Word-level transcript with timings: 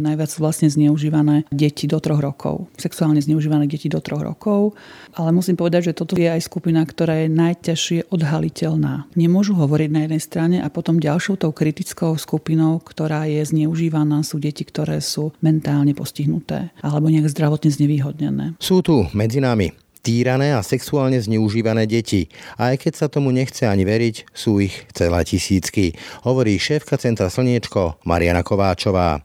Najviac 0.00 0.28
sú 0.32 0.38
vlastne 0.40 0.68
zneužívané 0.72 1.44
deti 1.52 1.84
do 1.86 2.00
troch 2.00 2.18
rokov. 2.18 2.66
Sexuálne 2.80 3.20
zneužívané 3.20 3.68
deti 3.68 3.86
do 3.86 4.00
troch 4.00 4.24
rokov. 4.24 4.74
Ale 5.14 5.30
musím 5.30 5.54
povedať, 5.54 5.92
že 5.92 5.96
toto 5.96 6.16
je 6.16 6.26
aj 6.26 6.42
skupina, 6.42 6.82
ktorá 6.82 7.24
je 7.24 7.28
najťažšie 7.30 8.10
odhaliteľná. 8.10 9.06
Nemôžu 9.14 9.54
hovoriť 9.54 9.90
na 9.92 10.00
jednej 10.08 10.22
strane 10.22 10.56
a 10.58 10.68
potom 10.72 10.98
ďalšou 10.98 11.36
tou 11.38 11.52
kritickou 11.52 12.16
skupinou, 12.16 12.80
ktorá 12.80 13.28
je 13.28 13.44
zneužívaná, 13.44 14.24
sú 14.24 14.40
deti, 14.40 14.64
ktoré 14.64 14.98
sú 15.04 15.36
mentálne 15.44 15.92
postihnuté 15.92 16.72
alebo 16.80 17.12
nejak 17.12 17.28
zdravotne 17.28 17.70
znevýhodnené. 17.70 18.44
Sú 18.58 18.80
tu 18.80 19.06
medzi 19.12 19.38
nami 19.38 19.70
týrané 20.00 20.56
a 20.56 20.64
sexuálne 20.64 21.20
zneužívané 21.20 21.84
deti. 21.84 22.32
A 22.56 22.72
aj 22.72 22.88
keď 22.88 22.92
sa 22.96 23.06
tomu 23.12 23.30
nechce 23.30 23.68
ani 23.68 23.84
veriť, 23.84 24.32
sú 24.32 24.58
ich 24.58 24.88
celé 24.96 25.20
tisícky, 25.28 25.92
hovorí 26.24 26.56
šéfka 26.56 26.96
Centra 26.96 27.28
Slniečko 27.28 28.00
Mariana 28.08 28.40
Kováčová. 28.40 29.20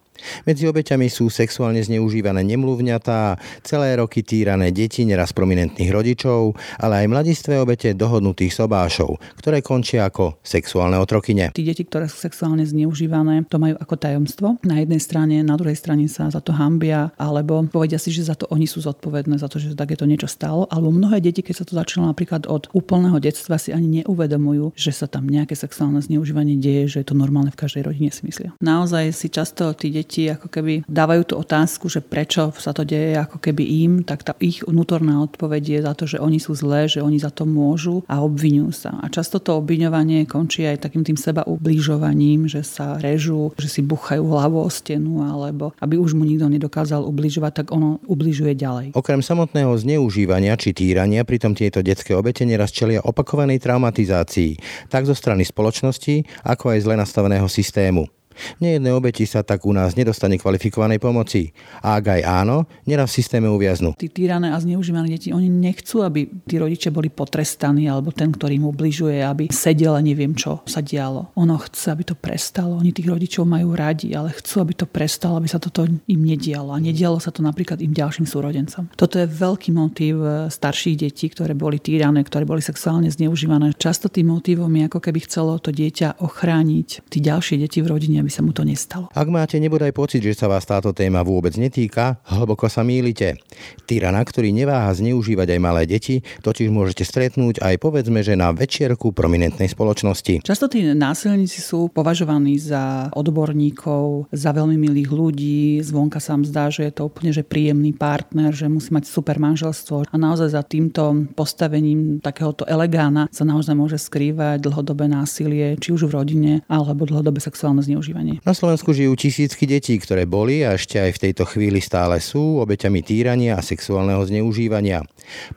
Medzi 0.48 0.66
obeťami 0.66 1.08
sú 1.12 1.28
sexuálne 1.30 1.82
zneužívané 1.84 2.42
nemluvňatá, 2.44 3.38
celé 3.62 3.96
roky 3.98 4.22
týrané 4.22 4.72
deti 4.72 5.04
neraz 5.04 5.32
prominentných 5.36 5.92
rodičov, 5.92 6.56
ale 6.80 7.06
aj 7.06 7.12
mladistvé 7.12 7.60
obete 7.62 7.94
dohodnutých 7.94 8.54
sobášov, 8.56 9.18
ktoré 9.40 9.60
končia 9.66 10.08
ako 10.08 10.40
sexuálne 10.46 10.98
otrokyne. 11.02 11.52
Tí 11.52 11.66
deti, 11.66 11.84
ktoré 11.84 12.08
sú 12.08 12.22
sexuálne 12.22 12.64
zneužívané, 12.64 13.48
to 13.50 13.58
majú 13.60 13.76
ako 13.80 13.96
tajomstvo. 14.00 14.48
Na 14.64 14.80
jednej 14.82 15.02
strane, 15.02 15.42
na 15.42 15.56
druhej 15.60 15.78
strane 15.78 16.06
sa 16.08 16.30
za 16.32 16.40
to 16.40 16.56
hambia, 16.56 17.12
alebo 17.20 17.66
povedia 17.68 18.00
si, 18.00 18.14
že 18.14 18.30
za 18.30 18.38
to 18.38 18.48
oni 18.54 18.70
sú 18.70 18.82
zodpovedné, 18.86 19.42
za 19.42 19.50
to, 19.52 19.58
že 19.58 19.76
takéto 19.76 20.06
niečo 20.08 20.30
stalo. 20.30 20.70
Alebo 20.72 20.94
mnohé 20.94 21.20
deti, 21.20 21.42
keď 21.42 21.56
sa 21.62 21.66
to 21.68 21.74
začalo 21.76 22.08
napríklad 22.08 22.48
od 22.48 22.70
úplného 22.72 23.18
detstva, 23.18 23.58
si 23.58 23.74
ani 23.74 24.02
neuvedomujú, 24.02 24.78
že 24.78 24.94
sa 24.94 25.10
tam 25.10 25.26
nejaké 25.26 25.58
sexuálne 25.58 26.00
zneužívanie 26.00 26.56
deje, 26.62 26.98
že 26.98 26.98
je 27.02 27.08
to 27.10 27.18
normálne 27.18 27.50
v 27.50 27.60
každej 27.60 27.82
rodine 27.90 28.14
si 28.14 28.22
myslia. 28.30 28.54
Naozaj 28.62 29.12
si 29.12 29.28
často 29.34 29.74
tí 29.74 29.90
deti 29.90 30.05
deti 30.06 30.30
ako 30.30 30.54
keby 30.54 30.86
dávajú 30.86 31.34
tú 31.34 31.42
otázku, 31.42 31.90
že 31.90 32.06
prečo 32.06 32.54
sa 32.62 32.78
to 32.78 32.86
deje 32.86 33.18
ako 33.18 33.42
keby 33.42 33.66
im, 33.82 34.06
tak 34.06 34.22
tá 34.22 34.38
ich 34.38 34.62
vnútorná 34.62 35.18
odpoveď 35.26 35.64
je 35.66 35.80
za 35.82 35.94
to, 35.98 36.06
že 36.06 36.22
oni 36.22 36.38
sú 36.38 36.54
zlé, 36.54 36.86
že 36.86 37.02
oni 37.02 37.18
za 37.18 37.34
to 37.34 37.50
môžu 37.50 38.06
a 38.06 38.22
obvinujú 38.22 38.70
sa. 38.70 38.94
A 39.02 39.10
často 39.10 39.42
to 39.42 39.58
obviňovanie 39.58 40.30
končí 40.30 40.62
aj 40.70 40.86
takým 40.86 41.02
tým 41.02 41.18
seba 41.18 41.42
ubližovaním, 41.50 42.46
že 42.46 42.62
sa 42.62 43.02
režú, 43.02 43.50
že 43.58 43.66
si 43.66 43.82
buchajú 43.82 44.22
hlavu 44.22 44.62
o 44.62 44.70
stenu, 44.70 45.26
alebo 45.26 45.74
aby 45.82 45.98
už 45.98 46.14
mu 46.14 46.22
nikto 46.22 46.46
nedokázal 46.46 47.02
ubližovať, 47.02 47.66
tak 47.66 47.68
ono 47.74 47.98
ubližuje 48.06 48.54
ďalej. 48.54 48.94
Okrem 48.94 49.26
samotného 49.26 49.74
zneužívania 49.74 50.54
či 50.54 50.78
týrania, 50.78 51.26
pritom 51.26 51.58
tieto 51.58 51.82
detské 51.82 52.14
obete 52.14 52.46
neraz 52.46 52.70
čelia 52.70 53.02
opakovanej 53.02 53.58
traumatizácii, 53.58 54.62
tak 54.94 55.10
zo 55.10 55.18
strany 55.18 55.42
spoločnosti, 55.42 56.46
ako 56.46 56.78
aj 56.78 56.80
zle 56.86 56.96
nastaveného 57.00 57.50
systému. 57.50 58.15
Nejedné 58.60 58.90
obeti 58.92 59.24
sa 59.24 59.42
tak 59.42 59.64
u 59.66 59.72
nás 59.72 59.96
nedostane 59.96 60.36
kvalifikovanej 60.38 61.00
pomoci. 61.00 61.56
A 61.82 61.98
ak 62.00 62.20
aj 62.20 62.22
áno, 62.24 62.68
neraz 62.84 63.12
v 63.14 63.24
systéme 63.24 63.48
uviaznú. 63.48 63.96
Tí 63.96 64.12
týrané 64.12 64.52
a 64.52 64.58
zneužívané 64.60 65.12
deti, 65.12 65.32
oni 65.32 65.48
nechcú, 65.48 66.04
aby 66.04 66.28
tí 66.46 66.56
rodičia 66.60 66.92
boli 66.92 67.08
potrestaní, 67.08 67.88
alebo 67.88 68.12
ten, 68.12 68.32
ktorý 68.32 68.60
mu 68.60 68.76
obližuje, 68.76 69.24
aby 69.24 69.48
sedel 69.50 69.96
a 69.96 70.02
neviem, 70.04 70.36
čo 70.36 70.62
sa 70.68 70.84
dialo. 70.84 71.32
Ono 71.40 71.56
chce, 71.62 71.96
aby 71.96 72.04
to 72.04 72.16
prestalo. 72.18 72.76
Oni 72.80 72.92
tých 72.92 73.08
rodičov 73.08 73.48
majú 73.48 73.72
radi, 73.78 74.12
ale 74.12 74.36
chcú, 74.36 74.66
aby 74.66 74.74
to 74.76 74.88
prestalo, 74.90 75.40
aby 75.40 75.48
sa 75.48 75.62
toto 75.62 75.88
im 75.88 76.22
nedialo. 76.22 76.76
A 76.76 76.82
nedialo 76.82 77.22
sa 77.24 77.32
to 77.32 77.40
napríklad 77.40 77.80
im 77.80 77.96
ďalším 77.96 78.28
súrodencom. 78.28 78.92
Toto 78.98 79.16
je 79.16 79.28
veľký 79.30 79.70
motív 79.72 80.16
eh, 80.26 80.52
starších 80.52 81.08
detí, 81.08 81.32
ktoré 81.32 81.56
boli 81.56 81.80
týrané, 81.80 82.26
ktoré 82.26 82.44
boli 82.44 82.60
sexuálne 82.60 83.08
zneužívané. 83.08 83.78
Často 83.78 84.12
tým 84.12 84.34
motívom 84.34 84.72
je 84.74 84.84
ako 84.90 85.00
keby 85.00 85.20
chcelo 85.30 85.62
to 85.62 85.70
dieťa 85.70 86.20
ochrániť 86.20 87.06
tí 87.08 87.22
ďalšie 87.22 87.62
deti 87.62 87.80
v 87.80 87.92
rodine, 87.94 88.25
aby 88.26 88.34
sa 88.34 88.42
mu 88.42 88.50
to 88.58 88.66
nestalo. 88.66 89.06
Ak 89.14 89.30
máte 89.30 89.62
nebodaj 89.62 89.94
pocit, 89.94 90.26
že 90.26 90.34
sa 90.34 90.50
vás 90.50 90.66
táto 90.66 90.90
téma 90.98 91.22
vôbec 91.22 91.54
netýka, 91.62 92.18
hlboko 92.26 92.66
sa 92.66 92.82
mýlite. 92.82 93.38
Tyrana, 93.86 94.26
ktorý 94.26 94.50
neváha 94.50 94.90
zneužívať 94.98 95.54
aj 95.54 95.60
malé 95.62 95.86
deti, 95.86 96.26
totiž 96.42 96.74
môžete 96.74 97.06
stretnúť 97.06 97.62
aj 97.62 97.78
povedzme, 97.78 98.26
že 98.26 98.34
na 98.34 98.50
večierku 98.50 99.14
prominentnej 99.14 99.70
spoločnosti. 99.70 100.42
Často 100.42 100.66
tí 100.66 100.82
násilníci 100.82 101.62
sú 101.62 101.94
považovaní 101.94 102.58
za 102.58 103.14
odborníkov, 103.14 104.34
za 104.34 104.50
veľmi 104.50 104.74
milých 104.74 105.14
ľudí, 105.14 105.62
zvonka 105.86 106.18
sa 106.18 106.34
zdá, 106.42 106.74
že 106.74 106.90
je 106.90 106.94
to 106.98 107.06
úplne 107.06 107.30
že 107.30 107.46
príjemný 107.46 107.94
partner, 107.94 108.50
že 108.50 108.66
musí 108.66 108.90
mať 108.90 109.06
super 109.06 109.38
manželstvo 109.38 110.10
a 110.10 110.16
naozaj 110.18 110.50
za 110.50 110.66
týmto 110.66 111.30
postavením 111.38 112.18
takéhoto 112.26 112.66
elegána 112.66 113.30
sa 113.30 113.46
naozaj 113.46 113.78
môže 113.78 114.02
skrývať 114.02 114.66
dlhodobé 114.66 115.06
násilie, 115.06 115.78
či 115.78 115.94
už 115.94 116.10
v 116.10 116.16
rodine, 116.18 116.54
alebo 116.66 117.06
dlhodobé 117.06 117.38
sexuálne 117.38 117.86
zneužívanie 117.86 118.15
zneužívanie. 118.16 118.44
Na 118.48 118.54
Slovensku 118.56 118.96
žijú 118.96 119.14
tisícky 119.16 119.68
detí, 119.68 120.00
ktoré 120.00 120.24
boli 120.24 120.64
a 120.64 120.80
ešte 120.80 121.00
aj 121.00 121.12
v 121.20 121.22
tejto 121.30 121.44
chvíli 121.44 121.84
stále 121.84 122.24
sú 122.24 122.64
obeťami 122.64 123.04
týrania 123.04 123.60
a 123.60 123.66
sexuálneho 123.66 124.24
zneužívania. 124.24 125.04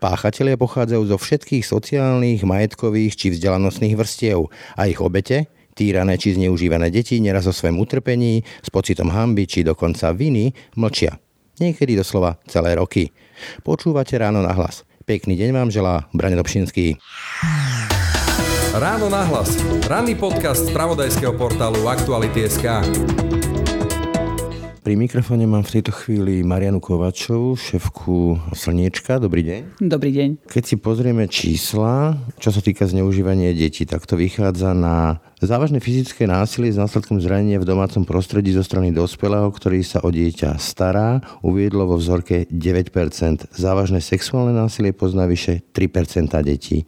Páchatelia 0.02 0.58
pochádzajú 0.58 1.02
zo 1.14 1.16
všetkých 1.19 1.64
sociálnych, 1.64 2.42
majetkových 2.42 3.14
či 3.14 3.26
vzdelanostných 3.34 3.94
vrstiev 3.94 4.50
a 4.74 4.91
ich 4.91 4.98
obete, 4.98 5.46
týrané 5.78 6.19
či 6.19 6.34
zneužívané 6.34 6.91
deti 6.91 7.22
neraz 7.22 7.46
o 7.46 7.54
svojom 7.54 7.78
utrpení, 7.78 8.42
s 8.42 8.69
pocitom 8.75 9.14
hamby 9.14 9.46
či 9.46 9.62
dokonca 9.62 10.10
viny 10.10 10.50
mlčia. 10.75 11.14
Niekedy 11.58 11.98
doslova 11.98 12.38
celé 12.46 12.78
roky. 12.78 13.10
Počúvate 13.66 14.14
ráno 14.19 14.42
na 14.42 14.54
hlas. 14.54 14.86
Pekný 15.06 15.34
deň 15.40 15.50
vám 15.56 15.69
želá 15.72 16.06
Brane 16.14 16.38
Dobšinský. 16.38 17.00
Ráno 18.78 19.10
nahlas. 19.10 19.58
Ranný 19.90 20.14
podcast 20.14 20.62
z 20.62 20.70
pravodajského 20.70 21.34
portálu 21.34 21.90
Aktuality.sk. 21.90 22.86
Pri 24.86 24.94
mikrofóne 24.94 25.50
mám 25.50 25.66
v 25.66 25.74
tejto 25.74 25.90
chvíli 25.90 26.46
Marianu 26.46 26.78
Kovačovú, 26.78 27.58
šéfku 27.58 28.38
Slniečka. 28.54 29.18
Dobrý 29.18 29.42
deň. 29.42 29.82
Dobrý 29.82 30.14
deň. 30.14 30.28
Keď 30.46 30.62
si 30.62 30.76
pozrieme 30.78 31.26
čísla, 31.26 32.22
čo 32.38 32.54
sa 32.54 32.62
týka 32.62 32.86
zneužívania 32.86 33.50
detí, 33.50 33.82
tak 33.82 34.06
to 34.06 34.14
vychádza 34.14 34.78
na 34.78 35.18
závažné 35.42 35.82
fyzické 35.82 36.30
násilie 36.30 36.70
s 36.70 36.78
následkom 36.78 37.18
zranenia 37.18 37.58
v 37.58 37.66
domácom 37.66 38.06
prostredí 38.06 38.54
zo 38.54 38.62
strany 38.62 38.94
dospelého, 38.94 39.50
ktorý 39.50 39.82
sa 39.82 40.06
o 40.06 40.14
dieťa 40.14 40.54
stará, 40.54 41.18
uviedlo 41.42 41.82
vo 41.90 41.98
vzorke 41.98 42.46
9%. 42.46 42.94
Závažné 43.50 43.98
sexuálne 43.98 44.54
násilie 44.54 44.94
pozná 44.94 45.26
vyše 45.26 45.66
3% 45.74 46.30
detí. 46.46 46.86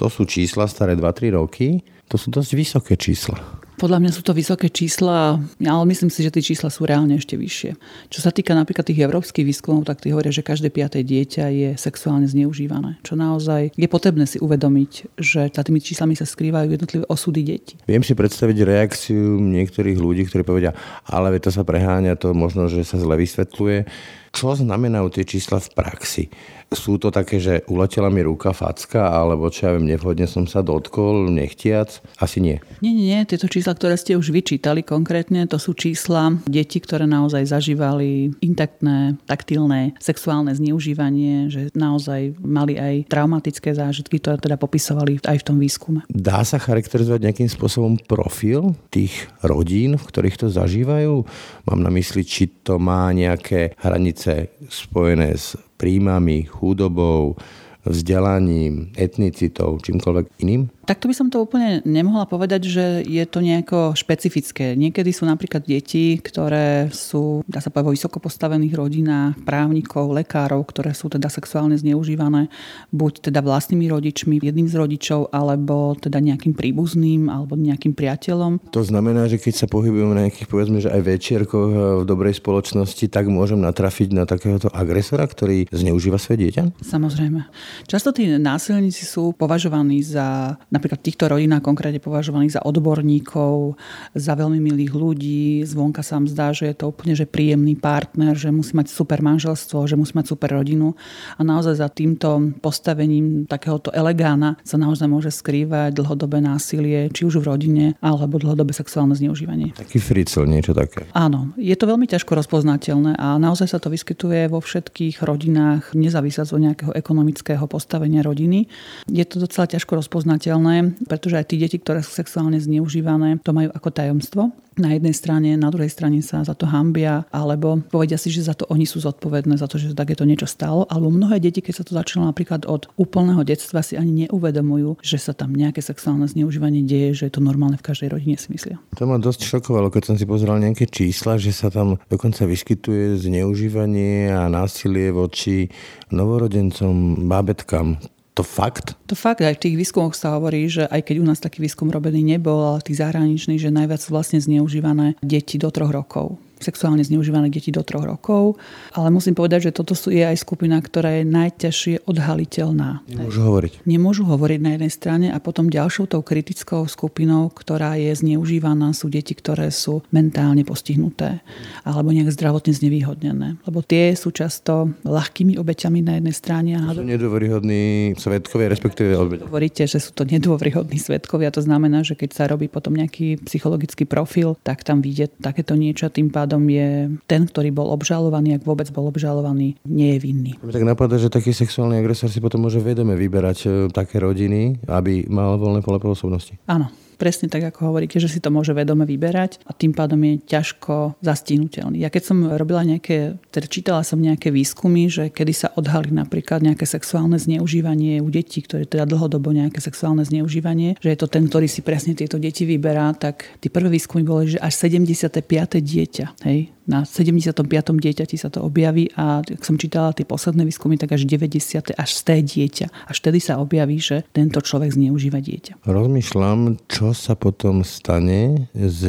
To 0.00 0.06
sú 0.08 0.24
čísla 0.24 0.64
staré 0.68 0.96
2-3 0.96 1.36
roky. 1.36 1.82
To 2.08 2.20
sú 2.20 2.28
dosť 2.28 2.50
vysoké 2.52 2.94
čísla. 3.00 3.40
Podľa 3.72 3.98
mňa 4.04 4.12
sú 4.14 4.22
to 4.22 4.36
vysoké 4.36 4.68
čísla, 4.68 5.40
ale 5.42 5.84
myslím 5.90 6.12
si, 6.12 6.22
že 6.22 6.30
tie 6.30 6.44
čísla 6.44 6.68
sú 6.70 6.84
reálne 6.86 7.16
ešte 7.18 7.34
vyššie. 7.34 7.70
Čo 8.12 8.20
sa 8.20 8.30
týka 8.30 8.52
napríklad 8.52 8.84
tých 8.86 9.00
európskych 9.00 9.42
výskumov, 9.42 9.88
tak 9.88 10.04
tí 10.04 10.12
hovoria, 10.12 10.30
že 10.30 10.44
každé 10.44 10.70
piaté 10.70 11.02
dieťa 11.02 11.44
je 11.50 11.70
sexuálne 11.80 12.28
zneužívané. 12.28 13.00
Čo 13.02 13.16
naozaj 13.18 13.74
je 13.74 13.88
potrebné 13.90 14.28
si 14.28 14.38
uvedomiť, 14.38 15.18
že 15.18 15.50
za 15.50 15.62
tými 15.64 15.82
číslami 15.82 16.14
sa 16.14 16.28
skrývajú 16.28 16.68
jednotlivé 16.68 17.04
osudy 17.08 17.42
detí. 17.42 17.74
Viem 17.88 18.04
si 18.06 18.12
predstaviť 18.14 18.56
reakciu 18.60 19.40
niektorých 19.40 19.98
ľudí, 19.98 20.28
ktorí 20.28 20.46
povedia, 20.46 20.76
ale 21.08 21.34
to 21.42 21.50
sa 21.50 21.66
preháňa, 21.66 22.20
to 22.20 22.36
možno, 22.36 22.68
že 22.70 22.86
sa 22.86 23.00
zle 23.00 23.18
vysvetľuje. 23.18 23.88
Čo 24.32 24.56
znamenajú 24.56 25.12
tie 25.12 25.28
čísla 25.28 25.60
v 25.60 25.68
praxi? 25.76 26.24
Sú 26.72 26.96
to 26.96 27.12
také, 27.12 27.36
že 27.36 27.68
uletela 27.68 28.08
mi 28.08 28.24
ruka, 28.24 28.56
facka, 28.56 29.12
alebo 29.12 29.52
čo 29.52 29.68
ja 29.68 29.70
viem, 29.76 29.92
nevhodne 29.92 30.24
som 30.24 30.48
sa 30.48 30.64
dotkol, 30.64 31.28
nechtiac? 31.28 32.00
Asi 32.16 32.40
nie. 32.40 32.64
Nie, 32.80 32.96
nie, 32.96 33.12
nie. 33.12 33.20
Tieto 33.28 33.44
čísla, 33.44 33.76
ktoré 33.76 34.00
ste 34.00 34.16
už 34.16 34.32
vyčítali 34.32 34.80
konkrétne, 34.80 35.44
to 35.44 35.60
sú 35.60 35.76
čísla 35.76 36.32
detí, 36.48 36.80
ktoré 36.80 37.04
naozaj 37.04 37.44
zažívali 37.44 38.32
intaktné, 38.40 39.20
taktilné, 39.28 40.00
sexuálne 40.00 40.56
zneužívanie, 40.56 41.52
že 41.52 41.68
naozaj 41.76 42.40
mali 42.40 42.80
aj 42.80 43.12
traumatické 43.12 43.76
zážitky, 43.76 44.16
ktoré 44.16 44.40
teda 44.40 44.56
popisovali 44.56 45.20
aj 45.28 45.44
v 45.44 45.46
tom 45.46 45.60
výskume. 45.60 46.08
Dá 46.08 46.40
sa 46.48 46.56
charakterizovať 46.56 47.20
nejakým 47.28 47.52
spôsobom 47.52 48.00
profil 48.08 48.72
tých 48.88 49.28
rodín, 49.44 50.00
v 50.00 50.08
ktorých 50.08 50.40
to 50.40 50.48
zažívajú? 50.48 51.20
Mám 51.68 51.80
na 51.84 51.92
mysli, 51.92 52.24
či 52.24 52.48
to 52.64 52.80
má 52.80 53.12
nejaké 53.12 53.76
hranice 53.76 54.21
spojené 54.70 55.34
s 55.34 55.58
príjmami, 55.76 56.46
chudobou, 56.46 57.34
vzdelaním, 57.82 58.94
etnicitou, 58.94 59.78
čímkoľvek 59.82 60.38
iným? 60.42 60.70
Takto 60.82 61.06
by 61.06 61.14
som 61.14 61.30
to 61.30 61.38
úplne 61.38 61.78
nemohla 61.86 62.26
povedať, 62.26 62.66
že 62.66 62.84
je 63.06 63.22
to 63.26 63.38
nejako 63.38 63.94
špecifické. 63.94 64.74
Niekedy 64.74 65.14
sú 65.14 65.30
napríklad 65.30 65.62
deti, 65.62 66.18
ktoré 66.18 66.90
sú, 66.90 67.46
dá 67.46 67.62
sa 67.62 67.70
povedať, 67.70 67.86
vo 67.86 67.94
vysoko 67.94 68.18
postavených 68.18 68.74
rodinách, 68.74 69.38
právnikov, 69.46 70.10
lekárov, 70.10 70.66
ktoré 70.66 70.90
sú 70.90 71.06
teda 71.06 71.30
sexuálne 71.30 71.78
zneužívané 71.78 72.50
buď 72.90 73.30
teda 73.30 73.40
vlastnými 73.46 73.86
rodičmi, 73.90 74.42
jedným 74.42 74.66
z 74.66 74.74
rodičov, 74.74 75.30
alebo 75.30 75.94
teda 75.94 76.18
nejakým 76.18 76.54
príbuzným, 76.54 77.30
alebo 77.30 77.54
nejakým 77.54 77.94
priateľom. 77.94 78.74
To 78.74 78.82
znamená, 78.82 79.30
že 79.30 79.38
keď 79.38 79.64
sa 79.64 79.66
pohybujeme 79.70 80.18
na 80.18 80.26
nejakých, 80.26 80.50
povedzme, 80.50 80.82
že 80.82 80.90
aj 80.90 81.02
večierkoch 81.02 81.70
eh, 81.70 81.80
v 82.02 82.04
dobrej 82.06 82.42
spoločnosti, 82.42 83.06
tak 83.06 83.30
môžem 83.30 83.62
natrafiť 83.62 84.14
na 84.14 84.26
takéhoto 84.26 84.66
agresora, 84.74 85.26
ktorý 85.30 85.70
zneužíva 85.70 86.18
svoje 86.18 86.48
dieťa? 86.48 86.82
Samozrejme. 86.82 87.46
Často 87.88 88.12
tí 88.12 88.28
násilníci 88.28 89.04
sú 89.04 89.34
považovaní 89.34 90.04
za 90.04 90.56
napríklad 90.68 91.00
v 91.00 91.06
týchto 91.10 91.24
rodinách 91.28 91.64
konkrétne 91.64 91.98
považovaných 91.98 92.58
za 92.58 92.62
odborníkov, 92.62 93.76
za 94.16 94.32
veľmi 94.36 94.58
milých 94.60 94.92
ľudí. 94.92 95.62
Zvonka 95.64 96.04
sa 96.04 96.20
zdá, 96.28 96.54
že 96.54 96.70
je 96.70 96.76
to 96.76 96.92
úplne 96.92 97.16
že 97.16 97.26
príjemný 97.28 97.74
partner, 97.76 98.36
že 98.36 98.52
musí 98.52 98.76
mať 98.76 98.92
super 98.92 99.20
manželstvo, 99.24 99.88
že 99.88 99.96
musí 99.96 100.12
mať 100.16 100.32
super 100.32 100.52
rodinu. 100.52 100.94
A 101.36 101.40
naozaj 101.42 101.80
za 101.80 101.88
týmto 101.88 102.54
postavením 102.60 103.48
takéhoto 103.48 103.90
elegána 103.90 104.60
sa 104.62 104.76
naozaj 104.78 105.08
môže 105.08 105.30
skrývať 105.32 105.96
dlhodobé 105.96 106.38
násilie, 106.44 107.08
či 107.10 107.26
už 107.26 107.42
v 107.42 107.48
rodine, 107.48 107.84
alebo 108.00 108.38
dlhodobé 108.38 108.72
sexuálne 108.76 109.16
zneužívanie. 109.16 109.74
Taký 109.74 109.98
fricel, 109.98 110.46
niečo 110.46 110.72
také. 110.72 111.08
Áno, 111.12 111.52
je 111.58 111.74
to 111.76 111.88
veľmi 111.88 112.06
ťažko 112.08 112.38
rozpoznateľné 112.38 113.16
a 113.18 113.36
naozaj 113.36 113.70
sa 113.70 113.78
to 113.78 113.92
vyskytuje 113.92 114.48
vo 114.50 114.60
všetkých 114.62 115.22
rodinách, 115.22 115.92
nezávisle 115.96 116.44
od 116.48 116.58
nejakého 116.58 116.92
ekonomického 116.96 117.61
postavenia 117.70 118.22
rodiny. 118.22 118.66
Je 119.10 119.24
to 119.26 119.42
docela 119.42 119.66
ťažko 119.66 119.98
rozpoznateľné, 119.98 121.04
pretože 121.06 121.38
aj 121.38 121.46
tí 121.50 121.56
deti, 121.58 121.76
ktoré 121.78 122.00
sú 122.00 122.14
sexuálne 122.14 122.58
zneužívané, 122.58 123.42
to 123.42 123.50
majú 123.54 123.70
ako 123.74 123.88
tajomstvo 123.90 124.42
na 124.80 124.96
jednej 124.96 125.12
strane, 125.12 125.54
na 125.58 125.68
druhej 125.68 125.92
strane 125.92 126.20
sa 126.24 126.44
za 126.44 126.56
to 126.56 126.64
hambia, 126.68 127.28
alebo 127.32 127.80
povedia 127.90 128.16
si, 128.16 128.32
že 128.32 128.46
za 128.46 128.54
to 128.56 128.64
oni 128.68 128.88
sú 128.88 129.02
zodpovedné, 129.02 129.58
za 129.60 129.68
to, 129.68 129.76
že 129.76 129.92
takéto 129.96 130.24
niečo 130.24 130.48
stalo. 130.48 130.88
Alebo 130.88 131.12
mnohé 131.12 131.42
deti, 131.42 131.60
keď 131.60 131.74
sa 131.82 131.84
to 131.84 131.92
začalo 131.92 132.28
napríklad 132.28 132.64
od 132.64 132.88
úplného 132.96 133.44
detstva, 133.44 133.84
si 133.84 133.98
ani 133.98 134.26
neuvedomujú, 134.26 135.02
že 135.04 135.18
sa 135.20 135.36
tam 135.36 135.52
nejaké 135.52 135.84
sexuálne 135.84 136.24
zneužívanie 136.28 136.84
deje, 136.84 137.24
že 137.24 137.24
je 137.28 137.34
to 137.36 137.42
normálne 137.44 137.76
v 137.76 137.84
každej 137.84 138.08
rodine, 138.12 138.36
si 138.38 138.48
myslia. 138.54 138.80
To 138.96 139.04
ma 139.04 139.20
dosť 139.20 139.44
šokovalo, 139.44 139.92
keď 139.92 140.12
som 140.12 140.16
si 140.16 140.24
pozeral 140.24 140.62
nejaké 140.62 140.88
čísla, 140.88 141.36
že 141.36 141.52
sa 141.52 141.68
tam 141.68 142.00
dokonca 142.08 142.48
vyskytuje 142.48 143.20
zneužívanie 143.20 144.32
a 144.32 144.48
násilie 144.48 145.12
voči 145.12 145.68
novorodencom, 146.10 147.26
bábetkám 147.28 148.00
to 148.32 148.42
fakt? 148.42 148.96
To 149.08 149.14
fakt, 149.14 149.44
aj 149.44 149.60
v 149.60 149.62
tých 149.68 149.76
výskumoch 149.76 150.16
sa 150.16 150.36
hovorí, 150.40 150.64
že 150.64 150.88
aj 150.88 151.04
keď 151.04 151.16
u 151.20 151.26
nás 151.28 151.40
taký 151.40 151.60
výskum 151.60 151.92
robený 151.92 152.24
nebol, 152.24 152.64
ale 152.64 152.80
tých 152.80 153.04
zahraničných, 153.04 153.60
že 153.60 153.68
najviac 153.68 154.00
sú 154.00 154.16
vlastne 154.16 154.40
zneužívané 154.40 155.20
deti 155.20 155.60
do 155.60 155.68
troch 155.68 155.92
rokov 155.92 156.40
sexuálne 156.62 157.02
zneužívané 157.02 157.50
deti 157.50 157.74
do 157.74 157.82
troch 157.82 158.06
rokov. 158.06 158.56
Ale 158.94 159.10
musím 159.10 159.34
povedať, 159.34 159.70
že 159.70 159.76
toto 159.76 159.98
je 160.08 160.22
aj 160.22 160.38
skupina, 160.38 160.78
ktorá 160.78 161.20
je 161.20 161.24
najťažšie 161.26 162.06
odhaliteľná. 162.06 163.02
Nemôžu 163.10 163.40
hovoriť. 163.42 163.72
Nemôžu 163.84 164.22
hovoriť 164.24 164.60
na 164.62 164.70
jednej 164.78 164.92
strane 164.92 165.26
a 165.32 165.38
potom 165.42 165.66
ďalšou 165.72 166.06
tou 166.06 166.22
kritickou 166.22 166.84
skupinou, 166.86 167.50
ktorá 167.50 167.98
je 167.98 168.12
zneužívaná, 168.12 168.92
sú 168.92 169.08
deti, 169.08 169.32
ktoré 169.32 169.72
sú 169.72 170.04
mentálne 170.12 170.62
postihnuté 170.62 171.40
alebo 171.82 172.12
nejak 172.12 172.28
zdravotne 172.36 172.76
znevýhodnené. 172.76 173.48
Lebo 173.64 173.80
tie 173.80 174.12
sú 174.12 174.28
často 174.30 174.92
ľahkými 175.02 175.56
obeťami 175.56 176.04
na 176.04 176.12
jednej 176.20 176.34
strane. 176.36 176.72
A 176.76 176.92
sú 176.92 177.06
nedôveryhodní 177.06 178.14
svetkovia, 178.20 178.68
respektíve 178.68 179.16
obeťa. 179.16 179.48
Hovoríte, 179.48 179.82
že 179.88 179.96
sú 179.96 180.12
to 180.12 180.28
nedôveryhodní 180.28 181.00
svetkovia. 181.00 181.48
To 181.56 181.64
znamená, 181.64 182.04
že 182.04 182.12
keď 182.12 182.30
sa 182.36 182.44
robí 182.44 182.68
potom 182.68 182.92
nejaký 182.92 183.40
psychologický 183.48 184.04
profil, 184.04 184.60
tak 184.60 184.84
tam 184.84 185.00
vidie 185.00 185.32
takéto 185.40 185.72
niečo. 185.72 186.12
Tým 186.12 186.28
pádom 186.28 186.51
pádom 186.52 186.68
je 186.68 187.16
ten, 187.24 187.48
ktorý 187.48 187.72
bol 187.72 187.88
obžalovaný, 187.96 188.60
ak 188.60 188.68
vôbec 188.68 188.84
bol 188.92 189.08
obžalovaný, 189.08 189.80
nie 189.88 190.12
je 190.12 190.18
vinný. 190.20 190.52
Tak 190.60 190.84
napadá, 190.84 191.16
že 191.16 191.32
taký 191.32 191.56
sexuálny 191.56 191.96
agresor 191.96 192.28
si 192.28 192.44
potom 192.44 192.60
môže 192.60 192.76
vedome 192.76 193.16
vyberať 193.16 193.58
e, 193.64 193.68
také 193.88 194.20
rodiny, 194.20 194.84
aby 194.84 195.32
mal 195.32 195.56
voľné 195.56 195.80
pole 195.80 195.96
pôsobnosti. 195.96 196.60
Áno, 196.68 196.92
presne 197.16 197.48
tak, 197.48 197.62
ako 197.64 197.92
hovoríte, 197.92 198.18
že 198.18 198.30
si 198.30 198.38
to 198.38 198.52
môže 198.52 198.72
vedome 198.76 199.04
vyberať 199.08 199.62
a 199.66 199.72
tým 199.72 199.92
pádom 199.96 200.20
je 200.22 200.42
ťažko 200.44 201.18
zastihnutelný. 201.22 202.02
Ja 202.02 202.10
keď 202.12 202.22
som 202.22 202.38
robila 202.54 202.82
nejaké, 202.82 203.38
teda 203.52 203.66
čítala 203.66 204.02
som 204.02 204.20
nejaké 204.20 204.50
výskumy, 204.50 205.08
že 205.08 205.28
kedy 205.32 205.52
sa 205.52 205.68
odhalí 205.74 206.12
napríklad 206.12 206.62
nejaké 206.64 206.84
sexuálne 206.84 207.38
zneužívanie 207.38 208.20
u 208.20 208.28
detí, 208.28 208.60
ktoré 208.62 208.84
teda 208.84 209.08
dlhodobo 209.08 209.54
nejaké 209.54 209.78
sexuálne 209.78 210.24
zneužívanie, 210.26 210.98
že 210.98 211.12
je 211.14 211.18
to 211.18 211.28
ten, 211.30 211.46
ktorý 211.46 211.66
si 211.68 211.80
presne 211.80 212.16
tieto 212.16 212.36
deti 212.36 212.66
vyberá, 212.66 213.12
tak 213.16 213.46
tie 213.62 213.70
prvé 213.70 213.92
výskumy 213.92 214.22
boli, 214.26 214.56
že 214.56 214.58
až 214.58 214.74
75. 214.88 215.42
dieťa, 215.78 216.26
hej, 216.48 216.72
na 216.86 217.06
75. 217.06 217.62
dieťati 217.94 218.36
sa 218.38 218.50
to 218.50 218.66
objaví 218.66 219.10
a 219.14 219.42
ak 219.42 219.62
som 219.62 219.78
čítala 219.78 220.10
tie 220.10 220.26
posledné 220.26 220.66
výskumy, 220.66 220.98
tak 220.98 221.14
až 221.14 221.26
90. 221.26 221.94
až 221.94 222.10
100 222.10 222.42
dieťa. 222.42 222.86
Až 223.06 223.16
vtedy 223.22 223.38
sa 223.38 223.62
objaví, 223.62 224.02
že 224.02 224.26
tento 224.34 224.58
človek 224.58 224.94
zneužíva 224.94 225.38
dieťa. 225.38 225.86
Rozmýšľam, 225.86 226.82
čo 226.90 227.14
sa 227.14 227.38
potom 227.38 227.86
stane 227.86 228.66
s 228.74 229.00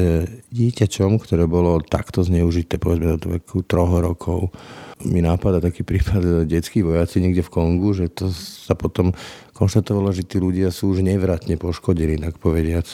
dieťačom, 0.53 1.17
ktoré 1.17 1.49
bolo 1.49 1.81
takto 1.81 2.21
zneužité, 2.21 2.77
povedzme 2.77 3.17
do 3.17 3.37
veku 3.39 3.65
troch 3.65 3.97
rokov. 3.97 4.53
Mi 5.03 5.19
nápada 5.19 5.59
taký 5.59 5.83
prípad 5.83 6.47
detských 6.47 6.85
vojaci 6.85 7.19
niekde 7.19 7.43
v 7.43 7.51
Kongu, 7.51 7.91
že 7.91 8.07
to 8.07 8.31
sa 8.31 8.77
potom 8.77 9.11
konštatovalo, 9.53 10.09
že 10.11 10.25
tí 10.25 10.41
ľudia 10.41 10.73
sú 10.73 10.91
už 10.91 11.05
nevratne 11.05 11.55
poškodení, 11.55 12.19
tak 12.19 12.41
povediac. 12.41 12.89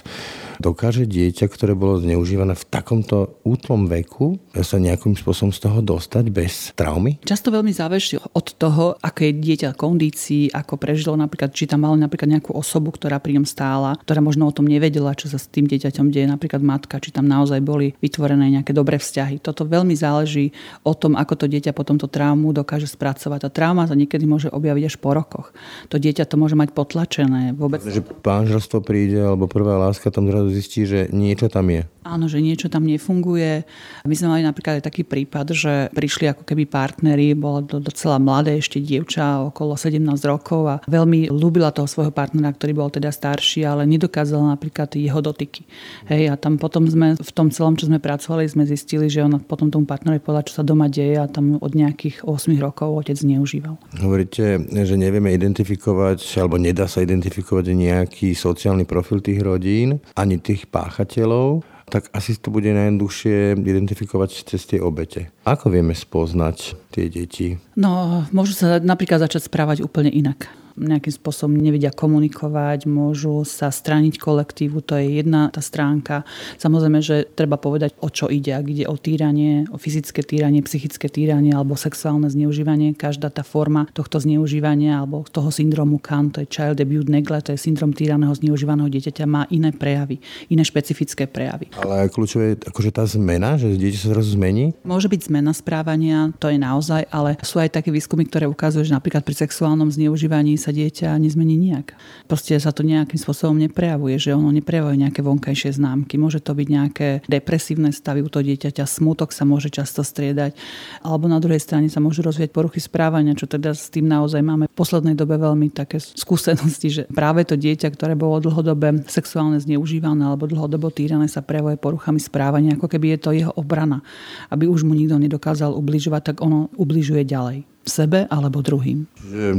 Dokáže 0.59 1.07
dieťa, 1.07 1.47
ktoré 1.47 1.71
bolo 1.71 2.03
zneužívané 2.03 2.51
v 2.51 2.67
takomto 2.67 3.39
útlom 3.47 3.87
veku, 3.87 4.43
sa 4.59 4.75
nejakým 4.75 5.15
spôsobom 5.15 5.55
z 5.55 5.59
toho 5.63 5.79
dostať 5.79 6.25
bez 6.27 6.75
traumy? 6.75 7.15
Často 7.23 7.47
veľmi 7.47 7.71
záleží 7.71 8.19
od 8.19 8.47
toho, 8.59 8.99
aké 8.99 9.31
je 9.31 9.39
dieťa 9.39 9.79
kondícii, 9.79 10.51
ako 10.51 10.75
prežilo 10.75 11.15
napríklad, 11.15 11.55
či 11.55 11.63
tam 11.63 11.87
mal 11.87 11.95
napríklad 11.95 12.27
nejakú 12.27 12.51
osobu, 12.51 12.91
ktorá 12.91 13.23
pri 13.23 13.39
ňom 13.39 13.47
stála, 13.47 13.95
ktorá 14.03 14.19
možno 14.19 14.51
o 14.51 14.55
tom 14.55 14.67
nevedela, 14.67 15.15
čo 15.15 15.31
sa 15.31 15.39
s 15.39 15.47
tým 15.47 15.63
dieťaťom 15.63 16.11
deje, 16.11 16.27
napríklad 16.27 16.59
matka, 16.59 16.99
či 16.99 17.15
tam 17.15 17.23
naozaj 17.23 17.63
boli 17.63 17.95
vytvorené 18.03 18.59
nejaké 18.59 18.75
dobré 18.75 18.99
vzťahy. 18.99 19.39
Toto 19.39 19.63
veľmi 19.63 19.95
záleží 19.95 20.51
o 20.83 20.91
tom, 20.91 21.15
ako 21.15 21.39
to 21.39 21.45
dieťa 21.47 21.71
potom 21.71 21.95
to 21.95 22.11
traumu 22.11 22.51
dokáže 22.51 22.91
spracovať. 22.91 23.47
A 23.47 23.53
trauma 23.53 23.87
sa 23.87 23.95
niekedy 23.95 24.27
môže 24.27 24.51
objaviť 24.51 24.83
až 24.91 24.95
po 24.99 25.15
rokoch. 25.15 25.55
To 25.87 25.95
dieťa 25.95 26.27
to 26.27 26.35
môže 26.35 26.48
mať 26.55 26.69
potlačené. 26.73 27.53
Vôbec... 27.57 27.81
Že 27.83 28.05
manželstvo 28.23 28.79
príde, 28.81 29.19
alebo 29.19 29.49
prvá 29.49 29.75
láska 29.77 30.09
tam 30.13 30.29
zrazu 30.29 30.49
zistí, 30.53 30.85
že 30.87 31.11
niečo 31.11 31.51
tam 31.51 31.69
je. 31.69 31.83
Áno, 31.99 32.31
že 32.31 32.39
niečo 32.39 32.71
tam 32.71 32.87
nefunguje. 32.87 33.67
My 34.07 34.15
sme 34.15 34.31
mali 34.31 34.41
napríklad 34.47 34.79
aj 34.79 34.87
taký 34.87 35.03
prípad, 35.03 35.51
že 35.51 35.73
prišli 35.91 36.31
ako 36.31 36.47
keby 36.47 36.63
partneri, 36.63 37.35
bola 37.35 37.59
to 37.59 37.83
docela 37.83 38.15
mladé 38.15 38.55
ešte 38.55 38.79
dievča, 38.79 39.51
okolo 39.51 39.75
17 39.75 39.99
rokov 40.23 40.61
a 40.63 40.75
veľmi 40.87 41.27
ľúbila 41.27 41.75
toho 41.75 41.91
svojho 41.91 42.15
partnera, 42.15 42.55
ktorý 42.55 42.71
bol 42.71 42.87
teda 42.87 43.11
starší, 43.11 43.67
ale 43.67 43.83
nedokázala 43.83 44.55
napríklad 44.55 44.95
jeho 44.95 45.19
dotyky. 45.19 45.67
Hej, 46.07 46.31
a 46.31 46.35
tam 46.39 46.55
potom 46.55 46.87
sme 46.87 47.19
v 47.19 47.31
tom 47.35 47.51
celom, 47.51 47.75
čo 47.75 47.91
sme 47.91 47.99
pracovali, 47.99 48.47
sme 48.47 48.63
zistili, 48.63 49.11
že 49.11 49.19
ona 49.19 49.35
potom 49.43 49.67
tomu 49.67 49.83
partnerovi 49.83 50.23
povedala, 50.23 50.47
čo 50.47 50.59
sa 50.59 50.63
doma 50.63 50.87
deje 50.87 51.19
a 51.19 51.27
tam 51.27 51.59
od 51.59 51.73
nejakých 51.75 52.23
8 52.23 52.55
rokov 52.63 52.95
otec 52.95 53.19
zneužíval. 53.19 53.75
Hovoríte, 53.99 54.63
že 54.71 54.95
nevieme 54.95 55.35
identifikovať 55.35 56.23
alebo 56.39 56.55
nedá 56.55 56.87
sa 56.87 57.03
identifikovať 57.03 57.75
nejaký 57.75 58.31
sociálny 58.31 58.87
profil 58.87 59.19
tých 59.19 59.43
rodín, 59.43 59.99
ani 60.15 60.39
tých 60.39 60.71
páchateľov, 60.71 61.61
tak 61.89 62.13
asi 62.13 62.37
to 62.37 62.53
bude 62.53 62.69
najjednoduchšie 62.69 63.57
identifikovať 63.57 64.45
cez 64.45 64.61
tie 64.69 64.79
obete. 64.79 65.33
Ako 65.43 65.73
vieme 65.73 65.97
spoznať 65.97 66.77
tie 66.93 67.09
deti? 67.09 67.57
No, 67.73 68.23
môžu 68.29 68.53
sa 68.53 68.77
napríklad 68.77 69.25
začať 69.25 69.49
správať 69.49 69.81
úplne 69.81 70.13
inak 70.13 70.47
nejakým 70.79 71.11
spôsobom 71.11 71.59
nevedia 71.59 71.91
komunikovať, 71.91 72.87
môžu 72.87 73.43
sa 73.43 73.69
straniť 73.69 74.15
kolektívu, 74.15 74.79
to 74.81 74.95
je 74.95 75.21
jedna 75.21 75.51
tá 75.51 75.59
stránka. 75.59 76.23
Samozrejme, 76.55 76.99
že 77.03 77.27
treba 77.27 77.59
povedať, 77.59 77.93
o 77.99 78.07
čo 78.07 78.31
ide. 78.31 78.55
Ak 78.55 78.65
ide 78.65 78.87
o 78.87 78.95
týranie, 78.95 79.67
o 79.69 79.77
fyzické 79.77 80.23
týranie, 80.23 80.63
psychické 80.63 81.11
týranie 81.11 81.51
alebo 81.51 81.75
sexuálne 81.75 82.31
zneužívanie, 82.31 82.95
každá 82.95 83.27
tá 83.29 83.43
forma 83.43 83.91
tohto 83.91 84.17
zneužívania 84.23 85.03
alebo 85.03 85.27
toho 85.27 85.51
syndromu 85.51 85.99
CAN, 85.99 86.31
to 86.31 86.41
je 86.43 86.47
Child 86.47 86.79
Abuse 86.79 87.11
Neglect, 87.11 87.51
to 87.51 87.53
je 87.53 87.59
syndrom 87.59 87.91
týraného 87.91 88.31
zneužívaného 88.31 88.87
dieťaťa, 88.87 89.23
má 89.27 89.43
iné 89.51 89.75
prejavy, 89.75 90.23
iné 90.47 90.63
špecifické 90.63 91.27
prejavy. 91.27 91.69
Ale 91.75 92.07
kľúčové 92.07 92.55
je 92.55 92.69
akože 92.71 92.91
tá 92.95 93.03
zmena, 93.03 93.59
že 93.59 93.75
dieťa 93.75 93.99
sa 93.99 94.07
zrazu 94.15 94.39
zmení? 94.39 94.71
Môže 94.87 95.11
byť 95.11 95.27
zmena 95.27 95.51
správania, 95.51 96.31
to 96.39 96.47
je 96.47 96.57
naozaj, 96.57 97.03
ale 97.11 97.35
sú 97.43 97.59
aj 97.59 97.75
také 97.75 97.91
výskumy, 97.91 98.25
ktoré 98.29 98.47
ukazujú, 98.47 98.87
že 98.87 98.95
napríklad 98.95 99.25
pri 99.25 99.35
sexuálnom 99.35 99.89
zneužívaní 99.91 100.55
sa 100.55 100.68
sa 100.69 100.77
dieťa 100.77 101.17
nezmení 101.17 101.57
nejak. 101.57 101.97
Proste 102.29 102.53
sa 102.61 102.69
to 102.69 102.85
nejakým 102.85 103.17
spôsobom 103.17 103.57
neprejavuje, 103.57 104.21
že 104.21 104.37
ono 104.37 104.53
neprejavuje 104.53 105.01
nejaké 105.01 105.25
vonkajšie 105.25 105.81
známky. 105.81 106.21
Môže 106.21 106.37
to 106.45 106.53
byť 106.53 106.67
nejaké 106.69 107.07
depresívne 107.25 107.89
stavy 107.89 108.21
u 108.21 108.29
toho 108.29 108.45
dieťaťa, 108.45 108.85
smutok 108.85 109.33
sa 109.33 109.49
môže 109.49 109.73
často 109.73 110.05
striedať, 110.05 110.53
alebo 111.01 111.25
na 111.25 111.41
druhej 111.41 111.57
strane 111.57 111.89
sa 111.89 111.97
môžu 111.97 112.21
rozvieť 112.21 112.53
poruchy 112.53 112.77
správania, 112.77 113.33
čo 113.33 113.49
teda 113.49 113.73
s 113.73 113.89
tým 113.89 114.05
naozaj 114.05 114.45
máme 114.45 114.69
v 114.69 114.77
poslednej 114.77 115.17
dobe 115.17 115.41
veľmi 115.41 115.73
také 115.73 115.97
skúsenosti, 115.97 116.87
že 116.93 117.03
práve 117.09 117.41
to 117.49 117.57
dieťa, 117.57 117.89
ktoré 117.89 118.13
bolo 118.13 118.37
dlhodobé 118.37 119.09
sexuálne 119.09 119.57
zneužívané 119.57 120.21
alebo 120.21 120.45
dlhodobo 120.45 120.93
týrané, 120.93 121.25
sa 121.25 121.41
prejavuje 121.41 121.81
poruchami 121.81 122.21
správania, 122.21 122.77
ako 122.77 122.85
keby 122.85 123.17
je 123.17 123.19
to 123.25 123.29
jeho 123.33 123.53
obrana, 123.57 124.05
aby 124.53 124.69
už 124.69 124.85
mu 124.85 124.93
nikto 124.93 125.17
nedokázal 125.17 125.73
ubližovať, 125.73 126.21
tak 126.29 126.37
ono 126.45 126.69
ubližuje 126.77 127.25
ďalej 127.25 127.78
sebe 127.89 128.29
alebo 128.29 128.61
druhým. 128.61 129.09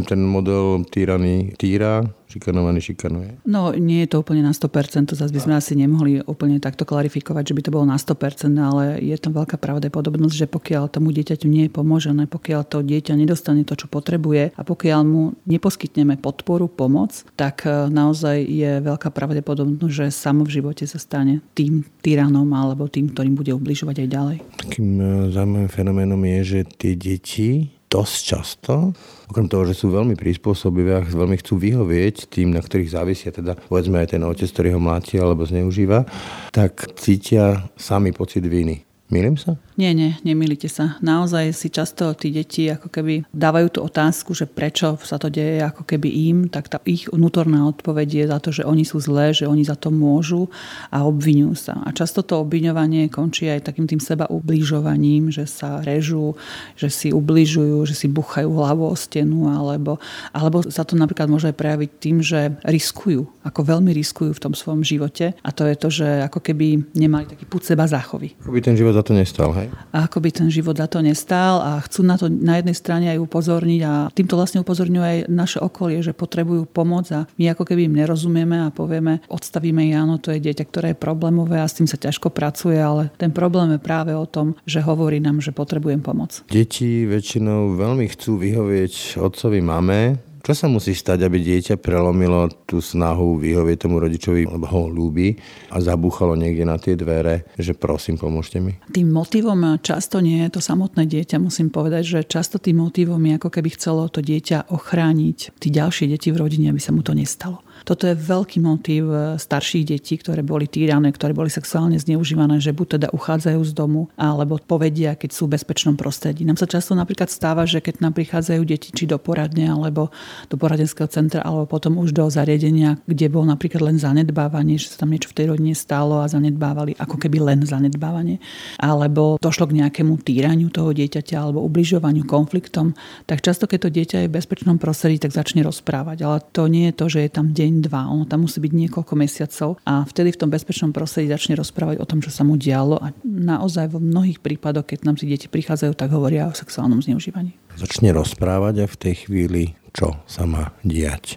Ten 0.07 0.21
model 0.23 0.87
týraný 0.87 1.53
týra, 1.59 2.07
šikanovaný 2.31 2.79
šikanuje? 2.79 3.43
No 3.43 3.75
nie 3.75 4.07
je 4.07 4.15
to 4.15 4.23
úplne 4.23 4.47
na 4.47 4.55
100%, 4.55 5.11
to 5.11 5.15
zase 5.19 5.35
by 5.35 5.41
sme 5.43 5.55
asi 5.59 5.75
nemohli 5.75 6.23
úplne 6.23 6.63
takto 6.63 6.87
klarifikovať, 6.87 7.51
že 7.51 7.57
by 7.59 7.63
to 7.67 7.75
bolo 7.75 7.87
na 7.91 7.99
100%, 7.99 8.55
ale 8.55 9.03
je 9.03 9.17
tam 9.19 9.35
veľká 9.35 9.59
pravdepodobnosť, 9.59 10.35
že 10.35 10.47
pokiaľ 10.47 10.87
tomu 10.95 11.11
dieťaťu 11.11 11.51
nie 11.51 11.67
je 11.67 11.75
pomožené, 11.75 12.31
pokiaľ 12.31 12.63
to 12.71 12.87
dieťa 12.87 13.19
nedostane 13.19 13.67
to, 13.67 13.75
čo 13.75 13.91
potrebuje 13.91 14.55
a 14.55 14.63
pokiaľ 14.63 15.01
mu 15.03 15.35
neposkytneme 15.51 16.23
podporu, 16.23 16.71
pomoc, 16.71 17.27
tak 17.35 17.67
e, 17.67 17.91
naozaj 17.91 18.47
je 18.47 18.79
veľká 18.79 19.11
pravdepodobnosť, 19.11 19.91
že 19.91 20.07
samo 20.15 20.47
v 20.47 20.63
živote 20.63 20.87
sa 20.87 21.03
stane 21.03 21.43
tým 21.59 21.83
tyranom 21.99 22.47
alebo 22.55 22.87
tým, 22.87 23.11
ktorým 23.11 23.35
bude 23.35 23.51
ubližovať 23.51 24.07
aj 24.07 24.09
ďalej. 24.09 24.37
Takým 24.71 24.89
e, 25.03 25.09
zaujímavým 25.35 25.71
fenoménom 25.73 26.21
je, 26.23 26.39
že 26.47 26.61
tie 26.79 26.93
deti 26.95 27.80
dosť 27.91 28.19
často, 28.23 28.95
okrem 29.27 29.51
toho, 29.51 29.67
že 29.67 29.75
sú 29.75 29.91
veľmi 29.91 30.15
prispôsobivé 30.15 31.03
a 31.03 31.05
veľmi 31.05 31.37
chcú 31.43 31.59
vyhovieť 31.59 32.31
tým, 32.31 32.55
na 32.55 32.63
ktorých 32.63 32.95
závisia, 32.95 33.35
teda 33.35 33.59
povedzme 33.67 33.99
aj 33.99 34.15
ten 34.15 34.23
otec, 34.23 34.47
ktorý 34.47 34.79
ho 34.79 34.81
mláti 34.81 35.19
alebo 35.19 35.43
zneužíva, 35.43 36.07
tak 36.55 36.95
cítia 36.95 37.67
sami 37.75 38.15
pocit 38.15 38.47
viny. 38.47 38.90
Milím 39.11 39.35
sa? 39.35 39.59
Nie, 39.75 39.91
nie, 39.91 40.15
nemýlite 40.23 40.71
sa. 40.71 40.95
Naozaj 41.03 41.51
si 41.51 41.67
často 41.67 42.15
tí 42.15 42.31
deti 42.31 42.71
ako 42.71 42.95
keby 42.95 43.27
dávajú 43.35 43.67
tú 43.75 43.81
otázku, 43.83 44.39
že 44.39 44.47
prečo 44.47 44.95
sa 45.03 45.19
to 45.19 45.27
deje 45.27 45.67
ako 45.67 45.83
keby 45.83 46.31
im, 46.31 46.47
tak 46.47 46.71
tá 46.71 46.79
ich 46.87 47.11
vnútorná 47.11 47.67
odpoveď 47.67 48.09
je 48.23 48.25
za 48.31 48.39
to, 48.39 48.55
že 48.55 48.63
oni 48.63 48.87
sú 48.87 49.03
zlé, 49.03 49.35
že 49.35 49.51
oni 49.51 49.67
za 49.67 49.75
to 49.75 49.91
môžu 49.91 50.47
a 50.95 51.03
obvinujú 51.03 51.59
sa. 51.59 51.83
A 51.83 51.91
často 51.91 52.23
to 52.23 52.39
obviňovanie 52.39 53.11
končí 53.11 53.51
aj 53.51 53.67
takým 53.67 53.91
tým 53.91 53.99
seba 53.99 54.31
ubližovaním, 54.31 55.35
že 55.35 55.43
sa 55.51 55.83
režú, 55.83 56.39
že 56.79 56.87
si 56.87 57.11
ubližujú, 57.11 57.83
že 57.91 57.99
si 57.99 58.07
buchajú 58.07 58.47
hlavu 58.47 58.87
o 58.87 58.95
stenu, 58.95 59.51
alebo, 59.51 59.99
alebo 60.31 60.63
sa 60.71 60.87
to 60.87 60.95
napríklad 60.95 61.27
môže 61.27 61.51
aj 61.51 61.59
prejaviť 61.59 61.91
tým, 61.99 62.23
že 62.23 62.55
riskujú, 62.63 63.27
ako 63.43 63.61
veľmi 63.75 63.91
riskujú 63.91 64.39
v 64.39 64.43
tom 64.47 64.55
svojom 64.55 64.87
živote. 64.87 65.35
A 65.43 65.51
to 65.51 65.67
je 65.67 65.75
to, 65.75 65.89
že 65.91 66.31
ako 66.31 66.39
keby 66.39 66.95
nemali 66.95 67.27
taký 67.27 67.43
púd 67.49 67.67
seba 67.67 67.91
záchovy. 67.91 68.39
Ako 68.39 68.55
by 68.55 68.63
ten 68.63 68.79
život 68.79 69.00
za 69.01 69.03
to 69.09 69.17
nestal, 69.17 69.51
hej? 69.57 69.73
A 69.97 70.05
ako 70.05 70.21
by 70.21 70.29
ten 70.29 70.49
život 70.53 70.77
za 70.77 70.85
to 70.85 71.01
nestál 71.01 71.65
a 71.65 71.81
chcú 71.81 72.05
na 72.05 72.21
to 72.21 72.29
na 72.29 72.61
jednej 72.61 72.77
strane 72.77 73.09
aj 73.09 73.19
upozorniť 73.25 73.81
a 73.89 73.93
týmto 74.13 74.37
vlastne 74.37 74.61
upozorňujú 74.61 75.01
aj 75.01 75.19
naše 75.33 75.59
okolie, 75.59 76.05
že 76.05 76.13
potrebujú 76.13 76.69
pomoc 76.69 77.09
a 77.11 77.25
my 77.41 77.57
ako 77.57 77.65
keby 77.65 77.89
im 77.89 77.97
nerozumieme 77.97 78.69
a 78.69 78.69
povieme, 78.69 79.25
odstavíme 79.33 79.83
áno, 79.97 80.21
to 80.21 80.37
je 80.37 80.45
dieťa, 80.45 80.65
ktoré 80.69 80.87
je 80.93 81.03
problémové 81.03 81.57
a 81.57 81.67
s 81.67 81.81
tým 81.81 81.89
sa 81.89 81.97
ťažko 81.97 82.29
pracuje, 82.29 82.77
ale 82.77 83.09
ten 83.17 83.33
problém 83.33 83.73
je 83.75 83.81
práve 83.81 84.13
o 84.13 84.29
tom, 84.29 84.53
že 84.69 84.85
hovorí 84.85 85.19
nám, 85.19 85.41
že 85.41 85.57
potrebujem 85.57 86.05
pomoc. 86.05 86.45
Deti 86.53 87.09
väčšinou 87.09 87.81
veľmi 87.81 88.05
chcú 88.13 88.37
vyhovieť 88.37 89.17
otcovi, 89.17 89.65
mame, 89.65 90.30
čo 90.41 90.53
sa 90.57 90.67
musí 90.67 90.97
stať, 90.97 91.29
aby 91.29 91.39
dieťa 91.41 91.77
prelomilo 91.81 92.49
tú 92.65 92.81
snahu 92.81 93.41
vyhovieť 93.41 93.87
tomu 93.87 94.01
rodičovi, 94.01 94.49
lebo 94.49 94.67
ho 94.67 94.89
ľúbi 94.89 95.37
a 95.71 95.79
zabúchalo 95.79 96.35
niekde 96.35 96.65
na 96.65 96.81
tie 96.81 96.97
dvere, 96.97 97.49
že 97.61 97.77
prosím, 97.77 98.17
pomôžte 98.17 98.59
mi? 98.59 98.81
Tým 98.91 99.13
motivom 99.13 99.79
často 99.85 100.19
nie 100.25 100.41
je 100.49 100.57
to 100.57 100.61
samotné 100.65 101.05
dieťa. 101.05 101.37
Musím 101.37 101.69
povedať, 101.69 102.03
že 102.05 102.19
často 102.25 102.57
tým 102.57 102.81
motivom 102.81 103.21
je 103.21 103.37
ako 103.37 103.49
keby 103.53 103.69
chcelo 103.77 104.09
to 104.09 104.25
dieťa 104.25 104.73
ochrániť 104.73 105.61
tí 105.61 105.69
ďalšie 105.69 106.09
deti 106.09 106.33
v 106.33 106.41
rodine, 106.41 106.73
aby 106.73 106.81
sa 106.81 106.93
mu 106.97 107.05
to 107.05 107.13
nestalo. 107.13 107.61
Toto 107.91 108.07
je 108.07 108.15
veľký 108.15 108.63
motív 108.63 109.11
e, 109.11 109.35
starších 109.35 109.83
detí, 109.83 110.15
ktoré 110.15 110.47
boli 110.47 110.71
týrané, 110.71 111.11
ktoré 111.11 111.35
boli 111.35 111.51
sexuálne 111.51 111.99
zneužívané, 111.99 112.63
že 112.63 112.71
buď 112.71 112.87
teda 112.87 113.09
uchádzajú 113.11 113.59
z 113.67 113.73
domu, 113.75 114.07
alebo 114.15 114.63
povedia, 114.63 115.19
keď 115.19 115.35
sú 115.35 115.51
v 115.51 115.59
bezpečnom 115.59 115.99
prostredí. 115.99 116.47
Nám 116.47 116.63
sa 116.63 116.71
často 116.71 116.95
napríklad 116.95 117.27
stáva, 117.27 117.67
že 117.67 117.83
keď 117.83 117.99
nám 117.99 118.15
prichádzajú 118.15 118.63
deti 118.63 118.95
či 118.95 119.11
do 119.11 119.19
poradne, 119.19 119.67
alebo 119.67 120.15
do 120.47 120.55
poradenského 120.55 121.11
centra, 121.11 121.43
alebo 121.43 121.67
potom 121.67 121.99
už 121.99 122.15
do 122.15 122.31
zariadenia, 122.31 122.95
kde 123.11 123.27
bol 123.27 123.43
napríklad 123.43 123.83
len 123.83 123.99
zanedbávanie, 123.99 124.79
že 124.79 124.95
sa 124.95 125.03
tam 125.03 125.11
niečo 125.11 125.35
v 125.35 125.43
tej 125.43 125.47
rodine 125.51 125.75
stálo 125.75 126.23
a 126.23 126.31
zanedbávali, 126.31 126.95
ako 126.95 127.19
keby 127.19 127.43
len 127.43 127.67
zanedbávanie, 127.67 128.39
alebo 128.79 129.35
došlo 129.43 129.67
k 129.67 129.83
nejakému 129.83 130.15
týraniu 130.23 130.71
toho 130.71 130.95
dieťaťa 130.95 131.43
alebo 131.43 131.67
ubližovaniu 131.67 132.23
konfliktom, 132.23 132.95
tak 133.27 133.43
často, 133.43 133.67
keď 133.67 133.79
to 133.83 133.91
dieťa 133.91 134.17
je 134.23 134.29
v 134.31 134.37
bezpečnom 134.39 134.79
prostredí, 134.79 135.19
tak 135.19 135.35
začne 135.35 135.67
rozprávať. 135.67 136.23
Ale 136.23 136.39
to 136.55 136.71
nie 136.71 136.87
je 136.87 136.95
to, 136.95 137.07
že 137.11 137.27
je 137.27 137.31
tam 137.35 137.51
deň, 137.51 137.80
dva, 137.81 138.07
ono 138.07 138.29
tam 138.29 138.45
musí 138.45 138.61
byť 138.61 138.73
niekoľko 138.73 139.15
mesiacov 139.17 139.71
a 139.83 140.05
vtedy 140.05 140.37
v 140.37 140.41
tom 140.41 140.51
bezpečnom 140.53 140.93
prostredí 140.93 141.33
začne 141.33 141.57
rozprávať 141.59 141.99
o 141.99 142.09
tom, 142.09 142.21
čo 142.21 142.29
sa 142.29 142.45
mu 142.45 142.55
dialo 142.61 143.01
a 143.01 143.11
naozaj 143.25 143.97
vo 143.97 144.01
mnohých 144.01 144.39
prípadoch, 144.45 144.85
keď 144.85 145.09
nám 145.09 145.17
tí 145.17 145.25
deti 145.27 145.49
prichádzajú, 145.49 145.93
tak 145.97 146.13
hovoria 146.13 146.47
o 146.47 146.55
sexuálnom 146.55 147.01
zneužívaní. 147.01 147.57
Začne 147.81 148.13
rozprávať 148.13 148.85
a 148.85 148.87
v 148.87 148.97
tej 148.99 149.15
chvíli 149.27 149.63
čo 149.91 150.17
sa 150.25 150.47
má 150.47 150.73
diať. 150.87 151.37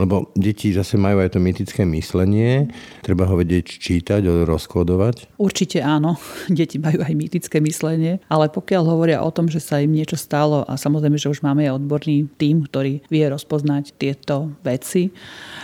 Lebo 0.00 0.32
deti 0.32 0.72
zase 0.72 0.96
majú 0.96 1.20
aj 1.20 1.36
to 1.36 1.40
mytické 1.40 1.84
myslenie, 1.84 2.72
treba 3.04 3.28
ho 3.28 3.36
vedieť 3.36 3.80
čítať, 3.80 4.24
rozkodovať. 4.48 5.28
Určite 5.36 5.84
áno, 5.84 6.16
deti 6.48 6.80
majú 6.80 7.04
aj 7.04 7.14
mytické 7.14 7.60
myslenie, 7.62 8.18
ale 8.26 8.48
pokiaľ 8.48 8.82
hovoria 8.88 9.24
o 9.24 9.30
tom, 9.30 9.46
že 9.46 9.60
sa 9.60 9.78
im 9.78 9.92
niečo 9.92 10.16
stalo 10.16 10.64
a 10.66 10.74
samozrejme, 10.80 11.20
že 11.20 11.30
už 11.30 11.44
máme 11.44 11.68
aj 11.68 11.76
odborný 11.80 12.26
tým, 12.40 12.66
ktorý 12.66 13.04
vie 13.06 13.24
rozpoznať 13.28 13.96
tieto 13.96 14.52
veci, 14.64 15.12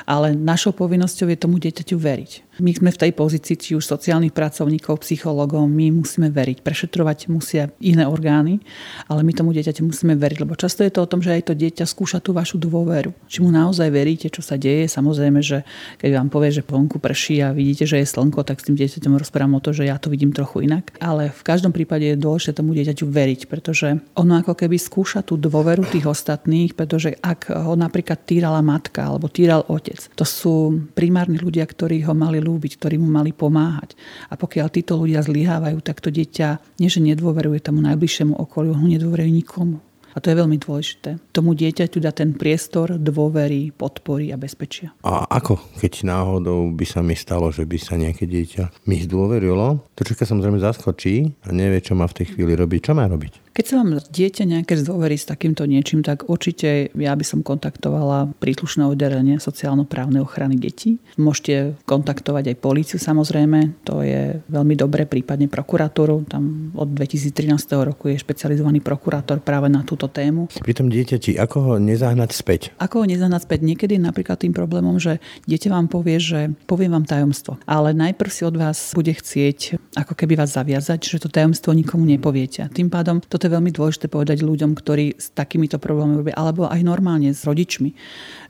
ale 0.06 0.36
našou 0.36 0.76
povinnosťou 0.76 1.32
je 1.32 1.38
tomu 1.40 1.56
dieťaťu 1.58 1.96
veriť. 1.96 2.45
My 2.56 2.72
sme 2.72 2.88
v 2.88 3.00
tej 3.04 3.12
pozícii, 3.12 3.56
či 3.60 3.70
už 3.76 3.84
sociálnych 3.84 4.32
pracovníkov, 4.32 5.04
psychológov, 5.04 5.68
my 5.68 5.92
musíme 5.92 6.32
veriť. 6.32 6.64
Prešetrovať 6.64 7.28
musia 7.28 7.68
iné 7.84 8.08
orgány, 8.08 8.64
ale 9.12 9.20
my 9.20 9.36
tomu 9.36 9.52
dieťaťu 9.52 9.84
musíme 9.84 10.16
veriť, 10.16 10.40
lebo 10.40 10.56
často 10.56 10.80
je 10.80 10.88
to 10.88 11.04
o 11.04 11.10
tom, 11.10 11.20
že 11.20 11.36
aj 11.36 11.52
to 11.52 11.54
dieťa 11.54 11.84
skúša 11.84 12.24
tú 12.24 12.32
vašu 12.32 12.56
dôveru. 12.56 13.12
Či 13.28 13.44
mu 13.44 13.52
naozaj 13.52 13.92
veríte, 13.92 14.32
čo 14.32 14.40
sa 14.40 14.56
deje. 14.56 14.88
Samozrejme, 14.88 15.44
že 15.44 15.68
keď 16.00 16.16
vám 16.16 16.28
povie, 16.32 16.48
že 16.48 16.64
vonku 16.64 16.96
prší 16.96 17.44
a 17.44 17.52
vidíte, 17.52 17.84
že 17.84 18.00
je 18.00 18.08
slnko, 18.08 18.40
tak 18.40 18.64
s 18.64 18.72
tým 18.72 18.80
dieťaťom 18.80 19.20
rozprávam 19.20 19.60
o 19.60 19.60
to, 19.60 19.76
že 19.76 19.84
ja 19.84 20.00
to 20.00 20.08
vidím 20.08 20.32
trochu 20.32 20.64
inak. 20.64 20.96
Ale 20.96 21.28
v 21.36 21.42
každom 21.44 21.76
prípade 21.76 22.08
je 22.08 22.16
dôležité 22.16 22.56
tomu 22.56 22.72
dieťaťu 22.72 23.04
veriť, 23.04 23.40
pretože 23.52 24.00
ono 24.16 24.40
ako 24.40 24.56
keby 24.56 24.80
skúša 24.80 25.20
tú 25.20 25.36
dôveru 25.36 25.84
tých 25.84 26.08
ostatných, 26.08 26.72
pretože 26.72 27.12
ak 27.20 27.52
ho 27.52 27.76
napríklad 27.76 28.24
týrala 28.24 28.64
matka 28.64 29.04
alebo 29.04 29.28
týral 29.28 29.68
otec, 29.68 30.08
to 30.16 30.24
sú 30.24 30.88
primárni 30.96 31.36
ľudia, 31.36 31.68
ktorí 31.68 32.00
ho 32.08 32.16
mali 32.16 32.45
ľúbiť, 32.46 32.78
ktorí 32.78 33.02
mu 33.02 33.10
mali 33.10 33.34
pomáhať. 33.34 33.98
A 34.30 34.38
pokiaľ 34.38 34.70
títo 34.70 34.94
ľudia 34.94 35.26
zlyhávajú, 35.26 35.82
tak 35.82 35.98
to 35.98 36.14
dieťa 36.14 36.78
nie, 36.78 36.86
že 36.86 37.02
nedôveruje 37.02 37.58
tomu 37.58 37.82
najbližšiemu 37.82 38.38
okoliu, 38.38 38.78
ho 38.78 38.86
nedôveruje 38.86 39.34
nikomu. 39.34 39.82
A 40.16 40.20
to 40.24 40.32
je 40.32 40.40
veľmi 40.40 40.56
dôležité. 40.56 41.20
Tomu 41.28 41.52
dieťaťu 41.52 42.00
dá 42.00 42.08
ten 42.08 42.32
priestor 42.32 42.96
dôvery, 42.96 43.68
podpory 43.68 44.32
a 44.32 44.40
bezpečia. 44.40 44.96
A 45.04 45.28
ako, 45.28 45.60
keď 45.76 46.08
náhodou 46.08 46.72
by 46.72 46.86
sa 46.88 47.04
mi 47.04 47.12
stalo, 47.12 47.52
že 47.52 47.68
by 47.68 47.76
sa 47.76 48.00
nejaké 48.00 48.24
dieťa 48.24 48.88
mi 48.88 49.04
zdôverilo, 49.04 49.84
to 49.92 50.08
čaká 50.08 50.24
samozrejme 50.24 50.56
zaskočí 50.56 51.36
a 51.44 51.52
nevie, 51.52 51.84
čo 51.84 51.92
má 51.92 52.08
v 52.08 52.16
tej 52.24 52.32
chvíli 52.32 52.56
robiť. 52.56 52.80
Čo 52.88 52.92
má 52.96 53.04
robiť? 53.04 53.45
Keď 53.56 53.64
sa 53.64 53.80
vám 53.80 53.96
dieťa 53.96 54.44
nejaké 54.44 54.76
zdôverí 54.76 55.16
s 55.16 55.24
takýmto 55.24 55.64
niečím, 55.64 56.04
tak 56.04 56.28
určite 56.28 56.92
ja 56.92 57.16
by 57.16 57.24
som 57.24 57.40
kontaktovala 57.40 58.36
príslušné 58.36 58.84
oddelenie 58.84 59.40
sociálno-právnej 59.40 60.20
ochrany 60.20 60.60
detí. 60.60 61.00
Môžete 61.16 61.72
kontaktovať 61.88 62.52
aj 62.52 62.56
políciu 62.60 63.00
samozrejme, 63.00 63.80
to 63.80 64.04
je 64.04 64.44
veľmi 64.52 64.76
dobré, 64.76 65.08
prípadne 65.08 65.48
prokuratúru. 65.48 66.28
Tam 66.28 66.68
od 66.76 66.92
2013 67.00 67.56
roku 67.80 68.12
je 68.12 68.20
špecializovaný 68.20 68.84
prokurátor 68.84 69.40
práve 69.40 69.72
na 69.72 69.80
túto 69.88 70.04
tému. 70.12 70.52
Pri 70.60 70.76
tom 70.76 70.92
dieťati, 70.92 71.40
ako 71.40 71.56
ho 71.64 71.72
nezahnať 71.80 72.36
späť? 72.36 72.76
Ako 72.76 73.00
ho 73.00 73.06
nezahnať 73.08 73.48
späť? 73.48 73.64
Niekedy 73.64 73.96
napríklad 73.96 74.36
tým 74.36 74.52
problémom, 74.52 75.00
že 75.00 75.16
dieťa 75.48 75.72
vám 75.72 75.88
povie, 75.88 76.20
že 76.20 76.52
poviem 76.68 76.92
vám 76.92 77.08
tajomstvo, 77.08 77.56
ale 77.64 77.96
najprv 77.96 78.28
si 78.28 78.44
od 78.44 78.60
vás 78.60 78.92
bude 78.92 79.16
chcieť 79.16 79.80
ako 79.96 80.12
keby 80.12 80.36
vás 80.36 80.52
zaviazať, 80.52 81.08
že 81.08 81.24
to 81.24 81.32
tajomstvo 81.32 81.72
nikomu 81.72 82.04
nepoviete. 82.04 82.68
Tým 82.68 82.92
pádom 82.92 83.24
toto 83.24 83.45
je 83.46 83.54
veľmi 83.54 83.70
dôležité 83.70 84.10
povedať 84.10 84.42
ľuďom, 84.42 84.74
ktorí 84.74 85.16
s 85.16 85.30
takýmito 85.32 85.78
problémami 85.78 86.20
robia, 86.20 86.34
alebo 86.34 86.66
aj 86.66 86.82
normálne 86.82 87.30
s 87.30 87.46
rodičmi, 87.46 87.94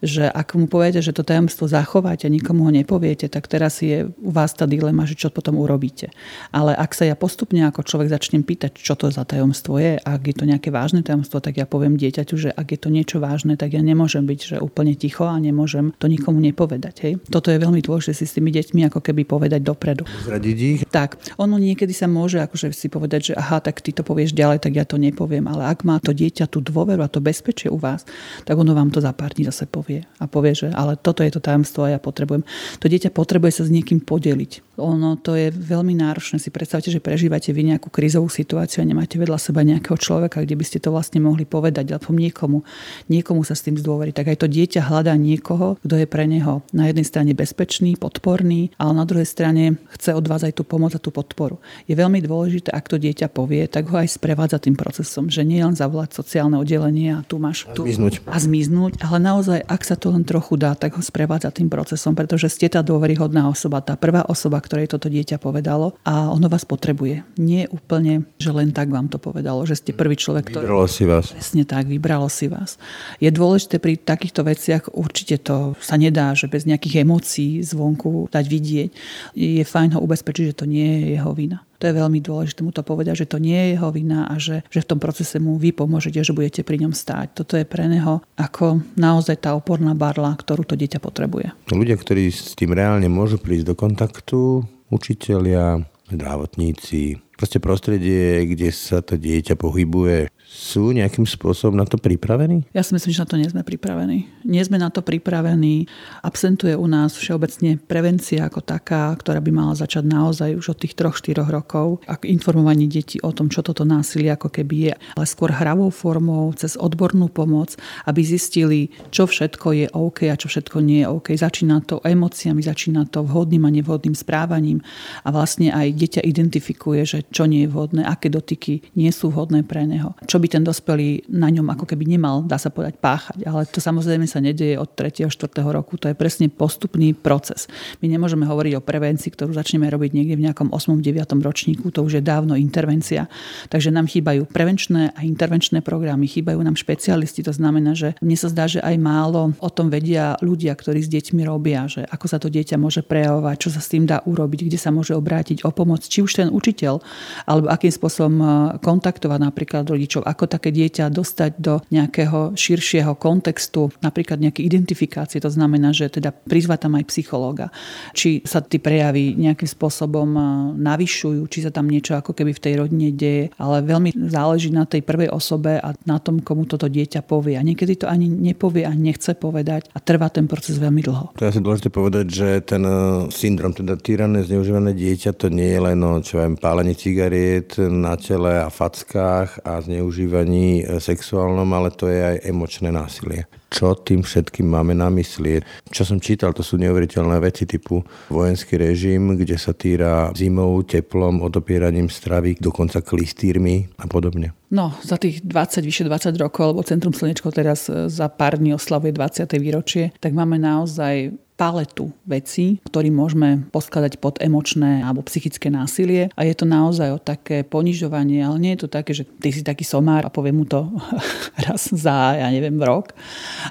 že 0.01 0.27
ak 0.27 0.57
mu 0.57 0.67
poviete, 0.67 1.05
že 1.05 1.13
to 1.13 1.23
tajomstvo 1.23 1.69
zachováte 1.69 2.25
a 2.25 2.33
nikomu 2.33 2.65
ho 2.67 2.73
nepoviete, 2.73 3.29
tak 3.29 3.47
teraz 3.47 3.85
je 3.85 4.09
u 4.09 4.31
vás 4.33 4.57
tá 4.57 4.65
dilema, 4.65 5.05
že 5.05 5.15
čo 5.15 5.29
potom 5.29 5.61
urobíte. 5.61 6.09
Ale 6.51 6.73
ak 6.73 6.97
sa 6.97 7.05
ja 7.05 7.13
postupne 7.13 7.69
ako 7.69 7.85
človek 7.85 8.09
začnem 8.09 8.41
pýtať, 8.41 8.81
čo 8.81 8.97
to 8.97 9.13
za 9.13 9.29
tajomstvo 9.29 9.77
je, 9.77 10.01
ak 10.01 10.23
je 10.25 10.35
to 10.35 10.49
nejaké 10.49 10.73
vážne 10.73 11.05
tajomstvo, 11.05 11.45
tak 11.45 11.61
ja 11.61 11.69
poviem 11.69 12.01
dieťaťu, 12.01 12.35
že 12.41 12.51
ak 12.55 12.73
je 12.73 12.79
to 12.81 12.89
niečo 12.89 13.21
vážne, 13.21 13.61
tak 13.61 13.77
ja 13.77 13.83
nemôžem 13.85 14.25
byť 14.25 14.41
že 14.47 14.57
úplne 14.63 14.95
ticho 14.97 15.27
a 15.27 15.37
nemôžem 15.37 15.93
to 16.01 16.07
nikomu 16.07 16.41
nepovedať. 16.41 16.95
Hej. 17.03 17.13
Toto 17.29 17.51
je 17.51 17.59
veľmi 17.59 17.83
dôležité 17.83 18.15
si 18.15 18.25
s 18.25 18.37
tými 18.39 18.55
deťmi 18.55 18.89
ako 18.89 19.03
keby 19.03 19.27
povedať 19.27 19.61
dopredu. 19.61 20.07
Zradiť 20.25 20.57
ich? 20.57 20.81
Tak, 20.87 21.19
ono 21.37 21.59
niekedy 21.59 21.91
sa 21.91 22.07
môže 22.07 22.39
akože 22.39 22.71
si 22.71 22.87
povedať, 22.87 23.33
že 23.33 23.35
aha, 23.35 23.59
tak 23.59 23.83
ty 23.83 23.91
to 23.91 24.07
povieš 24.07 24.33
ďalej, 24.33 24.63
tak 24.63 24.73
ja 24.79 24.86
to 24.87 24.97
nepoviem, 24.97 25.45
ale 25.51 25.67
ak 25.67 25.83
má 25.83 25.99
to 25.99 26.15
dieťa 26.15 26.47
tú 26.47 26.63
dôveru 26.63 27.03
a 27.03 27.11
to 27.11 27.19
bezpečie 27.19 27.67
u 27.67 27.77
vás, 27.77 28.07
tak 28.47 28.55
ono 28.55 28.73
vám 28.73 28.95
to 28.95 29.03
za 29.03 29.11
pár 29.11 29.35
dní 29.35 29.51
zase 29.51 29.67
povie 29.67 30.07
a 30.23 30.31
povie, 30.31 30.55
že 30.55 30.71
ale 30.71 30.95
toto 30.95 31.27
je 31.27 31.35
to 31.35 31.43
tajomstvo 31.43 31.91
a 31.91 31.93
ja 31.93 32.01
potrebujem. 32.01 32.47
To 32.79 32.87
dieťa 32.87 33.11
potrebuje 33.11 33.61
sa 33.61 33.63
s 33.67 33.75
niekým 33.75 34.01
podeliť. 34.01 34.77
Ono 34.77 35.17
to 35.17 35.33
je 35.35 35.49
veľmi 35.49 35.97
náročné. 35.97 36.37
Si 36.37 36.53
predstavte, 36.53 36.93
že 36.93 37.01
prežívate 37.01 37.49
vy 37.51 37.73
nejakú 37.73 37.89
krízovú 37.89 38.29
situáciu 38.29 38.85
a 38.85 38.89
nemáte 38.89 39.17
vedľa 39.17 39.41
seba 39.41 39.65
nejakého 39.65 39.97
človeka, 39.97 40.45
kde 40.45 40.53
by 40.53 40.65
ste 40.69 40.79
to 40.85 40.93
vlastne 40.93 41.25
mohli 41.25 41.49
povedať, 41.49 41.97
alebo 41.97 42.13
niekomu, 42.13 42.61
niekomu 43.09 43.41
sa 43.41 43.57
s 43.57 43.65
tým 43.65 43.81
zdôveriť. 43.81 44.13
Tak 44.13 44.37
aj 44.37 44.39
to 44.45 44.53
dieťa 44.53 44.85
hľadá 44.85 45.17
niekoho, 45.17 45.81
kto 45.81 45.95
je 45.97 46.07
pre 46.07 46.29
neho 46.29 46.61
na 46.77 46.93
jednej 46.93 47.09
strane 47.09 47.33
bezpečný, 47.33 47.97
podporný, 47.97 48.77
ale 48.77 48.93
na 48.93 49.09
druhej 49.09 49.25
strane 49.25 49.81
chce 49.97 50.13
od 50.13 50.29
vás 50.29 50.45
aj 50.45 50.61
tú 50.61 50.63
pomoc 50.69 50.93
a 50.93 51.01
tú 51.01 51.09
podporu. 51.09 51.57
Je 51.89 51.97
veľmi 51.97 52.21
dôležité, 52.21 52.69
ak 52.69 52.93
to 52.93 53.01
dieťa 53.01 53.33
povie, 53.33 53.65
tak 53.65 53.89
ho 53.89 53.97
aj 53.97 54.13
sprevádza 54.13 54.61
tým 54.61 54.76
procesom, 54.77 55.33
že 55.33 55.43
nie 55.43 55.65
len 55.65 55.75
zavolať 55.75 56.15
sociálne 56.15 56.61
oddelenie 56.61 57.17
a 57.17 57.25
tu 57.25 57.41
máš 57.41 57.67
tu, 57.73 57.83
a 57.83 57.91
zmiznúť. 57.91 58.15
A 58.29 58.37
zmiznúť, 58.37 58.93
ale 59.03 59.19
naozaj, 59.19 59.61
ak 59.65 59.83
sa 59.83 59.97
to 59.97 60.13
len 60.13 60.23
trochu 60.23 60.55
dá, 60.61 60.77
tak 60.77 60.95
ho 60.95 61.03
sprevádza 61.03 61.51
tým 61.51 61.73
procesom, 61.73 62.13
pretože 62.13 62.53
ste 62.53 62.69
tá 62.69 62.85
dôveryhodná 62.85 63.49
osoba, 63.49 63.81
tá 63.81 63.97
prvá 63.97 64.23
osoba, 64.29 64.61
ktorej 64.61 64.93
toto 64.93 65.09
dieťa 65.09 65.41
povedalo 65.41 65.97
a 66.05 66.31
ono 66.31 66.47
vás 66.47 66.69
potrebuje. 66.69 67.25
Nie 67.41 67.67
úplne, 67.73 68.29
že 68.37 68.53
len 68.53 68.71
tak 68.71 68.93
vám 68.93 69.09
to 69.09 69.17
povedalo, 69.17 69.65
že 69.65 69.81
ste 69.81 69.97
prvý 69.97 70.15
človek, 70.15 70.53
ktorý... 70.53 70.65
Vybralo 70.69 70.89
si 70.89 71.05
vás. 71.09 71.33
Presne 71.33 71.65
tak, 71.65 71.89
vybralo 71.89 72.29
si 72.29 72.47
vás. 72.47 72.77
Je 73.19 73.33
dôležité 73.33 73.81
pri 73.81 73.97
takýchto 73.97 74.45
veciach, 74.45 74.93
určite 74.93 75.41
to 75.41 75.73
sa 75.81 75.97
nedá, 75.97 76.37
že 76.37 76.47
bez 76.47 76.69
nejakých 76.69 77.03
emócií 77.03 77.65
zvonku 77.65 78.29
dať 78.29 78.45
vidieť. 78.45 78.91
Je 79.35 79.65
fajn 79.65 79.97
ho 79.97 80.01
ubezpečiť, 80.05 80.53
že 80.53 80.59
to 80.59 80.67
nie 80.69 80.85
je 80.85 81.19
jeho 81.19 81.33
vina. 81.33 81.65
To 81.79 81.85
je 81.89 81.95
veľmi 81.95 82.21
dôležité 82.25 82.65
mu 82.65 82.73
to 82.73 82.81
povedať, 82.81 83.27
že 83.27 83.31
to 83.31 83.39
nie 83.41 83.57
je 83.57 83.69
jeho 83.77 83.89
vina 83.93 84.29
a 84.29 84.41
že, 84.41 84.65
že 84.73 84.83
v 84.83 84.89
tom 84.95 84.99
procese 85.01 85.37
mu 85.37 85.61
vy 85.61 85.73
pomôžete, 85.77 86.25
že 86.25 86.37
budete 86.37 86.65
pri 86.65 86.83
ňom 86.85 86.93
stáť. 86.97 87.43
Toto 87.43 87.55
je 87.57 87.69
pre 87.69 87.85
neho 87.87 88.25
ako 88.37 88.81
naozaj 88.97 89.45
tá 89.45 89.53
oporná 89.53 89.93
barla, 89.93 90.33
ktorú 90.37 90.65
to 90.65 90.79
dieťa 90.79 90.99
potrebuje. 91.01 91.53
Ľudia, 91.69 91.97
ktorí 91.97 92.33
s 92.33 92.57
tým 92.57 92.73
reálne 92.73 93.09
môžu 93.09 93.37
prísť 93.37 93.73
do 93.73 93.75
kontaktu, 93.77 94.65
učitelia, 94.89 95.83
zdravotníci, 96.11 97.19
proste 97.37 97.59
prostredie, 97.59 98.47
kde 98.47 98.71
sa 98.71 99.03
to 99.03 99.19
dieťa 99.19 99.59
pohybuje, 99.59 100.31
sú 100.47 100.95
nejakým 100.95 101.27
spôsobom 101.27 101.75
na 101.75 101.83
to 101.83 101.99
pripravení? 101.99 102.63
Ja 102.71 102.87
si 102.87 102.95
myslím, 102.95 103.13
že 103.13 103.23
na 103.27 103.29
to 103.29 103.37
nie 103.37 103.51
sme 103.51 103.67
pripravení. 103.67 104.31
Nie 104.47 104.63
sme 104.63 104.79
na 104.79 104.95
to 104.95 105.03
pripravení. 105.03 105.91
Absentuje 106.23 106.79
u 106.79 106.87
nás 106.87 107.19
všeobecne 107.19 107.83
prevencia 107.83 108.47
ako 108.47 108.63
taká, 108.63 109.11
ktorá 109.19 109.43
by 109.43 109.51
mala 109.51 109.75
začať 109.75 110.07
naozaj 110.07 110.55
už 110.55 110.67
od 110.73 110.79
tých 110.79 110.95
3-4 110.95 111.43
rokov. 111.51 112.01
Ak 112.07 112.23
informovanie 112.25 112.87
detí 112.87 113.19
o 113.21 113.35
tom, 113.35 113.51
čo 113.51 113.67
toto 113.67 113.83
násilie 113.83 114.31
ako 114.31 114.49
keby 114.49 114.77
je, 114.91 114.93
ale 115.19 115.27
skôr 115.27 115.51
hravou 115.51 115.91
formou, 115.91 116.55
cez 116.55 116.79
odbornú 116.79 117.27
pomoc, 117.27 117.75
aby 118.07 118.23
zistili, 118.23 118.95
čo 119.11 119.27
všetko 119.27 119.69
je 119.75 119.87
OK 119.93 120.31
a 120.31 120.39
čo 120.39 120.47
všetko 120.47 120.79
nie 120.79 121.03
je 121.03 121.11
OK. 121.11 121.29
Začína 121.35 121.83
to 121.85 121.99
emóciami, 122.07 122.63
začína 122.63 123.11
to 123.11 123.27
vhodným 123.27 123.67
a 123.67 123.71
nevhodným 123.75 124.15
správaním 124.15 124.79
a 125.27 125.29
vlastne 125.35 125.75
aj 125.75 125.91
dieťa 125.91 126.23
identifikuje, 126.23 127.03
že 127.03 127.19
čo 127.35 127.51
nie 127.51 127.67
je 127.67 127.73
vhodné, 127.75 128.07
aké 128.07 128.31
dotyky 128.31 128.95
nie 128.95 129.11
sú 129.11 129.35
vhodné 129.35 129.67
pre 129.67 129.83
neho, 129.85 130.15
čo 130.25 130.36
by 130.37 130.49
ten 130.49 130.63
dospelý 130.65 131.29
na 131.33 131.49
ňom 131.49 131.67
ako 131.73 131.85
keby 131.89 132.05
nemal, 132.05 132.45
dá 132.45 132.61
sa 132.61 132.69
povedať, 132.69 132.99
páchať. 133.01 133.47
Ale 133.47 133.65
to 133.69 133.81
samozrejme 133.81 134.29
sa 134.29 134.43
nedieje 134.43 134.77
od 134.77 134.93
3. 134.93 135.29
4. 135.29 135.51
roku, 135.73 135.97
to 135.97 136.11
je 136.11 136.17
presne 136.17 136.51
postupný 136.53 137.17
proces. 137.17 137.71
My 138.05 138.11
nemôžeme 138.13 138.45
hovoriť 138.45 138.73
o 138.77 138.85
prevencii, 138.85 139.33
ktorú 139.33 139.57
začneme 139.57 139.89
robiť 139.89 140.11
niekde 140.13 140.35
v 140.37 140.45
nejakom 140.51 140.69
8. 140.75 141.01
9. 141.01 141.25
ročníku, 141.41 141.89
to 141.89 142.05
už 142.05 142.21
je 142.21 142.23
dávno 142.23 142.59
intervencia. 142.59 143.31
Takže 143.73 143.95
nám 143.95 144.11
chýbajú 144.11 144.45
prevenčné 144.51 145.17
a 145.17 145.21
intervenčné 145.25 145.81
programy, 145.81 146.29
chýbajú 146.29 146.61
nám 146.61 146.77
špecialisti, 146.77 147.41
to 147.47 147.55
znamená, 147.55 147.97
že 147.97 148.19
mne 148.21 148.37
sa 148.37 148.53
zdá, 148.53 148.69
že 148.69 148.83
aj 148.85 148.97
málo 149.01 149.57
o 149.63 149.71
tom 149.71 149.89
vedia 149.89 150.35
ľudia, 150.45 150.75
ktorí 150.75 151.01
s 151.01 151.13
deťmi 151.13 151.43
robia, 151.47 151.89
že 151.89 152.05
ako 152.05 152.27
sa 152.27 152.39
to 152.43 152.53
dieťa 152.53 152.77
môže 152.77 153.07
prejavovať, 153.07 153.57
čo 153.57 153.71
sa 153.73 153.81
s 153.81 153.89
tým 153.89 154.05
dá 154.05 154.21
urobiť, 154.27 154.67
kde 154.67 154.79
sa 154.79 154.91
môže 154.91 155.15
obrátiť 155.15 155.63
o 155.63 155.71
pomoc, 155.71 156.03
či 156.03 156.21
už 156.21 156.43
ten 156.43 156.49
učiteľ, 156.51 157.01
alebo 157.47 157.71
akým 157.71 157.93
spôsobom 157.95 158.35
e, 158.43 158.47
kontaktovať 158.83 159.41
napríklad 159.41 159.87
rodičov, 159.87 160.26
ako 160.27 160.51
také 160.51 160.75
dieťa 160.75 161.09
dostať 161.15 161.51
do 161.63 161.79
nejakého 161.95 162.59
širšieho 162.59 163.15
kontextu, 163.15 163.95
napríklad 164.03 164.43
nejaké 164.43 164.67
identifikácie, 164.67 165.39
to 165.39 165.49
znamená, 165.49 165.95
že 165.95 166.11
teda 166.11 166.35
prizvať 166.35 166.91
tam 166.91 166.99
aj 166.99 167.05
psychológa, 167.09 167.71
či 168.11 168.43
sa 168.43 168.59
tí 168.59 168.83
prejavy 168.83 169.39
nejakým 169.39 169.71
spôsobom 169.71 170.29
navyšujú, 170.75 171.47
či 171.47 171.63
sa 171.63 171.71
tam 171.71 171.87
niečo 171.87 172.19
ako 172.19 172.35
keby 172.35 172.53
v 172.53 172.63
tej 172.63 172.75
rodine 172.83 173.09
deje, 173.15 173.55
ale 173.57 173.87
veľmi 173.87 174.17
záleží 174.27 174.75
na 174.75 174.85
tej 174.85 175.07
prvej 175.07 175.31
osobe 175.31 175.79
a 175.79 175.95
na 176.05 176.19
tom, 176.19 176.43
komu 176.43 176.67
toto 176.67 176.91
dieťa 176.91 177.23
povie. 177.23 177.55
A 177.55 177.63
niekedy 177.63 178.03
to 178.03 178.11
ani 178.11 178.27
nepovie 178.27 178.83
a 178.83 178.93
nechce 178.93 179.39
povedať 179.39 179.87
a 179.95 179.99
trvá 180.03 180.33
ten 180.33 180.51
proces 180.51 180.83
veľmi 180.83 181.03
dlho. 181.05 181.37
To 181.39 181.45
je 181.47 181.53
asi 181.55 181.63
dôležité 181.63 181.89
povedať, 181.93 182.27
že 182.27 182.49
ten 182.67 182.83
e, 182.83 183.29
syndrom, 183.31 183.71
teda 183.77 183.95
týrané, 184.01 184.43
zneužívané 184.43 184.97
dieťa, 184.97 185.37
to 185.37 185.53
nie 185.53 185.71
je 185.77 185.81
len 185.81 185.99
o 186.03 186.19
čo 186.19 186.41
viem, 186.43 186.57
pálenie 186.57 186.97
cigariet 186.97 187.79
na 187.79 188.17
tele 188.17 188.59
a 188.59 188.69
fackách 188.73 189.63
a 189.63 189.79
zneužívaní 190.17 190.85
e, 190.89 191.01
sexuálnom, 191.01 191.69
ale 191.77 191.93
to 191.93 192.09
je 192.09 192.21
aj 192.25 192.37
emočné 192.49 192.89
násilie. 192.89 193.45
Čo 193.69 193.93
tým 193.93 194.25
všetkým 194.25 194.65
máme 194.65 194.97
na 194.97 195.13
mysli? 195.13 195.61
Čo 195.93 196.09
som 196.09 196.19
čítal, 196.23 196.57
to 196.57 196.65
sú 196.65 196.81
neuveriteľné 196.81 197.37
veci 197.45 197.69
typu 197.69 198.01
vojenský 198.33 198.81
režim, 198.81 199.37
kde 199.37 199.61
sa 199.61 199.77
týra 199.77 200.33
zimou, 200.33 200.81
teplom, 200.81 201.45
odopieraním 201.45 202.09
stravy, 202.09 202.57
dokonca 202.57 203.05
klistírmi 203.05 203.93
a 204.01 204.09
podobne. 204.09 204.57
No, 204.73 204.97
za 205.05 205.21
tých 205.21 205.45
20, 205.45 205.85
vyše 205.85 206.09
20 206.09 206.33
rokov, 206.41 206.73
lebo 206.73 206.89
Centrum 206.89 207.13
Slnečko 207.13 207.53
teraz 207.53 207.93
e, 207.93 208.09
za 208.09 208.33
pár 208.33 208.57
dní 208.57 208.73
oslavuje 208.73 209.13
20. 209.13 209.45
výročie, 209.61 210.17
tak 210.17 210.33
máme 210.33 210.57
naozaj 210.57 211.46
paletu 211.57 212.13
vecí, 212.29 212.79
ktorý 212.85 213.09
môžeme 213.09 213.65
poskladať 213.73 214.21
pod 214.21 214.37
emočné 214.45 215.01
alebo 215.01 215.25
psychické 215.25 215.73
násilie 215.73 216.29
a 216.37 216.45
je 216.45 216.53
to 216.53 216.69
naozaj 216.69 217.17
o 217.17 217.19
také 217.19 217.65
ponižovanie, 217.65 218.45
ale 218.45 218.61
nie 218.61 218.73
je 218.77 218.85
to 218.85 218.89
také, 218.93 219.17
že 219.17 219.25
ty 219.41 219.49
si 219.51 219.65
taký 219.65 219.83
somár 219.83 220.29
a 220.29 220.31
poviem 220.31 220.61
mu 220.63 220.67
to 220.69 220.85
raz 221.67 221.89
za, 221.89 222.37
ja 222.37 222.49
neviem, 222.53 222.77
rok, 222.77 223.17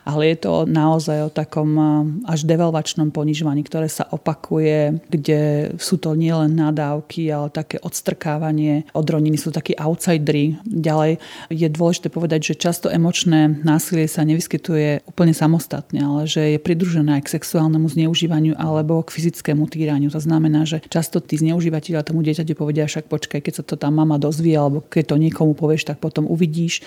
ale 0.01 0.33
je 0.33 0.37
to 0.49 0.65
naozaj 0.65 1.29
o 1.29 1.33
takom 1.33 1.69
až 2.25 2.49
devalvačnom 2.49 3.13
ponižovaní, 3.13 3.61
ktoré 3.61 3.85
sa 3.85 4.09
opakuje, 4.09 5.05
kde 5.13 5.71
sú 5.77 6.01
to 6.01 6.17
nielen 6.17 6.57
nadávky, 6.57 7.29
ale 7.29 7.53
také 7.53 7.77
odstrkávanie, 7.85 8.89
odroniny 8.97 9.37
sú 9.37 9.53
takí 9.53 9.77
outsideri. 9.77 10.57
Ďalej 10.65 11.21
je 11.53 11.67
dôležité 11.69 12.09
povedať, 12.09 12.53
že 12.53 12.61
často 12.65 12.89
emočné 12.89 13.61
násilie 13.61 14.09
sa 14.09 14.25
nevyskytuje 14.25 15.05
úplne 15.05 15.37
samostatne, 15.37 16.01
ale 16.01 16.25
že 16.25 16.57
je 16.57 16.59
pridružené 16.59 17.21
aj 17.21 17.29
k 17.29 17.33
sexuálnemu 17.37 17.74
sexuálnemu 17.75 17.91
zneužívaniu 17.91 18.53
alebo 18.55 19.03
k 19.03 19.11
fyzickému 19.11 19.67
týraniu. 19.67 20.07
To 20.07 20.21
znamená, 20.23 20.63
že 20.63 20.79
často 20.87 21.19
tí 21.19 21.35
zneužívateľia 21.35 22.07
tomu 22.07 22.23
dieťaťu 22.23 22.55
povedia, 22.55 22.87
však 22.87 23.11
počkaj, 23.11 23.43
keď 23.43 23.53
sa 23.59 23.63
to 23.67 23.75
tá 23.75 23.91
mama 23.91 24.15
dozvie 24.15 24.55
alebo 24.55 24.79
keď 24.79 25.11
to 25.11 25.15
niekomu 25.19 25.51
povieš, 25.51 25.91
tak 25.91 25.99
potom 25.99 26.23
uvidíš. 26.23 26.79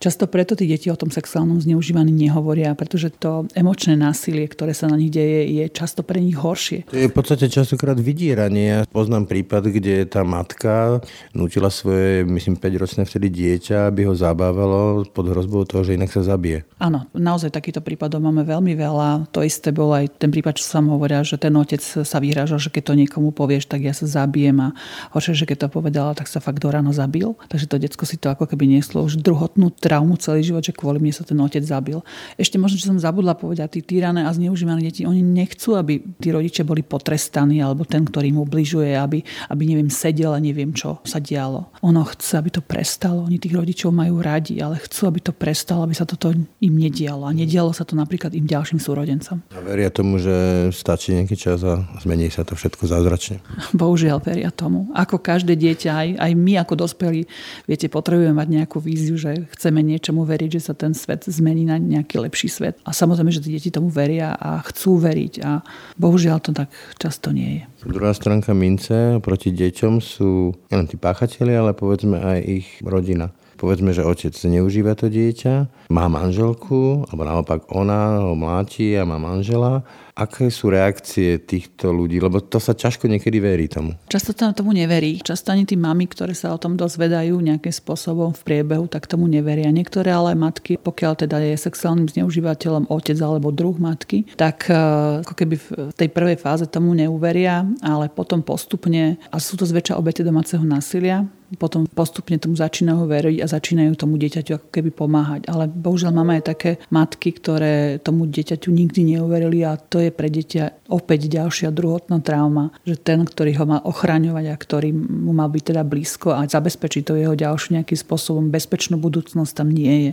Často 0.00 0.24
preto 0.24 0.56
tí 0.56 0.64
deti 0.64 0.88
o 0.88 0.96
tom 0.96 1.12
sexuálnom 1.12 1.60
zneužívaní 1.60 2.08
nehovoria, 2.08 2.72
pretože 2.72 3.12
to 3.12 3.44
emočné 3.52 4.00
násilie, 4.00 4.48
ktoré 4.48 4.72
sa 4.72 4.88
na 4.88 4.96
nich 4.96 5.12
deje, 5.12 5.44
je 5.60 5.64
často 5.68 6.00
pre 6.00 6.24
nich 6.24 6.40
horšie. 6.40 6.88
To 6.88 6.96
je 6.96 7.12
v 7.12 7.14
podstate 7.14 7.52
častokrát 7.52 8.00
vydieranie. 8.00 8.64
Ja 8.70 8.80
poznám 8.88 9.28
prípad, 9.28 9.68
kde 9.68 10.08
tá 10.08 10.24
matka 10.24 11.04
nutila 11.36 11.68
svoje, 11.68 12.24
myslím, 12.24 12.56
5-ročné 12.56 13.04
vtedy 13.04 13.28
dieťa, 13.28 13.92
aby 13.92 14.08
ho 14.08 14.14
zabávalo 14.16 15.04
pod 15.10 15.28
hrozbou 15.28 15.66
toho, 15.66 15.84
že 15.84 15.98
inak 15.98 16.08
sa 16.08 16.24
zabije. 16.24 16.64
Áno, 16.78 17.04
naozaj 17.12 17.52
takýchto 17.52 17.82
prípadov 17.82 18.22
máme 18.22 18.46
veľmi 18.46 18.72
veľa. 18.78 19.28
To 19.34 19.42
isté 19.42 19.74
bol 19.74 19.90
aj 19.90 20.22
ten 20.22 20.29
ten 20.30 20.38
prípad, 20.38 20.62
čo 20.62 20.78
som 20.78 20.86
hovorila, 20.86 21.26
že 21.26 21.34
ten 21.42 21.50
otec 21.58 21.82
sa 21.82 22.18
vyhrážal, 22.22 22.62
že 22.62 22.70
keď 22.70 22.82
to 22.86 22.94
niekomu 22.94 23.34
povieš, 23.34 23.66
tak 23.66 23.82
ja 23.82 23.90
sa 23.90 24.06
zabijem 24.06 24.62
a 24.62 24.70
horšie, 25.10 25.34
že 25.34 25.42
keď 25.42 25.66
to 25.66 25.82
povedala, 25.82 26.14
tak 26.14 26.30
sa 26.30 26.38
fakt 26.38 26.62
do 26.62 26.70
ráno 26.70 26.94
zabil. 26.94 27.34
Takže 27.50 27.66
to 27.66 27.82
detsko 27.82 28.06
si 28.06 28.14
to 28.14 28.30
ako 28.30 28.46
keby 28.46 28.70
nieslo 28.70 29.02
už 29.02 29.18
druhotnú 29.18 29.74
traumu 29.74 30.14
celý 30.22 30.46
život, 30.46 30.62
že 30.62 30.70
kvôli 30.70 31.02
mne 31.02 31.10
sa 31.10 31.26
ten 31.26 31.34
otec 31.42 31.66
zabil. 31.66 31.98
Ešte 32.38 32.62
možno, 32.62 32.78
že 32.78 32.86
som 32.86 33.02
zabudla 33.02 33.34
povedať, 33.34 33.82
tí 33.82 33.98
týrané 33.98 34.22
a 34.22 34.30
zneužívané 34.30 34.86
deti, 34.86 35.02
oni 35.02 35.18
nechcú, 35.18 35.74
aby 35.74 35.98
tí 36.22 36.30
rodičia 36.30 36.62
boli 36.62 36.86
potrestaní 36.86 37.58
alebo 37.58 37.82
ten, 37.82 38.06
ktorý 38.06 38.30
mu 38.30 38.46
ubližuje, 38.46 38.94
aby, 38.94 39.26
aby 39.50 39.62
neviem, 39.66 39.90
sedel 39.90 40.30
a 40.30 40.38
neviem, 40.38 40.70
čo 40.70 41.02
sa 41.02 41.18
dialo. 41.18 41.74
Ono 41.82 42.06
chce, 42.06 42.38
aby 42.38 42.54
to 42.54 42.62
prestalo. 42.62 43.26
Oni 43.26 43.42
tých 43.42 43.58
rodičov 43.58 43.90
majú 43.90 44.22
radi, 44.22 44.62
ale 44.62 44.78
chcú, 44.78 45.10
aby 45.10 45.18
to 45.18 45.34
prestalo, 45.34 45.82
aby 45.82 45.98
sa 45.98 46.06
toto 46.06 46.30
im 46.38 46.74
nedialo. 46.78 47.26
A 47.26 47.34
nedialo 47.34 47.74
sa 47.74 47.82
to 47.82 47.98
napríklad 47.98 48.30
im 48.38 48.46
ďalším 48.46 48.78
súrodencom. 48.78 49.42
A 49.50 49.58
veria 49.64 49.90
tomu, 49.90 50.19
že 50.20 50.36
stačí 50.70 51.16
nejaký 51.16 51.36
čas 51.36 51.64
a 51.64 51.82
zmení 52.04 52.28
sa 52.28 52.44
to 52.44 52.54
všetko 52.54 52.86
zázračne. 52.86 53.40
Bohužiaľ 53.72 54.20
veria 54.20 54.52
tomu. 54.52 54.92
Ako 54.92 55.18
každé 55.18 55.56
dieťa, 55.56 55.90
aj, 55.90 56.08
aj 56.20 56.32
my 56.36 56.52
ako 56.60 56.74
dospelí, 56.86 57.24
viete, 57.64 57.88
potrebujeme 57.88 58.36
mať 58.36 58.48
nejakú 58.60 58.78
víziu, 58.78 59.16
že 59.16 59.48
chceme 59.56 59.80
niečomu 59.80 60.22
veriť, 60.28 60.60
že 60.60 60.70
sa 60.70 60.74
ten 60.76 60.92
svet 60.92 61.24
zmení 61.26 61.66
na 61.66 61.80
nejaký 61.80 62.20
lepší 62.20 62.48
svet. 62.52 62.76
A 62.84 62.92
samozrejme, 62.92 63.32
že 63.32 63.42
deti 63.42 63.72
tomu 63.72 63.88
veria 63.88 64.36
a 64.36 64.60
chcú 64.68 65.00
veriť 65.00 65.34
a 65.42 65.64
bohužiaľ 65.96 66.38
to 66.44 66.50
tak 66.52 66.68
často 67.00 67.32
nie 67.32 67.62
je. 67.62 67.64
Druhá 67.88 68.12
stránka 68.12 68.52
mince 68.52 69.18
proti 69.24 69.50
deťom 69.56 70.04
sú 70.04 70.52
nielen 70.68 70.86
tí 70.86 71.00
páchatelia, 71.00 71.64
ale 71.64 71.72
povedzme 71.72 72.20
aj 72.20 72.38
ich 72.44 72.68
rodina 72.84 73.32
povedzme, 73.60 73.92
že 73.92 74.00
otec 74.00 74.32
neužíva 74.32 74.96
to 74.96 75.12
dieťa, 75.12 75.68
má 75.92 76.08
manželku, 76.08 77.04
alebo 77.12 77.22
naopak 77.28 77.68
ona 77.68 78.24
ho 78.24 78.32
mláti 78.32 78.96
a 78.96 79.04
má 79.04 79.20
manžela 79.20 79.84
Aké 80.20 80.52
sú 80.52 80.68
reakcie 80.68 81.40
týchto 81.40 81.96
ľudí? 81.96 82.20
Lebo 82.20 82.44
to 82.44 82.60
sa 82.60 82.76
ťažko 82.76 83.08
niekedy 83.08 83.40
verí 83.40 83.72
tomu. 83.72 83.96
Často 84.04 84.36
sa 84.36 84.52
tomu 84.52 84.76
neverí. 84.76 85.16
Často 85.24 85.48
ani 85.48 85.64
tí 85.64 85.80
mami, 85.80 86.04
ktoré 86.12 86.36
sa 86.36 86.52
o 86.52 86.60
tom 86.60 86.76
dozvedajú 86.76 87.40
nejakým 87.40 87.72
spôsobom 87.72 88.36
v 88.36 88.42
priebehu, 88.44 88.84
tak 88.84 89.08
tomu 89.08 89.24
neveria. 89.24 89.72
Niektoré 89.72 90.12
ale 90.12 90.36
matky, 90.36 90.76
pokiaľ 90.76 91.24
teda 91.24 91.40
je 91.40 91.56
sexuálnym 91.56 92.12
zneužívateľom 92.12 92.92
otec 92.92 93.16
alebo 93.16 93.48
druh 93.48 93.80
matky, 93.80 94.28
tak 94.36 94.68
e, 94.68 94.76
ako 95.24 95.32
keby 95.32 95.54
v 95.56 95.66
tej 95.96 96.12
prvej 96.12 96.36
fáze 96.36 96.68
tomu 96.68 96.92
neuveria, 96.92 97.64
ale 97.80 98.12
potom 98.12 98.44
postupne, 98.44 99.16
a 99.32 99.40
sú 99.40 99.56
to 99.56 99.64
zväčša 99.64 99.96
obete 99.96 100.20
domáceho 100.20 100.60
násilia, 100.60 101.24
potom 101.58 101.86
postupne 101.90 102.38
tomu 102.38 102.54
začínajú 102.54 103.10
veriť 103.10 103.36
a 103.42 103.46
začínajú 103.50 103.92
tomu 103.98 104.14
dieťaťu 104.20 104.52
ako 104.54 104.68
keby 104.70 104.90
pomáhať. 104.94 105.50
Ale 105.50 105.66
bohužiaľ 105.66 106.12
máme 106.14 106.38
aj 106.38 106.44
také 106.54 106.70
matky, 106.94 107.34
ktoré 107.34 107.98
tomu 107.98 108.30
dieťaťu 108.30 108.70
nikdy 108.70 109.16
neuverili 109.16 109.66
a 109.66 109.74
to 109.74 109.98
je 109.98 110.14
pre 110.14 110.30
dieťa 110.30 110.86
opäť 110.90 111.26
ďalšia 111.26 111.74
druhotná 111.74 112.22
trauma, 112.22 112.70
že 112.86 112.98
ten, 112.98 113.22
ktorý 113.26 113.58
ho 113.58 113.64
má 113.66 113.78
ochraňovať 113.82 114.44
a 114.50 114.54
ktorý 114.54 114.90
mu 114.94 115.34
má 115.34 115.50
byť 115.50 115.62
teda 115.74 115.82
blízko 115.82 116.34
a 116.34 116.46
zabezpečiť 116.46 117.02
to 117.02 117.18
jeho 117.18 117.34
ďalšiu 117.34 117.78
nejakým 117.78 117.98
spôsobom 117.98 118.50
bezpečnú 118.50 118.98
budúcnosť 118.98 119.52
tam 119.54 119.70
nie 119.70 120.10
je. 120.10 120.12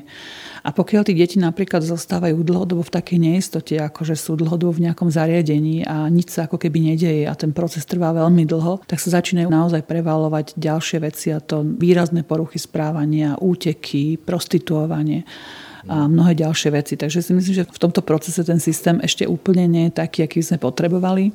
A 0.66 0.70
pokiaľ 0.74 1.06
tí 1.06 1.14
deti 1.14 1.38
napríklad 1.38 1.86
zostávajú 1.86 2.42
dlhodobo 2.42 2.82
v 2.86 2.94
takej 2.94 3.18
neistote, 3.22 3.78
ako 3.78 4.04
že 4.04 4.16
sú 4.18 4.36
dlhodobo 4.38 4.76
v 4.78 4.90
nejakom 4.90 5.10
zariadení 5.10 5.86
a 5.86 6.10
nič 6.10 6.34
sa 6.34 6.50
ako 6.50 6.60
keby 6.60 6.94
nedeje 6.94 7.24
a 7.30 7.34
ten 7.34 7.56
proces 7.56 7.86
trvá 7.86 8.12
veľmi 8.14 8.44
dlho, 8.44 8.84
tak 8.86 9.00
sa 9.00 9.18
začínajú 9.18 9.48
naozaj 9.48 9.86
prevalovať 9.88 10.58
ďalšie 10.60 10.98
veci 11.02 11.27
a 11.32 11.40
to 11.40 11.64
výrazné 11.64 12.24
poruchy 12.24 12.60
správania, 12.60 13.40
úteky, 13.40 14.20
prostituovanie 14.20 15.24
a 15.88 16.08
mnohé 16.08 16.36
ďalšie 16.36 16.70
veci. 16.76 16.94
Takže 17.00 17.24
si 17.24 17.32
myslím, 17.32 17.56
že 17.64 17.70
v 17.70 17.80
tomto 17.80 18.04
procese 18.04 18.44
ten 18.44 18.60
systém 18.60 19.00
ešte 19.00 19.24
úplne 19.24 19.64
nie 19.72 19.84
je 19.88 20.04
taký, 20.04 20.28
aký 20.28 20.44
sme 20.44 20.60
potrebovali 20.60 21.32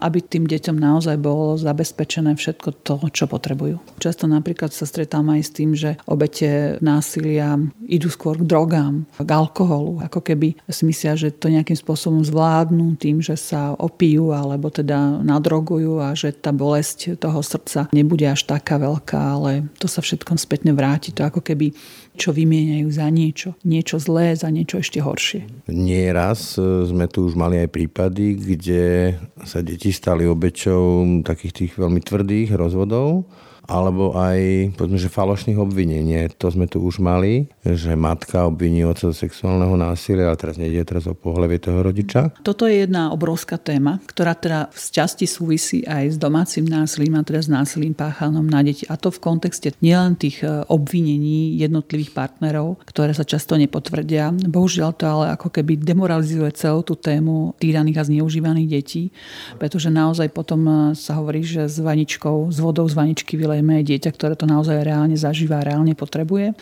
aby 0.00 0.24
tým 0.24 0.48
deťom 0.48 0.76
naozaj 0.78 1.20
bolo 1.20 1.60
zabezpečené 1.60 2.34
všetko 2.34 2.68
to, 2.82 2.96
čo 3.12 3.28
potrebujú. 3.28 3.78
Často 4.00 4.24
napríklad 4.24 4.72
sa 4.72 4.88
stretám 4.88 5.28
aj 5.28 5.42
s 5.44 5.50
tým, 5.52 5.70
že 5.76 6.00
obete 6.08 6.80
násilia 6.80 7.60
idú 7.84 8.08
skôr 8.08 8.40
k 8.40 8.48
drogám, 8.48 9.04
k 9.18 9.30
alkoholu, 9.30 10.00
ako 10.00 10.24
keby 10.24 10.56
si 10.70 10.82
myslia, 10.88 11.18
že 11.18 11.34
to 11.34 11.52
nejakým 11.52 11.76
spôsobom 11.76 12.24
zvládnu 12.24 12.96
tým, 12.96 13.20
že 13.20 13.36
sa 13.36 13.76
opijú 13.76 14.32
alebo 14.32 14.72
teda 14.72 15.20
nadrogujú 15.20 16.00
a 16.00 16.14
že 16.16 16.32
tá 16.32 16.54
bolesť 16.54 17.18
toho 17.20 17.42
srdca 17.42 17.90
nebude 17.92 18.24
až 18.24 18.46
taká 18.46 18.78
veľká, 18.80 19.18
ale 19.38 19.68
to 19.76 19.90
sa 19.90 20.00
všetko 20.00 20.38
spätne 20.38 20.70
vráti. 20.72 21.10
To 21.12 21.26
ako 21.26 21.42
keby 21.42 21.74
čo 22.18 22.34
vymieňajú 22.34 22.88
za 22.90 23.06
niečo. 23.08 23.54
Niečo 23.62 24.02
zlé 24.02 24.34
za 24.34 24.50
niečo 24.50 24.82
ešte 24.82 24.98
horšie. 24.98 25.70
Nie 25.70 26.10
raz 26.10 26.58
e, 26.58 26.82
sme 26.84 27.06
tu 27.06 27.30
už 27.30 27.38
mali 27.38 27.62
aj 27.62 27.70
prípady, 27.70 28.34
kde 28.34 29.14
sa 29.46 29.62
deti 29.62 29.94
stali 29.94 30.26
obeťou 30.26 31.22
takých 31.22 31.52
tých 31.54 31.72
veľmi 31.78 32.02
tvrdých 32.02 32.58
rozvodov 32.58 33.30
alebo 33.68 34.16
aj 34.16 34.72
povedzme, 34.80 34.96
že 34.96 35.12
falošných 35.12 35.60
obvinení. 35.60 36.32
To 36.40 36.48
sme 36.48 36.64
tu 36.64 36.80
už 36.80 37.04
mali, 37.04 37.52
že 37.76 37.92
matka 37.92 38.48
obviní 38.48 38.88
oca 38.88 39.12
zo 39.12 39.14
sexuálneho 39.14 39.76
násilia, 39.76 40.32
ale 40.32 40.40
teraz 40.40 40.56
nejde 40.56 40.80
teraz 40.88 41.04
o 41.04 41.12
pohľavie 41.12 41.60
toho 41.60 41.84
rodiča. 41.84 42.32
Toto 42.40 42.64
je 42.64 42.88
jedna 42.88 43.12
obrovská 43.12 43.60
téma, 43.60 44.00
ktorá 44.08 44.32
teda 44.32 44.72
z 44.72 44.86
časti 44.88 45.26
súvisí 45.28 45.84
aj 45.84 46.16
s 46.16 46.16
domácim 46.16 46.64
násilím 46.64 47.20
a 47.20 47.22
teda 47.22 47.44
s 47.44 47.50
násilím 47.52 47.92
páchanom 47.92 48.48
na 48.48 48.64
deti. 48.64 48.88
A 48.88 48.96
to 48.96 49.12
v 49.12 49.20
kontexte 49.20 49.76
nielen 49.84 50.16
tých 50.16 50.40
e, 50.40 50.64
obvinení 50.72 51.60
jednotlivých 51.60 52.16
partnerov, 52.16 52.80
ktoré 52.88 53.12
sa 53.12 53.28
často 53.28 53.60
nepotvrdia. 53.60 54.32
Bohužiaľ 54.32 54.90
to 54.96 55.04
ale 55.04 55.36
ako 55.36 55.52
keby 55.52 55.76
demoralizuje 55.76 56.48
celú 56.56 56.80
tú 56.80 56.96
tému 56.96 57.52
týraných 57.60 58.00
a 58.00 58.06
zneužívaných 58.08 58.68
detí, 58.72 59.02
pretože 59.60 59.92
naozaj 59.92 60.32
potom 60.32 60.64
e, 60.64 60.72
sa 60.96 61.20
hovorí, 61.20 61.44
že 61.44 61.68
s 61.68 61.76
vaničkou, 61.76 62.48
s 62.48 62.58
vodou 62.64 62.88
z 62.88 62.96
vaničky 62.96 63.36
vylej 63.36 63.58
zrejme 63.58 63.82
aj 63.82 63.90
dieťa, 63.90 64.10
ktoré 64.14 64.34
to 64.38 64.46
naozaj 64.46 64.86
reálne 64.86 65.18
zažíva, 65.18 65.66
reálne 65.66 65.98
potrebuje. 65.98 66.54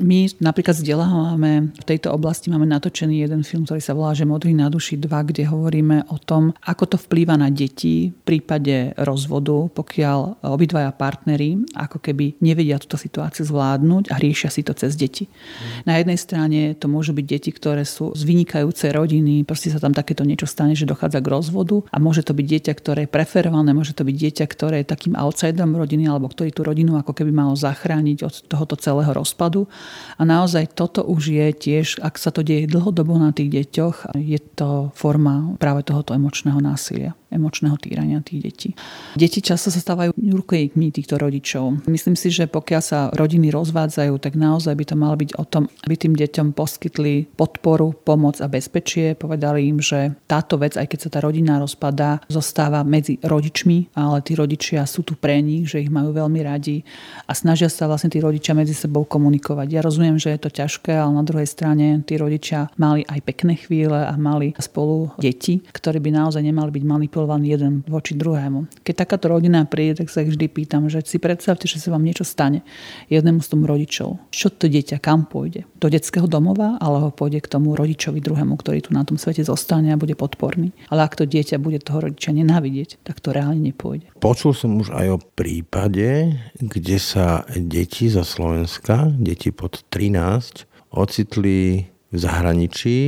My 0.00 0.24
napríklad 0.40 0.80
vzdelávame, 0.80 1.76
v 1.76 1.84
tejto 1.84 2.08
oblasti 2.16 2.48
máme 2.48 2.64
natočený 2.64 3.28
jeden 3.28 3.44
film, 3.44 3.68
ktorý 3.68 3.82
sa 3.84 3.92
volá, 3.92 4.16
že 4.16 4.24
Modrý 4.24 4.56
na 4.56 4.72
duši 4.72 4.96
2, 4.96 5.28
kde 5.28 5.44
hovoríme 5.44 6.08
o 6.08 6.16
tom, 6.16 6.56
ako 6.64 6.96
to 6.96 6.96
vplýva 6.96 7.36
na 7.36 7.52
deti 7.52 8.08
v 8.08 8.20
prípade 8.24 8.96
rozvodu, 8.96 9.68
pokiaľ 9.68 10.48
obidvaja 10.48 10.88
partnery 10.96 11.60
ako 11.76 12.00
keby 12.00 12.40
nevedia 12.40 12.80
túto 12.80 12.96
situáciu 12.96 13.44
zvládnuť 13.44 14.08
a 14.08 14.16
riešia 14.16 14.48
si 14.48 14.64
to 14.64 14.72
cez 14.72 14.96
deti. 14.96 15.28
Mm. 15.28 15.84
Na 15.84 15.94
jednej 16.00 16.18
strane 16.18 16.60
to 16.78 16.88
môžu 16.88 17.12
byť 17.12 17.26
deti, 17.28 17.50
ktoré 17.52 17.84
sú 17.84 18.16
z 18.16 18.22
vynikajúcej 18.24 18.96
rodiny, 18.96 19.44
proste 19.44 19.68
sa 19.68 19.82
tam 19.82 19.92
takéto 19.92 20.24
niečo 20.24 20.48
stane, 20.48 20.72
že 20.72 20.88
dochádza 20.88 21.20
k 21.20 21.28
rozvodu 21.28 21.84
a 21.92 22.00
môže 22.00 22.24
to 22.24 22.32
byť 22.32 22.46
dieťa, 22.48 22.72
ktoré 22.72 23.00
je 23.04 23.12
preferované, 23.12 23.76
môže 23.76 23.92
to 23.92 24.08
byť 24.08 24.16
dieťa, 24.16 24.44
ktoré 24.48 24.76
je 24.80 24.88
takým 24.88 25.18
outsiderom 25.18 25.76
rodiny 25.76 26.08
alebo 26.08 26.32
ktorý 26.32 26.48
tú 26.54 26.64
rodinu 26.64 26.96
ako 26.96 27.12
keby 27.12 27.34
malo 27.34 27.52
zachrániť 27.52 28.18
od 28.24 28.34
tohoto 28.48 28.78
celého 28.78 29.12
rozpadu 29.12 29.68
a 30.18 30.22
naozaj 30.22 30.76
toto 30.76 31.06
už 31.06 31.22
je 31.32 31.46
tiež, 31.52 31.86
ak 32.02 32.20
sa 32.20 32.34
to 32.34 32.44
deje 32.44 32.68
dlhodobo 32.68 33.16
na 33.16 33.32
tých 33.32 33.50
deťoch, 33.50 34.16
je 34.18 34.38
to 34.58 34.92
forma 34.92 35.56
práve 35.56 35.86
tohoto 35.86 36.12
emočného 36.12 36.60
násilia 36.60 37.16
emočného 37.32 37.74
týrania 37.80 38.20
tých 38.20 38.40
detí. 38.44 38.70
Deti 39.16 39.40
často 39.40 39.72
sa 39.72 39.80
stávajú 39.80 40.12
rukojemí 40.14 40.92
týchto 40.92 41.16
rodičov. 41.16 41.88
Myslím 41.88 42.14
si, 42.14 42.28
že 42.28 42.44
pokiaľ 42.44 42.82
sa 42.84 43.08
rodiny 43.16 43.48
rozvádzajú, 43.48 44.14
tak 44.20 44.36
naozaj 44.36 44.76
by 44.76 44.84
to 44.84 44.94
malo 44.94 45.16
byť 45.16 45.30
o 45.40 45.44
tom, 45.48 45.66
aby 45.88 45.94
tým 45.96 46.14
deťom 46.14 46.52
poskytli 46.52 47.32
podporu, 47.32 47.96
pomoc 47.96 48.38
a 48.44 48.46
bezpečie. 48.46 49.16
Povedali 49.16 49.68
im, 49.68 49.80
že 49.80 50.12
táto 50.28 50.60
vec, 50.60 50.76
aj 50.76 50.86
keď 50.88 50.98
sa 51.08 51.10
tá 51.16 51.18
rodina 51.24 51.56
rozpadá, 51.56 52.20
zostáva 52.28 52.84
medzi 52.84 53.16
rodičmi, 53.22 53.96
ale 53.96 54.20
tí 54.20 54.36
rodičia 54.36 54.84
sú 54.84 55.06
tu 55.06 55.16
pre 55.16 55.40
nich, 55.40 55.70
že 55.70 55.80
ich 55.80 55.92
majú 55.92 56.12
veľmi 56.12 56.40
radi 56.44 56.84
a 57.24 57.32
snažia 57.32 57.72
sa 57.72 57.88
vlastne 57.88 58.12
tí 58.12 58.18
rodičia 58.18 58.52
medzi 58.52 58.76
sebou 58.76 59.06
komunikovať. 59.08 59.68
Ja 59.72 59.80
rozumiem, 59.80 60.20
že 60.20 60.34
je 60.34 60.40
to 60.42 60.50
ťažké, 60.52 60.92
ale 60.92 61.16
na 61.16 61.24
druhej 61.24 61.48
strane 61.48 62.02
tí 62.04 62.18
rodičia 62.18 62.68
mali 62.76 63.06
aj 63.06 63.20
pekné 63.24 63.54
chvíle 63.56 63.96
a 63.96 64.12
mali 64.18 64.52
spolu 64.58 65.14
deti, 65.16 65.62
ktoré 65.72 66.02
by 66.02 66.10
naozaj 66.12 66.42
nemali 66.42 66.70
byť 66.74 66.84
manipulované 66.84 67.21
manipulovaní 67.22 67.54
jeden 67.54 67.72
voči 67.86 68.18
druhému. 68.18 68.82
Keď 68.82 68.94
takáto 69.06 69.30
rodina 69.30 69.62
príde, 69.64 70.02
tak 70.02 70.10
sa 70.10 70.26
ich 70.26 70.34
vždy 70.34 70.46
pýtam, 70.50 70.90
že 70.90 71.02
si 71.06 71.22
predstavte, 71.22 71.70
že 71.70 71.78
sa 71.78 71.94
vám 71.94 72.02
niečo 72.02 72.26
stane 72.26 72.66
jednému 73.08 73.38
z 73.38 73.48
tomu 73.48 73.64
rodičov. 73.70 74.18
Čo 74.34 74.50
to 74.50 74.66
dieťa, 74.66 74.98
kam 74.98 75.30
pôjde? 75.30 75.64
Do 75.78 75.86
detského 75.86 76.26
domova, 76.26 76.76
alebo 76.82 77.14
pôjde 77.14 77.38
k 77.42 77.50
tomu 77.50 77.78
rodičovi 77.78 78.18
druhému, 78.18 78.58
ktorý 78.58 78.82
tu 78.82 78.90
na 78.90 79.06
tom 79.06 79.16
svete 79.16 79.46
zostane 79.46 79.94
a 79.94 80.00
bude 80.00 80.18
podporný. 80.18 80.74
Ale 80.90 81.06
ak 81.06 81.14
to 81.14 81.24
dieťa 81.24 81.62
bude 81.62 81.78
toho 81.78 82.10
rodiča 82.10 82.34
nenávidieť, 82.34 83.06
tak 83.06 83.22
to 83.22 83.30
reálne 83.30 83.62
nepôjde. 83.62 84.10
Počul 84.18 84.52
som 84.54 84.82
už 84.82 84.90
aj 84.90 85.06
o 85.14 85.18
prípade, 85.22 86.34
kde 86.58 86.98
sa 86.98 87.46
deti 87.54 88.10
zo 88.10 88.26
Slovenska, 88.26 89.10
deti 89.14 89.54
pod 89.54 89.86
13, 89.94 90.66
ocitli 90.92 91.86
v 92.12 92.16
zahraničí 92.16 92.98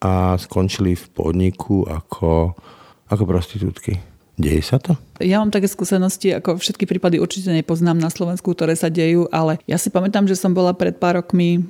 a 0.00 0.34
skončili 0.40 0.96
v 0.96 1.06
podniku 1.12 1.84
ako 1.86 2.56
ako 3.10 3.26
prostitútky. 3.26 3.98
Deje 4.38 4.62
sa 4.62 4.78
to? 4.78 5.09
Ja 5.20 5.36
mám 5.36 5.52
také 5.52 5.68
skúsenosti, 5.68 6.32
ako 6.32 6.56
všetky 6.56 6.88
prípady 6.88 7.20
určite 7.20 7.52
nepoznám 7.52 8.00
na 8.00 8.08
Slovensku, 8.08 8.56
ktoré 8.56 8.72
sa 8.72 8.88
dejú, 8.88 9.28
ale 9.28 9.60
ja 9.68 9.76
si 9.76 9.92
pamätám, 9.92 10.24
že 10.24 10.32
som 10.32 10.56
bola 10.56 10.72
pred 10.72 10.96
pár 10.96 11.20
rokmi 11.20 11.60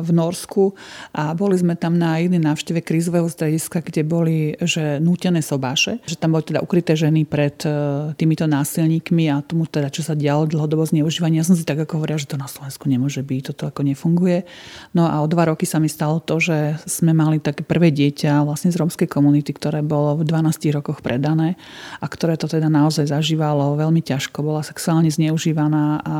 v 0.00 0.10
Norsku 0.16 0.72
a 1.12 1.36
boli 1.36 1.60
sme 1.60 1.76
tam 1.76 2.00
na 2.00 2.16
jednej 2.16 2.40
návšteve 2.40 2.80
krízového 2.80 3.28
strediska, 3.28 3.84
kde 3.84 4.00
boli 4.00 4.56
že 4.64 4.96
nútené 4.96 5.44
sobáše, 5.44 6.00
že 6.08 6.16
tam 6.16 6.32
boli 6.32 6.48
teda 6.48 6.64
ukryté 6.64 6.96
ženy 6.96 7.28
pred 7.28 7.60
e, 7.68 7.68
týmito 8.16 8.48
násilníkmi 8.48 9.28
a 9.28 9.44
tomu 9.44 9.68
teda, 9.68 9.92
čo 9.92 10.00
sa 10.00 10.16
dialo 10.16 10.48
dlhodobo 10.48 10.88
zneužívania. 10.88 11.44
Ja 11.44 11.52
som 11.52 11.60
si 11.60 11.68
tak 11.68 11.84
ako 11.84 12.00
hovorila, 12.00 12.16
že 12.16 12.32
to 12.32 12.40
na 12.40 12.48
Slovensku 12.48 12.88
nemôže 12.88 13.20
byť, 13.20 13.52
toto 13.52 13.68
ako 13.68 13.84
nefunguje. 13.84 14.48
No 14.96 15.04
a 15.04 15.20
o 15.20 15.28
dva 15.28 15.52
roky 15.52 15.68
sa 15.68 15.76
mi 15.76 15.92
stalo 15.92 16.24
to, 16.24 16.40
že 16.40 16.80
sme 16.88 17.12
mali 17.12 17.44
také 17.44 17.60
prvé 17.60 17.92
dieťa 17.92 18.40
vlastne 18.48 18.72
z 18.72 18.80
rómskej 18.80 19.12
komunity, 19.12 19.52
ktoré 19.52 19.84
bolo 19.84 20.16
v 20.16 20.24
12 20.24 20.72
rokoch 20.72 21.04
predané 21.04 21.60
a 22.00 22.08
ktoré 22.08 22.40
to 22.40 22.48
teda 22.48 22.72
na 22.72 22.85
naozaj 22.86 23.10
zažívalo 23.10 23.74
veľmi 23.74 23.98
ťažko, 23.98 24.46
bola 24.46 24.62
sexuálne 24.62 25.10
zneužívaná 25.10 26.06
a 26.06 26.14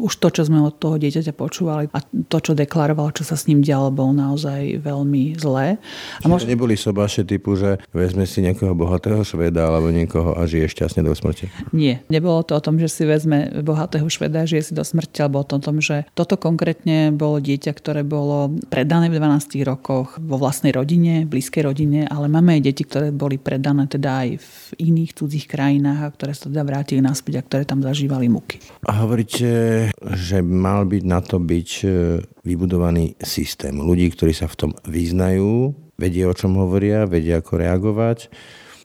už 0.00 0.12
to, 0.16 0.32
čo 0.32 0.48
sme 0.48 0.64
od 0.64 0.72
toho 0.80 0.96
dieťaťa 0.96 1.36
počúvali 1.36 1.92
a 1.92 2.00
to, 2.00 2.38
čo 2.40 2.56
deklaroval, 2.56 3.12
čo 3.12 3.28
sa 3.28 3.36
s 3.36 3.44
ním 3.44 3.60
dialo, 3.60 3.92
bol 3.92 4.16
naozaj 4.16 4.80
veľmi 4.80 5.36
zlé. 5.36 5.76
A 6.24 6.26
možno... 6.26 6.48
neboli 6.48 6.72
sobáše 6.72 7.28
typu, 7.28 7.52
že 7.60 7.76
vezme 7.92 8.24
si 8.24 8.40
nejakého 8.40 8.72
bohatého 8.72 9.20
šveda 9.20 9.68
alebo 9.68 9.92
niekoho 9.92 10.32
a 10.32 10.48
žije 10.48 10.72
šťastne 10.72 11.04
do 11.04 11.12
smrti? 11.12 11.52
Nie, 11.76 12.00
nebolo 12.08 12.40
to 12.40 12.56
o 12.56 12.64
tom, 12.64 12.80
že 12.80 12.88
si 12.88 13.04
vezme 13.04 13.52
bohatého 13.60 14.08
šveda 14.08 14.46
a 14.46 14.48
žije 14.48 14.70
si 14.70 14.72
do 14.72 14.80
smrti, 14.80 15.20
alebo 15.20 15.44
o 15.44 15.46
tom, 15.46 15.84
že 15.84 16.08
toto 16.16 16.40
konkrétne 16.40 17.12
bolo 17.12 17.44
dieťa, 17.44 17.76
ktoré 17.76 18.00
bolo 18.00 18.56
predané 18.72 19.12
v 19.12 19.20
12 19.20 19.60
rokoch 19.68 20.16
vo 20.16 20.40
vlastnej 20.40 20.72
rodine, 20.72 21.28
blízkej 21.28 21.68
rodine, 21.68 22.08
ale 22.08 22.32
máme 22.32 22.56
aj 22.56 22.62
deti, 22.64 22.82
ktoré 22.88 23.12
boli 23.12 23.36
predané 23.36 23.84
teda 23.84 24.24
aj 24.24 24.28
v 24.40 24.50
iných 24.80 25.10
cudzích 25.18 25.46
krajinách 25.50 26.00
a 26.05 26.05
ktoré 26.10 26.32
sa 26.32 26.48
teda 26.48 26.62
vrátili 26.62 27.00
naspäť 27.02 27.40
a 27.40 27.46
ktoré 27.46 27.62
tam 27.68 27.80
zažívali 27.82 28.30
muky. 28.30 28.62
A 28.86 29.04
hovoríte, 29.04 29.48
že 30.14 30.38
mal 30.40 30.86
byť 30.86 31.02
na 31.04 31.20
to 31.22 31.36
byť 31.42 31.70
e, 31.82 31.86
vybudovaný 32.46 33.18
systém 33.20 33.76
ľudí, 33.76 34.10
ktorí 34.12 34.32
sa 34.32 34.46
v 34.46 34.56
tom 34.56 34.70
vyznajú, 34.86 35.74
vedia, 35.96 36.28
o 36.28 36.34
čom 36.36 36.56
hovoria, 36.60 37.08
vedia, 37.08 37.40
ako 37.40 37.52
reagovať 37.60 38.18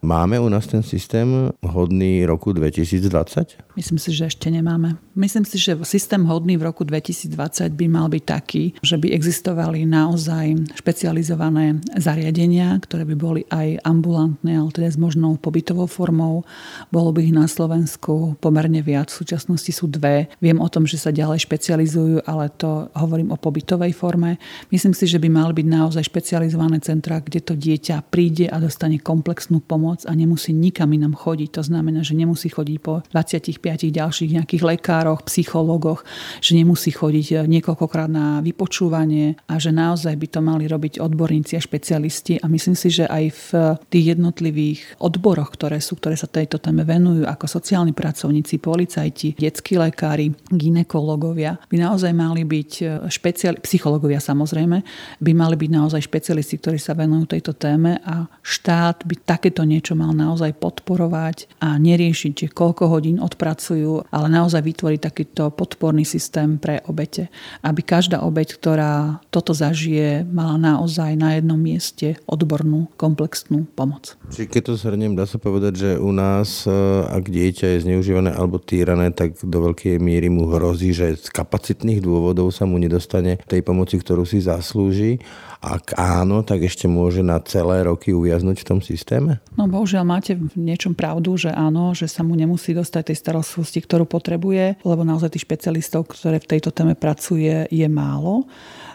Máme 0.01 0.39
u 0.39 0.49
nás 0.49 0.65
ten 0.65 0.81
systém 0.81 1.53
hodný 1.61 2.25
roku 2.25 2.53
2020? 2.53 3.77
Myslím 3.77 4.01
si, 4.01 4.09
že 4.09 4.33
ešte 4.33 4.49
nemáme. 4.49 4.97
Myslím 5.13 5.45
si, 5.45 5.61
že 5.61 5.77
systém 5.85 6.25
hodný 6.25 6.57
v 6.57 6.73
roku 6.73 6.81
2020 6.81 7.69
by 7.69 7.85
mal 7.85 8.09
byť 8.09 8.23
taký, 8.25 8.73
že 8.81 8.97
by 8.97 9.13
existovali 9.13 9.85
naozaj 9.85 10.73
špecializované 10.73 11.85
zariadenia, 12.01 12.81
ktoré 12.81 13.05
by 13.13 13.15
boli 13.15 13.41
aj 13.53 13.77
ambulantné, 13.85 14.57
ale 14.57 14.73
teda 14.73 14.89
s 14.89 14.97
možnou 14.97 15.37
pobytovou 15.37 15.85
formou. 15.85 16.49
Bolo 16.89 17.13
by 17.13 17.21
ich 17.21 17.37
na 17.37 17.45
Slovensku 17.45 18.41
pomerne 18.41 18.81
viac. 18.81 19.13
V 19.13 19.21
súčasnosti 19.21 19.69
sú 19.69 19.85
dve. 19.85 20.33
Viem 20.41 20.65
o 20.65 20.71
tom, 20.71 20.89
že 20.89 20.97
sa 20.97 21.13
ďalej 21.13 21.45
špecializujú, 21.45 22.25
ale 22.25 22.49
to 22.57 22.89
hovorím 22.97 23.29
o 23.29 23.37
pobytovej 23.37 23.93
forme. 23.93 24.41
Myslím 24.73 24.97
si, 24.97 25.05
že 25.05 25.21
by 25.21 25.29
mali 25.29 25.61
byť 25.61 25.67
naozaj 25.69 26.09
špecializované 26.09 26.81
centra, 26.81 27.21
kde 27.21 27.37
to 27.37 27.53
dieťa 27.53 28.09
príde 28.09 28.49
a 28.49 28.57
dostane 28.57 28.97
komplexnú 28.97 29.61
pomoc 29.61 29.90
pomoc 29.91 30.07
a 30.07 30.15
nemusí 30.15 30.55
nikam 30.55 30.95
inam 30.95 31.11
chodiť. 31.11 31.59
To 31.59 31.63
znamená, 31.67 31.99
že 31.99 32.15
nemusí 32.15 32.47
chodiť 32.47 32.77
po 32.79 33.03
25 33.11 33.91
ďalších 33.91 34.31
nejakých 34.39 34.63
lekároch, 34.63 35.27
psychologoch, 35.27 36.07
že 36.39 36.55
nemusí 36.55 36.95
chodiť 36.95 37.27
eh, 37.35 37.37
niekoľkokrát 37.43 38.07
na 38.07 38.39
vypočúvanie 38.39 39.35
a 39.51 39.59
že 39.59 39.75
naozaj 39.75 40.15
by 40.15 40.27
to 40.31 40.39
mali 40.39 40.71
robiť 40.71 41.03
odborníci 41.03 41.59
a 41.59 41.61
špecialisti. 41.61 42.39
A 42.39 42.47
myslím 42.47 42.79
si, 42.79 42.87
že 42.87 43.03
aj 43.03 43.25
v 43.35 43.47
tých 43.91 44.15
jednotlivých 44.15 44.79
odboroch, 45.03 45.51
ktoré 45.51 45.83
sú, 45.83 45.99
ktoré 45.99 46.15
sa 46.15 46.31
tejto 46.31 46.63
téme 46.63 46.87
venujú, 46.87 47.27
ako 47.27 47.51
sociálni 47.51 47.91
pracovníci, 47.91 48.63
policajti, 48.63 49.35
detskí 49.35 49.75
lekári, 49.75 50.31
ginekológovia, 50.47 51.59
by 51.67 51.75
naozaj 51.75 52.15
mali 52.15 52.47
byť 52.47 52.71
eh, 52.79 52.87
špeciali, 53.11 53.59
psychológovia 53.59 54.23
samozrejme, 54.23 54.77
by 55.19 55.31
mali 55.35 55.59
byť 55.59 55.69
naozaj 55.75 56.07
špecialisti, 56.07 56.55
ktorí 56.63 56.79
sa 56.79 56.95
venujú 56.95 57.35
tejto 57.35 57.51
téme 57.57 57.99
a 58.05 58.29
štát 58.39 59.03
by 59.03 59.15
takéto 59.25 59.65
niečo 59.65 59.80
niečo 59.81 59.97
mal 59.97 60.13
naozaj 60.13 60.61
podporovať 60.61 61.57
a 61.57 61.81
neriešiť, 61.81 62.53
koľko 62.53 62.85
hodín 62.85 63.17
odpracujú, 63.17 64.13
ale 64.13 64.29
naozaj 64.29 64.61
vytvoriť 64.61 64.99
takýto 65.01 65.49
podporný 65.49 66.05
systém 66.05 66.61
pre 66.61 66.85
obete. 66.85 67.33
Aby 67.65 67.81
každá 67.81 68.21
obeť, 68.21 68.61
ktorá 68.61 69.25
toto 69.33 69.57
zažije, 69.57 70.21
mala 70.29 70.61
naozaj 70.61 71.17
na 71.17 71.33
jednom 71.41 71.57
mieste 71.57 72.21
odbornú, 72.29 72.93
komplexnú 72.93 73.65
pomoc. 73.73 74.13
Čiže 74.29 74.53
keď 74.53 74.61
to 74.69 74.73
zhrniem, 74.77 75.17
dá 75.17 75.25
sa 75.25 75.41
povedať, 75.41 75.73
že 75.73 75.89
u 75.97 76.13
nás, 76.13 76.69
e, 76.69 76.77
ak 77.09 77.25
dieťa 77.25 77.65
je 77.73 77.83
zneužívané 77.89 78.37
alebo 78.37 78.61
týrané, 78.61 79.09
tak 79.09 79.33
do 79.41 79.73
veľkej 79.73 79.97
miery 79.97 80.29
mu 80.29 80.45
hrozí, 80.45 80.93
že 80.93 81.17
z 81.17 81.33
kapacitných 81.33 82.05
dôvodov 82.05 82.53
sa 82.53 82.69
mu 82.69 82.77
nedostane 82.77 83.41
tej 83.49 83.65
pomoci, 83.65 83.97
ktorú 83.97 84.29
si 84.29 84.45
zaslúži 84.45 85.17
ak 85.61 85.93
áno, 85.93 86.41
tak 86.41 86.65
ešte 86.65 86.89
môže 86.89 87.21
na 87.21 87.37
celé 87.45 87.85
roky 87.85 88.09
uviaznuť 88.17 88.65
v 88.65 88.67
tom 88.67 88.79
systéme? 88.81 89.37
No 89.53 89.69
bohužiaľ 89.69 90.01
máte 90.01 90.33
v 90.33 90.49
niečom 90.57 90.97
pravdu, 90.97 91.37
že 91.37 91.53
áno, 91.53 91.93
že 91.93 92.09
sa 92.09 92.25
mu 92.25 92.33
nemusí 92.33 92.73
dostať 92.73 93.13
tej 93.13 93.17
starostlivosti, 93.21 93.85
ktorú 93.85 94.09
potrebuje, 94.09 94.81
lebo 94.81 95.05
naozaj 95.05 95.37
tých 95.37 95.45
špecialistov, 95.45 96.09
ktoré 96.09 96.41
v 96.41 96.49
tejto 96.57 96.73
téme 96.73 96.97
pracuje, 96.97 97.69
je 97.69 97.85
málo. 97.85 98.49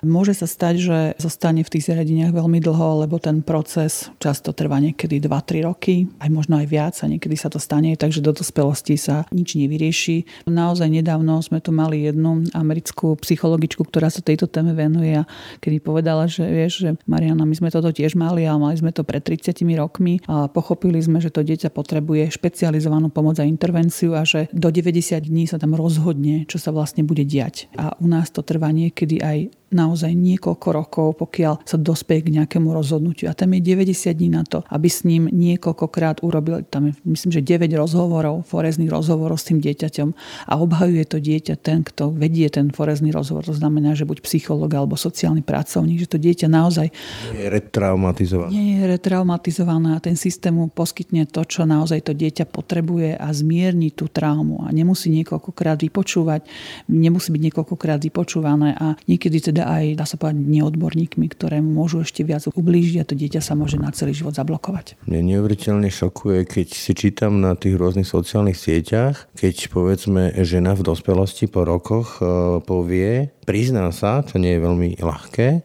Môže 0.07 0.39
sa 0.39 0.47
stať, 0.47 0.75
že 0.79 0.99
zostane 1.19 1.67
v 1.67 1.73
tých 1.75 1.91
zariadeniach 1.91 2.31
veľmi 2.31 2.63
dlho, 2.63 3.03
lebo 3.03 3.19
ten 3.19 3.43
proces 3.43 4.07
často 4.23 4.55
trvá 4.55 4.79
niekedy 4.79 5.19
2-3 5.19 5.67
roky, 5.67 6.07
aj 6.23 6.31
možno 6.31 6.63
aj 6.63 6.67
viac 6.71 6.95
a 7.03 7.11
niekedy 7.11 7.35
sa 7.35 7.51
to 7.51 7.59
stane, 7.59 7.91
takže 7.99 8.23
do 8.23 8.31
dospelosti 8.31 8.95
sa 8.95 9.27
nič 9.35 9.59
nevyrieši. 9.59 10.47
Naozaj 10.47 10.87
nedávno 10.87 11.43
sme 11.43 11.59
tu 11.59 11.75
mali 11.75 12.07
jednu 12.07 12.47
americkú 12.55 13.19
psychologičku, 13.19 13.83
ktorá 13.83 14.07
sa 14.07 14.23
tejto 14.23 14.47
téme 14.47 14.79
venuje 14.79 15.19
a 15.19 15.27
kedy 15.59 15.83
povedala, 15.83 16.31
že 16.31 16.47
vieš, 16.47 16.87
že 16.87 16.91
Mariana, 17.11 17.43
my 17.43 17.55
sme 17.59 17.75
toto 17.75 17.91
tiež 17.91 18.15
mali 18.15 18.47
a 18.47 18.55
mali 18.55 18.79
sme 18.79 18.95
to 18.95 19.03
pred 19.03 19.27
30 19.27 19.59
rokmi 19.75 20.23
a 20.31 20.47
pochopili 20.47 21.03
sme, 21.03 21.19
že 21.19 21.35
to 21.35 21.43
dieťa 21.43 21.75
potrebuje 21.75 22.31
špecializovanú 22.31 23.11
pomoc 23.11 23.43
a 23.43 23.49
intervenciu 23.49 24.15
a 24.15 24.23
že 24.23 24.47
do 24.55 24.71
90 24.71 25.27
dní 25.27 25.51
sa 25.51 25.59
tam 25.59 25.75
rozhodne, 25.75 26.47
čo 26.47 26.63
sa 26.63 26.71
vlastne 26.71 27.03
bude 27.03 27.27
diať. 27.27 27.67
A 27.75 27.99
u 27.99 28.07
nás 28.07 28.31
to 28.31 28.47
trvá 28.47 28.71
niekedy 28.71 29.19
aj 29.19 29.51
naozaj 29.71 30.15
niekoľko 30.15 30.69
rokov, 30.71 31.07
pokiaľ 31.19 31.67
sa 31.67 31.77
dospeje 31.79 32.31
k 32.31 32.35
nejakému 32.43 32.71
rozhodnutiu. 32.71 33.27
A 33.31 33.35
tam 33.35 33.55
je 33.55 33.61
90 33.63 34.15
dní 34.15 34.31
na 34.31 34.47
to, 34.47 34.63
aby 34.71 34.87
s 34.87 35.03
ním 35.03 35.27
niekoľkokrát 35.31 36.23
urobil, 36.23 36.63
tam 36.67 36.91
je 36.91 36.93
myslím, 37.07 37.31
že 37.35 37.43
9 37.43 37.71
rozhovorov, 37.75 38.47
forezných 38.47 38.91
rozhovorov 38.91 39.39
s 39.39 39.51
tým 39.51 39.59
dieťaťom 39.63 40.09
a 40.51 40.53
obhajuje 40.59 41.05
to 41.07 41.19
dieťa 41.19 41.55
ten, 41.59 41.83
kto 41.83 42.15
vedie 42.15 42.47
ten 42.51 42.71
forezný 42.71 43.11
rozhovor. 43.11 43.43
To 43.47 43.55
znamená, 43.57 43.97
že 43.99 44.07
buď 44.07 44.23
psychológ 44.23 44.71
alebo 44.75 44.95
sociálny 44.95 45.43
pracovník, 45.43 46.03
že 46.07 46.11
to 46.11 46.19
dieťa 46.19 46.47
naozaj 46.51 46.87
nie 47.33 47.47
je 47.47 47.49
retraumatizované. 47.51 48.51
Nie 48.53 48.67
je 48.79 48.85
retraumatizované 48.87 49.89
a 49.97 50.03
ten 50.03 50.15
systém 50.15 50.55
mu 50.55 50.69
poskytne 50.69 51.25
to, 51.27 51.43
čo 51.43 51.65
naozaj 51.65 52.07
to 52.07 52.13
dieťa 52.13 52.47
potrebuje 52.47 53.17
a 53.17 53.29
zmierni 53.33 53.91
tú 53.93 54.07
traumu 54.07 54.63
a 54.65 54.71
nemusí 54.71 55.09
niekoľkokrát 55.11 55.81
vypočúvať, 55.83 56.47
nemusí 56.93 57.33
byť 57.33 57.43
niekoľkokrát 57.51 58.01
vypočúvané 58.05 58.77
a 58.77 58.95
niekedy 59.09 59.41
teda 59.41 59.56
teda 59.57 59.73
aj, 59.73 59.85
dá 59.97 60.05
sa 60.05 60.21
povedať, 60.21 60.37
neodborníkmi, 60.37 61.33
ktoré 61.33 61.65
môžu 61.65 62.05
ešte 62.05 62.21
viac 62.29 62.45
ublížiť 62.45 63.01
a 63.01 63.09
to 63.09 63.17
dieťa 63.17 63.41
sa 63.41 63.57
môže 63.57 63.81
na 63.81 63.89
celý 63.89 64.13
život 64.13 64.37
zablokovať. 64.37 65.01
Mne 65.09 65.33
neuveriteľne 65.33 65.89
šokuje, 65.89 66.45
keď 66.45 66.77
si 66.77 66.93
čítam 66.93 67.41
na 67.41 67.57
tých 67.57 67.81
rôznych 67.81 68.05
sociálnych 68.05 68.61
sieťach, 68.61 69.33
keď 69.33 69.73
povedzme 69.73 70.37
žena 70.45 70.77
v 70.77 70.85
dospelosti 70.85 71.49
po 71.49 71.65
rokoch 71.65 72.21
e, 72.21 72.61
povie, 72.69 73.33
prizná 73.49 73.89
sa, 73.97 74.21
to 74.21 74.37
nie 74.37 74.61
je 74.61 74.61
veľmi 74.61 74.89
ľahké, 75.01 75.65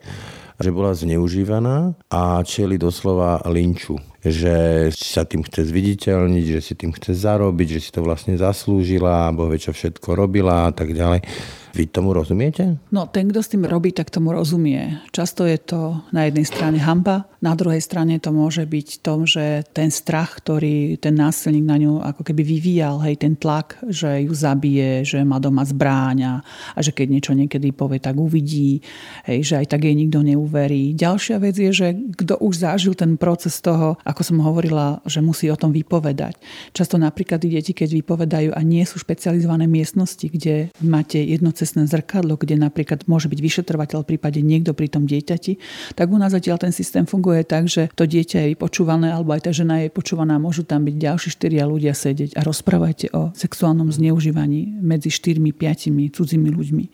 že 0.64 0.70
bola 0.72 0.96
zneužívaná 0.96 1.92
a 2.08 2.40
čeli 2.48 2.80
doslova 2.80 3.44
linču 3.52 4.00
že 4.22 4.94
sa 4.94 5.26
tým 5.26 5.42
chce 5.42 5.74
zviditeľniť, 5.74 6.46
že 6.46 6.62
si 6.62 6.74
tým 6.78 6.94
chce 6.94 7.18
zarobiť, 7.26 7.68
že 7.74 7.80
si 7.82 7.90
to 7.90 8.06
vlastne 8.06 8.38
zaslúžila, 8.38 9.34
alebo 9.34 9.50
čo 9.58 9.74
všetko 9.74 10.14
robila 10.14 10.70
a 10.70 10.72
tak 10.72 10.94
ďalej. 10.94 11.26
Vy 11.72 11.88
tomu 11.88 12.12
rozumiete? 12.12 12.78
No, 12.92 13.08
ten, 13.08 13.32
kto 13.32 13.40
s 13.40 13.52
tým 13.52 13.64
robí, 13.64 13.96
tak 13.96 14.12
tomu 14.12 14.36
rozumie. 14.36 15.00
Často 15.16 15.48
je 15.48 15.58
to 15.60 16.04
na 16.12 16.28
jednej 16.28 16.44
strane 16.44 16.80
hamba, 16.84 17.32
na 17.42 17.58
druhej 17.58 17.82
strane 17.82 18.22
to 18.22 18.30
môže 18.30 18.70
byť 18.70 19.02
tom, 19.02 19.26
že 19.26 19.66
ten 19.74 19.90
strach, 19.90 20.38
ktorý 20.38 21.02
ten 21.02 21.18
násilník 21.18 21.66
na 21.66 21.82
ňu 21.82 21.98
ako 21.98 22.22
keby 22.22 22.46
vyvíjal, 22.46 23.02
hej, 23.02 23.18
ten 23.18 23.34
tlak, 23.34 23.82
že 23.90 24.30
ju 24.30 24.30
zabije, 24.30 25.02
že 25.02 25.26
má 25.26 25.42
doma 25.42 25.66
zbráňa 25.66 26.46
a 26.78 26.80
že 26.86 26.94
keď 26.94 27.08
niečo 27.10 27.34
niekedy 27.34 27.74
povie, 27.74 27.98
tak 27.98 28.14
uvidí, 28.14 28.86
hej, 29.26 29.42
že 29.42 29.54
aj 29.58 29.74
tak 29.74 29.90
jej 29.90 29.98
nikto 29.98 30.22
neuverí. 30.22 30.94
Ďalšia 30.94 31.42
vec 31.42 31.58
je, 31.58 31.74
že 31.74 31.98
kto 31.98 32.38
už 32.38 32.62
zažil 32.62 32.94
ten 32.94 33.18
proces 33.18 33.58
toho, 33.58 33.98
ako 34.06 34.22
som 34.22 34.38
hovorila, 34.46 35.02
že 35.10 35.26
musí 35.26 35.50
o 35.50 35.58
tom 35.58 35.74
vypovedať. 35.74 36.38
Často 36.78 37.02
napríklad 37.02 37.42
deti, 37.42 37.74
keď 37.74 38.06
vypovedajú 38.06 38.54
a 38.54 38.62
nie 38.62 38.86
sú 38.86 39.02
špecializované 39.02 39.66
miestnosti, 39.66 40.30
kde 40.30 40.70
máte 40.86 41.18
jedno 41.18 41.50
cestné 41.62 41.86
zrkadlo, 41.86 42.42
kde 42.42 42.58
napríklad 42.58 43.06
môže 43.06 43.30
byť 43.30 43.40
vyšetrovateľ 43.40 44.02
v 44.02 44.10
prípade 44.18 44.42
niekto 44.42 44.74
pri 44.74 44.90
tom 44.90 45.06
dieťati, 45.06 45.62
tak 45.94 46.10
u 46.10 46.18
nás 46.18 46.34
zatiaľ 46.34 46.58
ten 46.58 46.74
systém 46.74 47.06
funguje 47.06 47.46
tak, 47.46 47.70
že 47.70 47.94
to 47.94 48.10
dieťa 48.10 48.42
je 48.42 48.52
vypočúvané 48.58 49.14
alebo 49.14 49.38
aj 49.38 49.46
tá 49.46 49.52
žena 49.54 49.86
je 49.86 49.94
počúvaná, 49.94 50.42
môžu 50.42 50.66
tam 50.66 50.82
byť 50.90 50.96
ďalší 50.98 51.30
štyria 51.30 51.70
ľudia 51.70 51.94
sedieť 51.94 52.34
a 52.34 52.42
rozprávajte 52.42 53.14
o 53.14 53.30
sexuálnom 53.38 53.94
zneužívaní 53.94 54.82
medzi 54.82 55.14
štyrmi, 55.14 55.54
piatimi 55.54 56.10
cudzími 56.10 56.50
ľuďmi. 56.50 56.86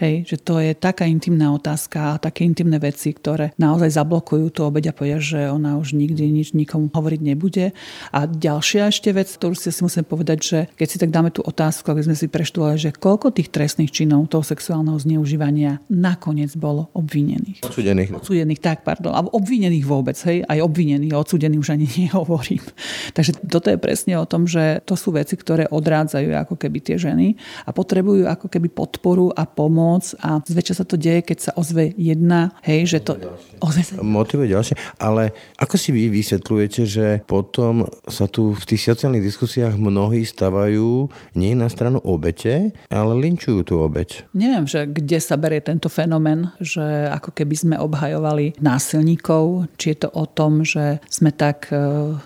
Hej, 0.00 0.32
že 0.32 0.36
to 0.40 0.56
je 0.56 0.72
taká 0.72 1.04
intimná 1.04 1.52
otázka 1.52 2.16
a 2.16 2.20
také 2.20 2.48
intimné 2.48 2.80
veci, 2.80 3.12
ktoré 3.12 3.52
naozaj 3.60 4.00
zablokujú 4.00 4.48
tú 4.48 4.64
obeď 4.64 4.90
a 4.90 4.96
povedia, 4.96 5.20
že 5.20 5.52
ona 5.52 5.76
už 5.76 5.92
nikdy 5.92 6.24
nič 6.32 6.56
nikomu 6.56 6.88
hovoriť 6.88 7.20
nebude. 7.20 7.76
A 8.08 8.24
ďalšia 8.24 8.88
ešte 8.88 9.12
vec, 9.12 9.28
ktorú 9.28 9.52
si 9.52 9.68
musím 9.84 10.08
povedať, 10.08 10.38
že 10.40 10.58
keď 10.72 10.88
si 10.88 10.96
tak 10.96 11.12
dáme 11.12 11.28
tú 11.28 11.44
otázku, 11.44 11.84
aby 11.92 12.00
sme 12.00 12.16
si 12.16 12.32
preštudovali, 12.32 12.80
že 12.80 12.96
koľko 12.96 13.28
tých 13.36 13.52
trestných 13.52 13.92
činov 13.92 14.32
toho 14.32 14.40
sexuálneho 14.40 14.96
zneužívania 14.96 15.84
nakoniec 15.92 16.56
bolo 16.56 16.88
obvinených. 16.96 17.60
Odsudených. 17.60 18.16
Odsudených, 18.16 18.64
tak, 18.64 18.88
pardon. 18.88 19.12
Alebo 19.12 19.36
obvinených 19.36 19.84
vôbec, 19.84 20.16
hej, 20.24 20.48
aj 20.48 20.64
obvinených, 20.64 21.12
odsudených 21.12 21.60
už 21.60 21.76
ani 21.76 21.84
nehovorím. 22.08 22.64
Takže 23.12 23.36
toto 23.52 23.68
je 23.68 23.76
presne 23.76 24.16
o 24.16 24.24
tom, 24.24 24.48
že 24.48 24.80
to 24.88 24.96
sú 24.96 25.12
veci, 25.12 25.36
ktoré 25.36 25.68
odrádzajú 25.68 26.32
ako 26.48 26.56
keby 26.56 26.80
tie 26.80 26.96
ženy 26.96 27.36
a 27.68 27.76
potrebujú 27.76 28.24
ako 28.24 28.48
keby 28.48 28.72
podporu 28.72 29.28
a 29.36 29.44
pomoc 29.44 29.89
a 30.20 30.38
zväčša 30.44 30.74
sa 30.78 30.84
to 30.86 31.00
deje, 31.00 31.24
keď 31.24 31.38
sa 31.40 31.52
ozve 31.56 31.90
jedna, 31.96 32.54
hej, 32.62 32.86
že 32.86 32.98
to... 33.02 33.18
Ozve 33.58 33.82
sa... 33.82 33.98
Motivuje 33.98 34.52
ďalšie, 34.52 34.76
ale 35.00 35.32
ako 35.56 35.74
si 35.80 35.90
vy 35.90 36.12
vysvetľujete, 36.12 36.82
že 36.86 37.06
potom 37.24 37.88
sa 38.06 38.28
tu 38.28 38.52
v 38.52 38.64
tých 38.68 38.92
sociálnych 38.92 39.24
diskusiách 39.24 39.80
mnohí 39.80 40.22
stavajú 40.22 41.08
nie 41.34 41.56
na 41.56 41.72
stranu 41.72 41.98
obete, 42.04 42.76
ale 42.92 43.12
linčujú 43.16 43.64
tú 43.64 43.74
obeť. 43.80 44.28
Neviem, 44.36 44.68
že 44.68 44.84
kde 44.84 45.18
sa 45.18 45.40
berie 45.40 45.64
tento 45.64 45.88
fenomén, 45.88 46.52
že 46.60 47.08
ako 47.08 47.32
keby 47.32 47.54
sme 47.56 47.76
obhajovali 47.80 48.60
násilníkov, 48.60 49.72
či 49.80 49.96
je 49.96 50.04
to 50.04 50.08
o 50.12 50.28
tom, 50.28 50.62
že 50.62 51.00
sme 51.08 51.32
tak 51.32 51.72
e, 51.72 51.76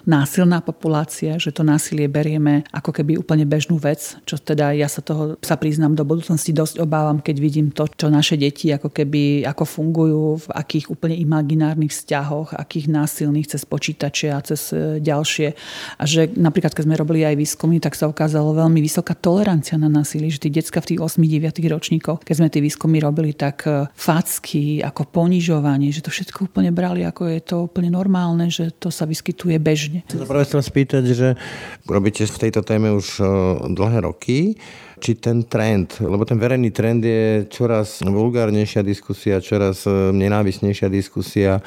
násilná 0.03 0.59
populácia, 0.59 1.39
že 1.39 1.55
to 1.55 1.63
násilie 1.63 2.11
berieme 2.11 2.67
ako 2.75 2.91
keby 2.91 3.15
úplne 3.15 3.47
bežnú 3.47 3.79
vec, 3.79 4.19
čo 4.27 4.35
teda 4.35 4.75
ja 4.75 4.91
sa 4.91 4.99
toho 4.99 5.39
sa 5.39 5.55
priznám 5.55 5.95
do 5.95 6.03
budúcnosti 6.03 6.51
dosť 6.51 6.83
obávam, 6.83 7.23
keď 7.23 7.37
vidím 7.39 7.54
to, 7.75 7.85
čo 7.87 8.11
naše 8.11 8.35
deti 8.35 8.73
ako 8.75 8.91
keby 8.91 9.47
ako 9.47 9.65
fungujú, 9.67 10.25
v 10.43 10.47
akých 10.51 10.91
úplne 10.91 11.15
imaginárnych 11.19 11.93
vzťahoch, 11.93 12.57
akých 12.57 12.91
násilných 12.91 13.55
cez 13.55 13.63
počítače 13.63 14.35
a 14.35 14.39
cez 14.43 14.75
e, 14.75 14.99
ďalšie. 14.99 15.55
A 16.01 16.05
že 16.05 16.31
napríklad, 16.35 16.75
keď 16.75 16.85
sme 16.89 16.99
robili 16.99 17.23
aj 17.23 17.39
výskumy, 17.39 17.79
tak 17.79 17.95
sa 17.95 18.11
ukázalo 18.11 18.57
veľmi 18.57 18.83
vysoká 18.83 19.15
tolerancia 19.15 19.79
na 19.79 19.87
násilie, 19.87 20.33
že 20.33 20.43
tí 20.43 20.51
decka 20.51 20.83
v 20.83 20.95
tých 20.95 21.01
8-9 21.01 21.63
ročníkoch, 21.71 22.27
keď 22.27 22.35
sme 22.35 22.49
tie 22.51 22.65
výskumy 22.65 22.99
robili, 22.99 23.37
tak 23.37 23.69
e, 23.69 23.87
facky, 23.95 24.83
ako 24.83 25.07
ponižovanie, 25.09 25.95
že 25.95 26.03
to 26.03 26.11
všetko 26.11 26.51
úplne 26.51 26.75
brali, 26.75 27.07
ako 27.07 27.31
je 27.31 27.41
to 27.45 27.57
úplne 27.69 27.93
normálne, 27.93 28.51
že 28.51 28.73
to 28.75 28.89
sa 28.89 29.05
vyskytuje 29.05 29.57
bežne. 29.61 30.03
Chcem 30.09 30.27
práve 30.27 30.49
chcel 30.49 30.63
spýtať, 30.65 31.05
že 31.13 31.29
robíte 31.85 32.27
v 32.27 32.39
tejto 32.49 32.65
téme 32.65 32.91
už 32.97 33.21
e, 33.21 33.25
dlhé 33.75 33.99
roky 34.03 34.57
či 35.01 35.19
ten 35.19 35.47
trend, 35.47 35.99
lebo 36.01 36.23
ten 36.25 36.39
verejný 36.39 36.71
trend 36.71 37.03
je 37.05 37.47
čoraz 37.51 38.03
vulgárnejšia 38.05 38.83
diskusia, 38.83 39.43
čoraz 39.43 39.87
e, 39.87 40.13
nenávisnejšia 40.15 40.89
diskusia, 40.91 41.59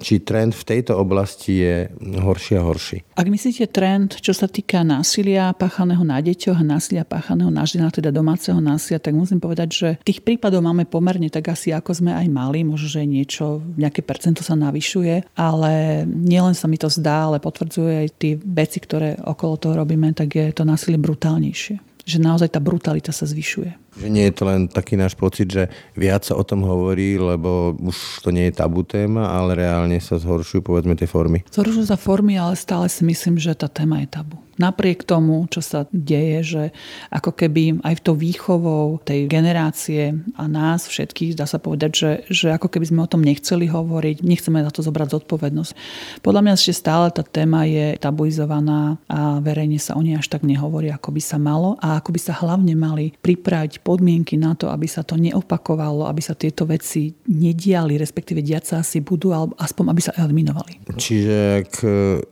či 0.00 0.24
trend 0.24 0.56
v 0.56 0.64
tejto 0.64 0.96
oblasti 0.96 1.60
je 1.60 1.76
horší 2.00 2.56
a 2.56 2.64
horší. 2.64 3.04
Ak 3.20 3.28
myslíte 3.28 3.68
trend, 3.68 4.16
čo 4.16 4.32
sa 4.32 4.48
týka 4.48 4.80
násilia 4.80 5.52
páchaného 5.52 6.00
na 6.02 6.24
deťoch 6.24 6.56
a 6.56 6.64
násilia 6.64 7.04
páchaného 7.04 7.52
na 7.52 7.68
ženách, 7.68 8.00
teda 8.00 8.08
domáceho 8.08 8.58
násilia, 8.58 8.96
tak 8.96 9.12
musím 9.12 9.38
povedať, 9.44 9.68
že 9.68 9.88
tých 10.00 10.24
prípadov 10.24 10.64
máme 10.64 10.88
pomerne 10.88 11.28
tak 11.28 11.52
asi, 11.52 11.70
ako 11.76 11.92
sme 11.92 12.16
aj 12.16 12.26
mali. 12.32 12.64
Možno, 12.64 12.88
že 12.88 13.04
niečo, 13.04 13.60
nejaké 13.76 14.00
percento 14.00 14.40
sa 14.40 14.56
navyšuje, 14.56 15.36
ale 15.36 16.04
nielen 16.08 16.56
sa 16.56 16.64
mi 16.64 16.80
to 16.80 16.88
zdá, 16.88 17.28
ale 17.28 17.44
potvrdzuje 17.44 17.94
aj 18.00 18.08
tie 18.16 18.32
veci, 18.40 18.80
ktoré 18.80 19.20
okolo 19.20 19.60
toho 19.60 19.74
robíme, 19.76 20.16
tak 20.16 20.32
je 20.32 20.48
to 20.56 20.64
násilie 20.64 20.96
brutálnejšie 20.96 21.89
že 22.10 22.18
naozaj 22.18 22.50
tá 22.50 22.58
brutalita 22.58 23.14
sa 23.14 23.22
zvyšuje. 23.22 23.89
Že 24.00 24.08
nie 24.08 24.24
je 24.28 24.34
to 24.34 24.44
len 24.48 24.60
taký 24.66 24.96
náš 24.96 25.12
pocit, 25.12 25.52
že 25.52 25.68
viac 25.92 26.24
sa 26.24 26.32
o 26.32 26.44
tom 26.44 26.64
hovorí, 26.64 27.20
lebo 27.20 27.76
už 27.76 28.24
to 28.24 28.32
nie 28.32 28.48
je 28.48 28.56
tabu 28.56 28.80
téma, 28.80 29.28
ale 29.28 29.60
reálne 29.60 30.00
sa 30.00 30.16
zhoršujú 30.16 30.64
povedzme 30.64 30.96
tie 30.96 31.04
formy. 31.04 31.44
Zhoršujú 31.52 31.84
sa 31.84 32.00
formy, 32.00 32.40
ale 32.40 32.56
stále 32.56 32.88
si 32.88 33.04
myslím, 33.04 33.36
že 33.36 33.52
tá 33.52 33.68
téma 33.68 34.00
je 34.00 34.08
tabu 34.08 34.40
napriek 34.60 35.08
tomu, 35.08 35.48
čo 35.48 35.64
sa 35.64 35.88
deje, 35.88 36.44
že 36.44 36.62
ako 37.08 37.32
keby 37.32 37.80
aj 37.80 37.94
v 37.96 38.04
to 38.04 38.12
výchovou 38.12 39.00
tej 39.00 39.24
generácie 39.24 40.12
a 40.36 40.44
nás 40.44 40.84
všetkých, 40.84 41.32
dá 41.32 41.48
sa 41.48 41.56
povedať, 41.56 41.90
že, 41.96 42.10
že 42.28 42.46
ako 42.52 42.68
keby 42.68 42.92
sme 42.92 43.00
o 43.00 43.08
tom 43.08 43.24
nechceli 43.24 43.64
hovoriť, 43.64 44.20
nechceme 44.20 44.60
za 44.60 44.68
to 44.68 44.84
zobrať 44.84 45.16
zodpovednosť. 45.16 45.72
Podľa 46.20 46.40
mňa 46.44 46.52
ešte 46.52 46.76
stále 46.76 47.08
tá 47.08 47.24
téma 47.24 47.64
je 47.64 47.96
tabuizovaná 47.96 49.00
a 49.08 49.40
verejne 49.40 49.80
sa 49.80 49.96
o 49.96 50.04
nej 50.04 50.20
až 50.20 50.28
tak 50.28 50.44
nehovorí, 50.44 50.92
ako 50.92 51.16
by 51.16 51.22
sa 51.24 51.40
malo 51.40 51.80
a 51.80 51.96
ako 51.96 52.12
by 52.12 52.20
sa 52.20 52.36
hlavne 52.36 52.76
mali 52.76 53.16
pripraviť 53.16 53.80
podmienky 53.90 54.38
na 54.38 54.54
to, 54.54 54.70
aby 54.70 54.86
sa 54.86 55.02
to 55.02 55.18
neopakovalo, 55.18 56.06
aby 56.06 56.22
sa 56.22 56.38
tieto 56.38 56.62
veci 56.62 57.10
nediali, 57.26 57.98
respektíve 57.98 58.38
diať 58.38 58.64
sa 58.70 58.74
asi 58.86 59.02
budú, 59.02 59.34
alebo 59.34 59.58
aspoň 59.58 59.84
aby 59.90 60.00
sa 60.06 60.14
eliminovali. 60.14 60.94
Čiže 60.94 61.34
ak 61.66 61.72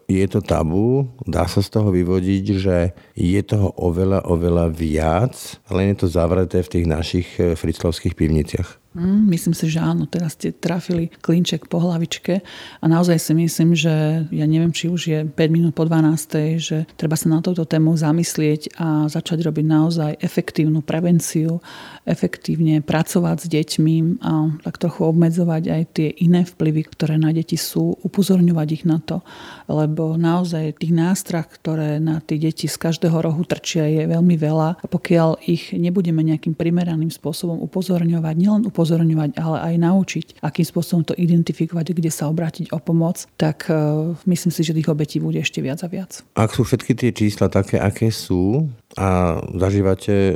je 0.07 0.27
to 0.31 0.39
tabu, 0.39 1.11
dá 1.27 1.51
sa 1.51 1.59
z 1.59 1.69
toho 1.75 1.91
vyvodiť 1.91 2.45
že 2.55 2.77
je 3.19 3.43
toho 3.43 3.75
oveľa, 3.75 4.31
oveľa 4.31 4.71
viac, 4.71 5.35
len 5.75 5.91
je 5.91 6.07
to 6.07 6.07
zavreté 6.07 6.63
v 6.63 6.73
tých 6.79 6.87
našich 6.87 7.29
eh, 7.43 7.59
friclovských 7.59 8.15
pivniciach. 8.15 8.89
Mm, 8.99 9.31
myslím 9.31 9.55
si, 9.55 9.71
že 9.71 9.79
áno, 9.79 10.11
teraz 10.11 10.35
ste 10.35 10.51
trafili 10.51 11.15
klinček 11.23 11.71
po 11.71 11.79
hlavičke 11.79 12.43
a 12.83 12.85
naozaj 12.91 13.23
si 13.23 13.33
myslím, 13.39 13.71
že 13.79 14.27
ja 14.35 14.47
neviem, 14.51 14.75
či 14.75 14.91
už 14.91 15.01
je 15.07 15.19
5 15.23 15.55
minút 15.55 15.79
po 15.79 15.87
12, 15.87 16.59
že 16.59 16.83
treba 16.99 17.15
sa 17.15 17.31
na 17.31 17.39
touto 17.39 17.63
tému 17.63 17.95
zamyslieť 17.95 18.75
a 18.75 19.07
začať 19.07 19.47
robiť 19.47 19.67
naozaj 19.71 20.11
efektívnu 20.19 20.83
prevenciu, 20.83 21.63
efektívne 22.03 22.83
pracovať 22.83 23.37
s 23.39 23.47
deťmi 23.47 23.97
a 24.19 24.57
tak 24.67 24.83
trochu 24.83 25.01
obmedzovať 25.07 25.63
aj 25.71 25.83
tie 25.95 26.09
iné 26.19 26.43
vplyvy, 26.43 26.83
ktoré 26.91 27.23
na 27.23 27.31
deti 27.31 27.55
sú, 27.55 27.95
upozorňovať 28.03 28.69
ich 28.75 28.85
na 28.89 28.99
to, 28.99 29.23
lebo 29.71 30.19
naozaj 30.19 30.83
tých 30.83 30.91
nástrah, 30.91 31.47
ktoré 31.47 32.03
na 32.03 32.19
tie 32.19 32.43
deti 32.43 32.67
z 32.67 32.75
každého 32.75 33.08
rohu 33.09 33.43
trčia, 33.49 33.89
je 33.89 34.05
veľmi 34.05 34.37
veľa 34.37 34.85
a 34.85 34.87
pokiaľ 34.87 35.41
ich 35.49 35.73
nebudeme 35.73 36.21
nejakým 36.21 36.53
primeraným 36.53 37.09
spôsobom 37.09 37.57
upozorňovať, 37.65 38.35
nielen 38.37 38.63
upozorňovať, 38.69 39.41
ale 39.41 39.59
aj 39.73 39.75
naučiť, 39.81 40.27
akým 40.45 40.67
spôsobom 40.69 41.03
to 41.09 41.15
identifikovať, 41.17 41.97
kde 41.97 42.13
sa 42.13 42.29
obrátiť 42.29 42.71
o 42.77 42.79
pomoc, 42.79 43.25
tak 43.41 43.73
uh, 43.73 44.13
myslím 44.29 44.53
si, 44.53 44.61
že 44.61 44.77
tých 44.77 44.93
obetí 44.93 45.17
bude 45.19 45.41
ešte 45.41 45.65
viac 45.65 45.81
a 45.81 45.89
viac. 45.89 46.21
Ak 46.37 46.53
sú 46.53 46.69
všetky 46.69 46.93
tie 46.93 47.11
čísla 47.17 47.49
také, 47.49 47.81
aké 47.81 48.13
sú 48.13 48.69
a 48.99 49.41
zažívate 49.57 50.13
uh, 50.13 50.35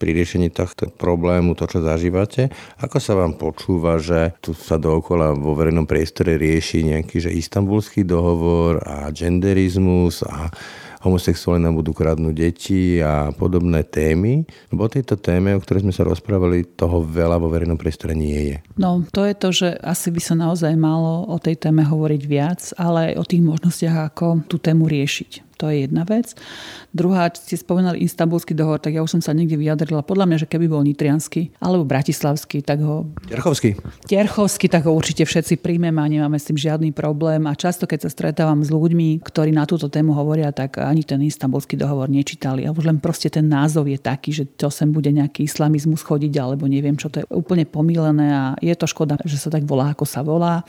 pri 0.00 0.10
riešení 0.16 0.50
tohto 0.50 0.90
problému 0.90 1.54
to, 1.54 1.70
čo 1.70 1.78
zažívate, 1.84 2.50
ako 2.82 2.98
sa 2.98 3.14
vám 3.14 3.38
počúva, 3.38 4.00
že 4.00 4.34
tu 4.42 4.56
sa 4.56 4.80
dookola 4.80 5.36
vo 5.36 5.54
verejnom 5.54 5.86
priestore 5.86 6.40
rieši 6.40 6.86
nejaký 6.96 7.20
že 7.20 7.30
istambulský 7.30 8.02
dohovor 8.08 8.80
a 8.82 9.12
genderizmus 9.12 10.24
a 10.24 10.48
homosexuáli 11.00 11.64
nám 11.64 11.80
budú 11.80 11.96
kradnúť 11.96 12.34
deti 12.36 13.00
a 13.00 13.32
podobné 13.32 13.84
témy. 13.84 14.44
Bo 14.70 14.86
tejto 14.86 15.16
téme, 15.16 15.56
o 15.56 15.62
ktorej 15.62 15.84
sme 15.84 15.94
sa 15.96 16.04
rozprávali, 16.04 16.68
toho 16.76 17.02
veľa 17.02 17.40
vo 17.40 17.48
verejnom 17.48 17.80
priestore 17.80 18.12
nie 18.12 18.54
je. 18.54 18.56
No, 18.76 19.02
to 19.08 19.24
je 19.24 19.34
to, 19.34 19.48
že 19.50 19.68
asi 19.80 20.12
by 20.12 20.20
sa 20.20 20.34
naozaj 20.36 20.72
malo 20.76 21.26
o 21.26 21.36
tej 21.40 21.56
téme 21.56 21.82
hovoriť 21.84 22.22
viac, 22.28 22.60
ale 22.76 23.12
aj 23.12 23.14
o 23.20 23.24
tých 23.24 23.42
možnostiach, 23.42 23.96
ako 24.12 24.44
tú 24.46 24.60
tému 24.60 24.86
riešiť. 24.86 25.49
To 25.60 25.68
je 25.68 25.84
jedna 25.84 26.08
vec. 26.08 26.32
Druhá, 26.96 27.28
ste 27.28 27.60
spomenali 27.60 28.00
istambulský 28.00 28.56
dohovor, 28.56 28.80
tak 28.80 28.96
ja 28.96 29.04
už 29.04 29.20
som 29.20 29.22
sa 29.22 29.36
niekde 29.36 29.60
vyjadrila. 29.60 30.00
Podľa 30.00 30.24
mňa, 30.24 30.36
že 30.40 30.48
keby 30.48 30.72
bol 30.72 30.80
nitriansky 30.80 31.52
alebo 31.60 31.84
bratislavský, 31.84 32.64
tak 32.64 32.80
ho... 32.80 33.04
Terchovský. 33.28 33.76
Terchovský, 34.08 34.72
tak 34.72 34.88
ho 34.88 34.96
určite 34.96 35.28
všetci 35.28 35.60
príjmeme 35.60 36.00
a 36.00 36.08
nemáme 36.08 36.40
s 36.40 36.48
tým 36.48 36.56
žiadny 36.56 36.96
problém. 36.96 37.44
A 37.44 37.52
často, 37.52 37.84
keď 37.84 38.08
sa 38.08 38.10
stretávam 38.10 38.64
s 38.64 38.72
ľuďmi, 38.72 39.20
ktorí 39.20 39.52
na 39.52 39.68
túto 39.68 39.92
tému 39.92 40.16
hovoria, 40.16 40.48
tak 40.48 40.80
ani 40.80 41.04
ten 41.04 41.20
istambulský 41.20 41.76
dohovor 41.76 42.08
nečítali. 42.08 42.64
A 42.64 42.72
už 42.72 42.88
len 42.88 42.96
proste 42.96 43.28
ten 43.28 43.44
názov 43.44 43.84
je 43.84 44.00
taký, 44.00 44.32
že 44.32 44.48
to 44.48 44.72
sem 44.72 44.88
bude 44.88 45.12
nejaký 45.12 45.44
islamizmus 45.44 46.00
chodiť, 46.00 46.40
alebo 46.40 46.64
neviem 46.64 46.96
čo, 46.96 47.12
to 47.12 47.20
je 47.20 47.26
úplne 47.28 47.68
pomílené 47.68 48.32
a 48.32 48.44
je 48.64 48.72
to 48.72 48.88
škoda, 48.88 49.20
že 49.28 49.36
sa 49.36 49.52
tak 49.52 49.68
volá, 49.68 49.92
ako 49.92 50.08
sa 50.08 50.24
volá. 50.24 50.64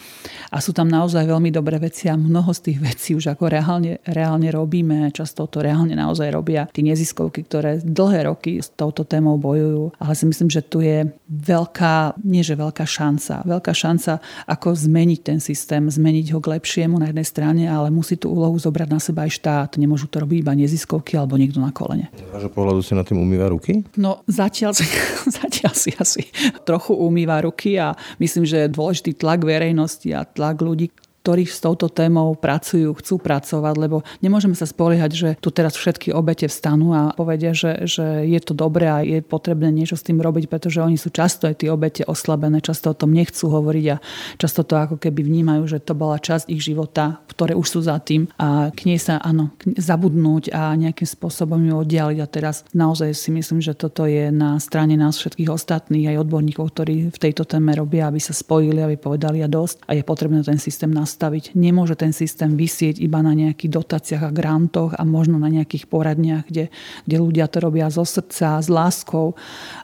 A 0.52 0.60
sú 0.60 0.76
tam 0.76 0.92
naozaj 0.92 1.24
veľmi 1.24 1.48
dobré 1.48 1.80
veci 1.80 2.12
a 2.12 2.20
mnoho 2.20 2.52
z 2.52 2.60
tých 2.68 2.80
vecí 2.84 3.10
už 3.16 3.32
ako 3.32 3.48
reálne, 3.48 4.04
reálne 4.04 4.52
robí 4.52 4.81
robíme, 4.82 5.14
často 5.14 5.46
to 5.46 5.62
reálne 5.62 5.94
naozaj 5.94 6.34
robia 6.34 6.66
tí 6.74 6.82
neziskovky, 6.82 7.46
ktoré 7.46 7.78
dlhé 7.86 8.26
roky 8.34 8.58
s 8.58 8.74
touto 8.74 9.06
témou 9.06 9.38
bojujú. 9.38 9.94
Ale 10.02 10.18
si 10.18 10.26
myslím, 10.26 10.50
že 10.50 10.66
tu 10.66 10.82
je 10.82 11.06
veľká, 11.30 12.18
nie 12.26 12.42
že 12.42 12.58
veľká 12.58 12.82
šanca, 12.82 13.46
veľká 13.46 13.70
šanca, 13.78 14.18
ako 14.50 14.74
zmeniť 14.74 15.20
ten 15.22 15.38
systém, 15.38 15.86
zmeniť 15.86 16.34
ho 16.34 16.42
k 16.42 16.58
lepšiemu 16.58 16.98
na 16.98 17.14
jednej 17.14 17.28
strane, 17.30 17.64
ale 17.70 17.94
musí 17.94 18.18
tú 18.18 18.34
úlohu 18.34 18.58
zobrať 18.58 18.90
na 18.90 18.98
seba 18.98 19.30
aj 19.30 19.38
štát. 19.38 19.70
Nemôžu 19.78 20.10
to 20.10 20.26
robiť 20.26 20.42
iba 20.42 20.58
neziskovky 20.58 21.14
alebo 21.14 21.38
niekto 21.38 21.62
na 21.62 21.70
kolene. 21.70 22.10
Z 22.18 22.26
vášho 22.34 22.50
pohľadu 22.50 22.82
si 22.82 22.98
na 22.98 23.06
tým 23.06 23.22
umýva 23.22 23.54
ruky? 23.54 23.86
No 24.02 24.26
zatiaľ, 24.26 24.74
zatiaľ 25.46 25.74
si 25.78 25.94
asi 25.94 26.26
trochu 26.66 26.98
umýva 26.98 27.46
ruky 27.46 27.78
a 27.78 27.94
myslím, 28.18 28.50
že 28.50 28.66
je 28.66 28.74
dôležitý 28.74 29.22
tlak 29.22 29.46
verejnosti 29.46 30.10
a 30.10 30.26
tlak 30.26 30.58
ľudí, 30.58 30.90
ktorí 31.22 31.46
s 31.46 31.62
touto 31.62 31.86
témou 31.88 32.34
pracujú, 32.34 32.98
chcú 32.98 33.22
pracovať, 33.22 33.76
lebo 33.78 34.02
nemôžeme 34.26 34.58
sa 34.58 34.66
spoliehať, 34.66 35.12
že 35.14 35.30
tu 35.38 35.54
teraz 35.54 35.78
všetky 35.78 36.10
obete 36.10 36.50
vstanú 36.50 36.98
a 36.98 37.14
povedia, 37.14 37.54
že, 37.54 37.86
že 37.86 38.26
je 38.26 38.40
to 38.42 38.58
dobré 38.58 38.90
a 38.90 39.06
je 39.06 39.22
potrebné 39.22 39.70
niečo 39.70 39.94
s 39.94 40.06
tým 40.06 40.18
robiť, 40.18 40.50
pretože 40.50 40.82
oni 40.82 40.98
sú 40.98 41.14
často 41.14 41.46
aj 41.46 41.62
tie 41.62 41.70
obete 41.70 42.02
oslabené, 42.10 42.58
často 42.60 42.90
o 42.90 42.98
tom 42.98 43.14
nechcú 43.14 43.54
hovoriť 43.54 43.86
a 43.94 44.02
často 44.42 44.66
to 44.66 44.74
ako 44.74 44.96
keby 44.98 45.22
vnímajú, 45.22 45.70
že 45.70 45.78
to 45.78 45.94
bola 45.94 46.18
časť 46.18 46.50
ich 46.50 46.66
života, 46.66 47.22
ktoré 47.30 47.54
už 47.54 47.68
sú 47.70 47.80
za 47.86 48.02
tým 48.02 48.26
a 48.42 48.74
k 48.74 48.90
nej 48.90 48.98
sa 48.98 49.22
áno, 49.22 49.54
zabudnúť 49.64 50.50
a 50.52 50.74
nejakým 50.74 51.06
spôsobom 51.06 51.62
ju 51.62 51.78
oddialiť. 51.78 52.20
A 52.20 52.28
teraz 52.28 52.66
naozaj 52.74 53.14
si 53.14 53.30
myslím, 53.30 53.62
že 53.62 53.78
toto 53.78 54.10
je 54.10 54.34
na 54.34 54.58
strane 54.58 54.98
nás 54.98 55.22
všetkých 55.22 55.54
ostatných 55.54 56.10
aj 56.12 56.22
odborníkov, 56.26 56.74
ktorí 56.74 57.14
v 57.14 57.22
tejto 57.22 57.46
téme 57.46 57.78
robia, 57.78 58.10
aby 58.10 58.18
sa 58.18 58.34
spojili, 58.34 58.82
aby 58.82 58.98
povedali 58.98 59.46
a 59.46 59.50
dosť. 59.50 59.86
A 59.86 59.94
je 59.94 60.04
potrebné 60.04 60.42
ten 60.42 60.58
systém 60.58 60.90
nás 60.90 61.11
nastaviť. 61.12 61.60
Nemôže 61.60 62.00
ten 62.00 62.16
systém 62.16 62.56
vysieť 62.56 63.04
iba 63.04 63.20
na 63.20 63.36
nejakých 63.36 63.76
dotáciách 63.76 64.24
a 64.24 64.32
grantoch 64.32 64.96
a 64.96 65.04
možno 65.04 65.36
na 65.36 65.52
nejakých 65.52 65.92
poradniach, 65.92 66.48
kde, 66.48 66.72
kde 67.04 67.18
ľudia 67.20 67.52
to 67.52 67.60
robia 67.60 67.92
zo 67.92 68.08
srdca, 68.08 68.64
s 68.64 68.72
láskou, 68.72 69.36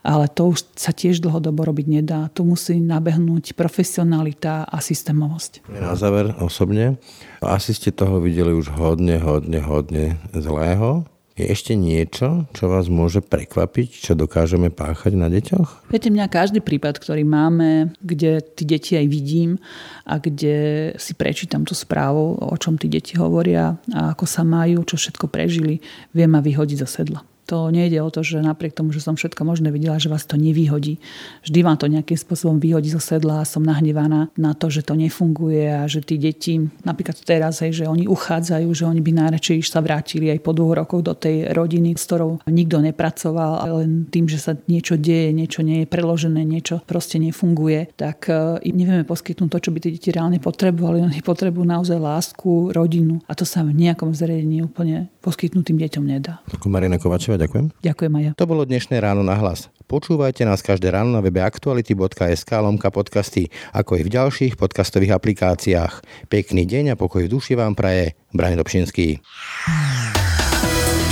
ale 0.07 0.31
to 0.31 0.55
už 0.55 0.63
sa 0.79 0.95
tiež 0.95 1.19
dlhodobo 1.19 1.67
robiť 1.67 1.87
nedá. 1.91 2.31
Tu 2.31 2.47
musí 2.47 2.79
nabehnúť 2.79 3.59
profesionalita 3.59 4.63
a 4.63 4.79
systémovosť. 4.79 5.67
Na 5.67 5.99
záver 5.99 6.31
osobne, 6.39 6.95
asi 7.43 7.75
ste 7.75 7.91
toho 7.91 8.23
videli 8.23 8.55
už 8.55 8.71
hodne, 8.71 9.19
hodne, 9.19 9.59
hodne 9.59 10.15
zlého 10.31 11.03
Je 11.37 11.45
ešte 11.45 11.77
niečo, 11.77 12.49
čo 12.57 12.65
vás 12.65 12.89
môže 12.89 13.21
prekvapiť, 13.21 14.09
čo 14.09 14.17
dokážeme 14.17 14.73
páchať 14.73 15.13
na 15.13 15.29
deťoch? 15.29 15.85
Viete, 15.93 16.09
mňa 16.09 16.33
každý 16.33 16.65
prípad, 16.65 16.97
ktorý 16.97 17.21
máme, 17.21 17.93
kde 18.01 18.41
tí 18.41 18.65
deti 18.65 18.97
aj 18.97 19.05
vidím 19.05 19.61
a 20.09 20.17
kde 20.17 20.89
si 20.97 21.13
prečítam 21.13 21.61
tú 21.61 21.77
správu, 21.77 22.41
o 22.41 22.55
čom 22.57 22.81
tí 22.81 22.89
deti 22.89 23.21
hovoria 23.21 23.77
a 23.93 24.17
ako 24.17 24.25
sa 24.25 24.41
majú, 24.41 24.81
čo 24.81 24.97
všetko 24.97 25.29
prežili, 25.29 25.77
vie 26.09 26.25
ma 26.25 26.41
vyhodiť 26.41 26.77
zo 26.81 26.89
sedla. 26.89 27.21
To 27.47 27.71
nejde 27.71 28.03
o 28.03 28.11
to, 28.11 28.27
že 28.27 28.43
napriek 28.43 28.75
tomu, 28.75 28.91
že 28.91 28.99
som 28.99 29.15
všetko 29.15 29.47
možné 29.47 29.71
videla, 29.71 29.95
že 29.95 30.11
vás 30.11 30.27
to 30.27 30.35
nevyhodí. 30.35 30.99
Vždy 31.47 31.59
vám 31.63 31.79
to 31.79 31.87
nejakým 31.87 32.19
spôsobom 32.19 32.59
vyhodí 32.59 32.91
zo 32.91 32.99
sedla 32.99 33.39
a 33.39 33.47
som 33.47 33.63
nahnevaná 33.63 34.27
na 34.35 34.51
to, 34.51 34.67
že 34.67 34.83
to 34.83 34.99
nefunguje 34.99 35.71
a 35.71 35.87
že 35.87 36.03
tí 36.03 36.19
deti, 36.19 36.59
napríklad 36.83 37.15
teraz, 37.23 37.63
hej, 37.63 37.83
že 37.83 37.85
oni 37.87 38.03
uchádzajú, 38.03 38.67
že 38.75 38.83
oni 38.83 38.99
by 38.99 39.11
najradšej 39.15 39.63
sa 39.63 39.79
vrátili 39.79 40.27
aj 40.27 40.43
po 40.43 40.51
dvoch 40.51 40.75
rokoch 40.83 41.07
do 41.07 41.15
tej 41.15 41.55
rodiny, 41.55 41.95
s 41.95 42.03
ktorou 42.03 42.43
nikto 42.51 42.83
nepracoval, 42.83 43.63
ale 43.63 43.73
len 43.87 43.91
tým, 44.11 44.27
že 44.27 44.43
sa 44.43 44.51
niečo 44.67 44.99
deje, 44.99 45.31
niečo 45.31 45.63
nie 45.63 45.83
je 45.83 45.87
preložené, 45.87 46.43
niečo 46.43 46.83
proste 46.83 47.15
nefunguje, 47.15 47.95
tak 47.95 48.27
e, 48.27 48.59
im 48.67 48.75
nevieme 48.75 49.07
poskytnúť 49.07 49.49
to, 49.55 49.57
čo 49.63 49.71
by 49.71 49.79
tí 49.79 49.95
deti 49.95 50.11
reálne 50.11 50.43
potrebovali. 50.43 50.99
Oni 50.99 51.23
potrebujú 51.23 51.63
naozaj 51.63 51.95
lásku, 51.95 52.75
rodinu 52.75 53.23
a 53.23 53.31
to 53.39 53.47
sa 53.47 53.63
v 53.63 53.71
nejakom 53.71 54.11
zariadení 54.11 54.67
úplne 54.67 55.07
poskytnutým 55.27 55.75
deťom 55.75 56.03
nedá. 56.07 56.39
Marina 56.63 56.95
Kovačová, 56.95 57.35
ďakujem. 57.35 57.75
Ďakujem 57.83 58.13
aj 58.15 58.23
ja. 58.23 58.31
To 58.39 58.47
bolo 58.47 58.63
dnešné 58.63 58.95
ráno 59.03 59.27
na 59.27 59.35
hlas. 59.35 59.67
Počúvajte 59.91 60.47
nás 60.47 60.63
každé 60.63 60.87
ráno 60.95 61.11
na 61.11 61.19
webe 61.19 61.43
aktuality.sk 61.43 62.51
lomka 62.63 62.87
podcasty, 62.87 63.51
ako 63.75 63.99
i 63.99 64.07
v 64.07 64.13
ďalších 64.15 64.55
podcastových 64.55 65.19
aplikáciách. 65.19 65.99
Pekný 66.31 66.63
deň 66.63 66.95
a 66.95 66.99
pokoj 66.99 67.27
v 67.27 67.31
duši 67.31 67.59
vám 67.59 67.75
praje 67.75 68.15
Brane 68.31 68.55
Dobšinský. 68.55 69.19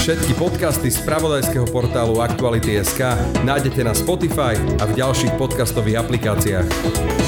Všetky 0.05 0.37
podcasty 0.37 0.93
z 0.93 1.01
pravodajského 1.01 1.65
portálu 1.67 2.21
Aktuality.sk 2.21 3.19
nájdete 3.41 3.81
na 3.83 3.91
Spotify 3.97 4.53
a 4.79 4.85
v 4.85 5.01
ďalších 5.01 5.33
podcastových 5.35 6.05
aplikáciách. 6.05 7.24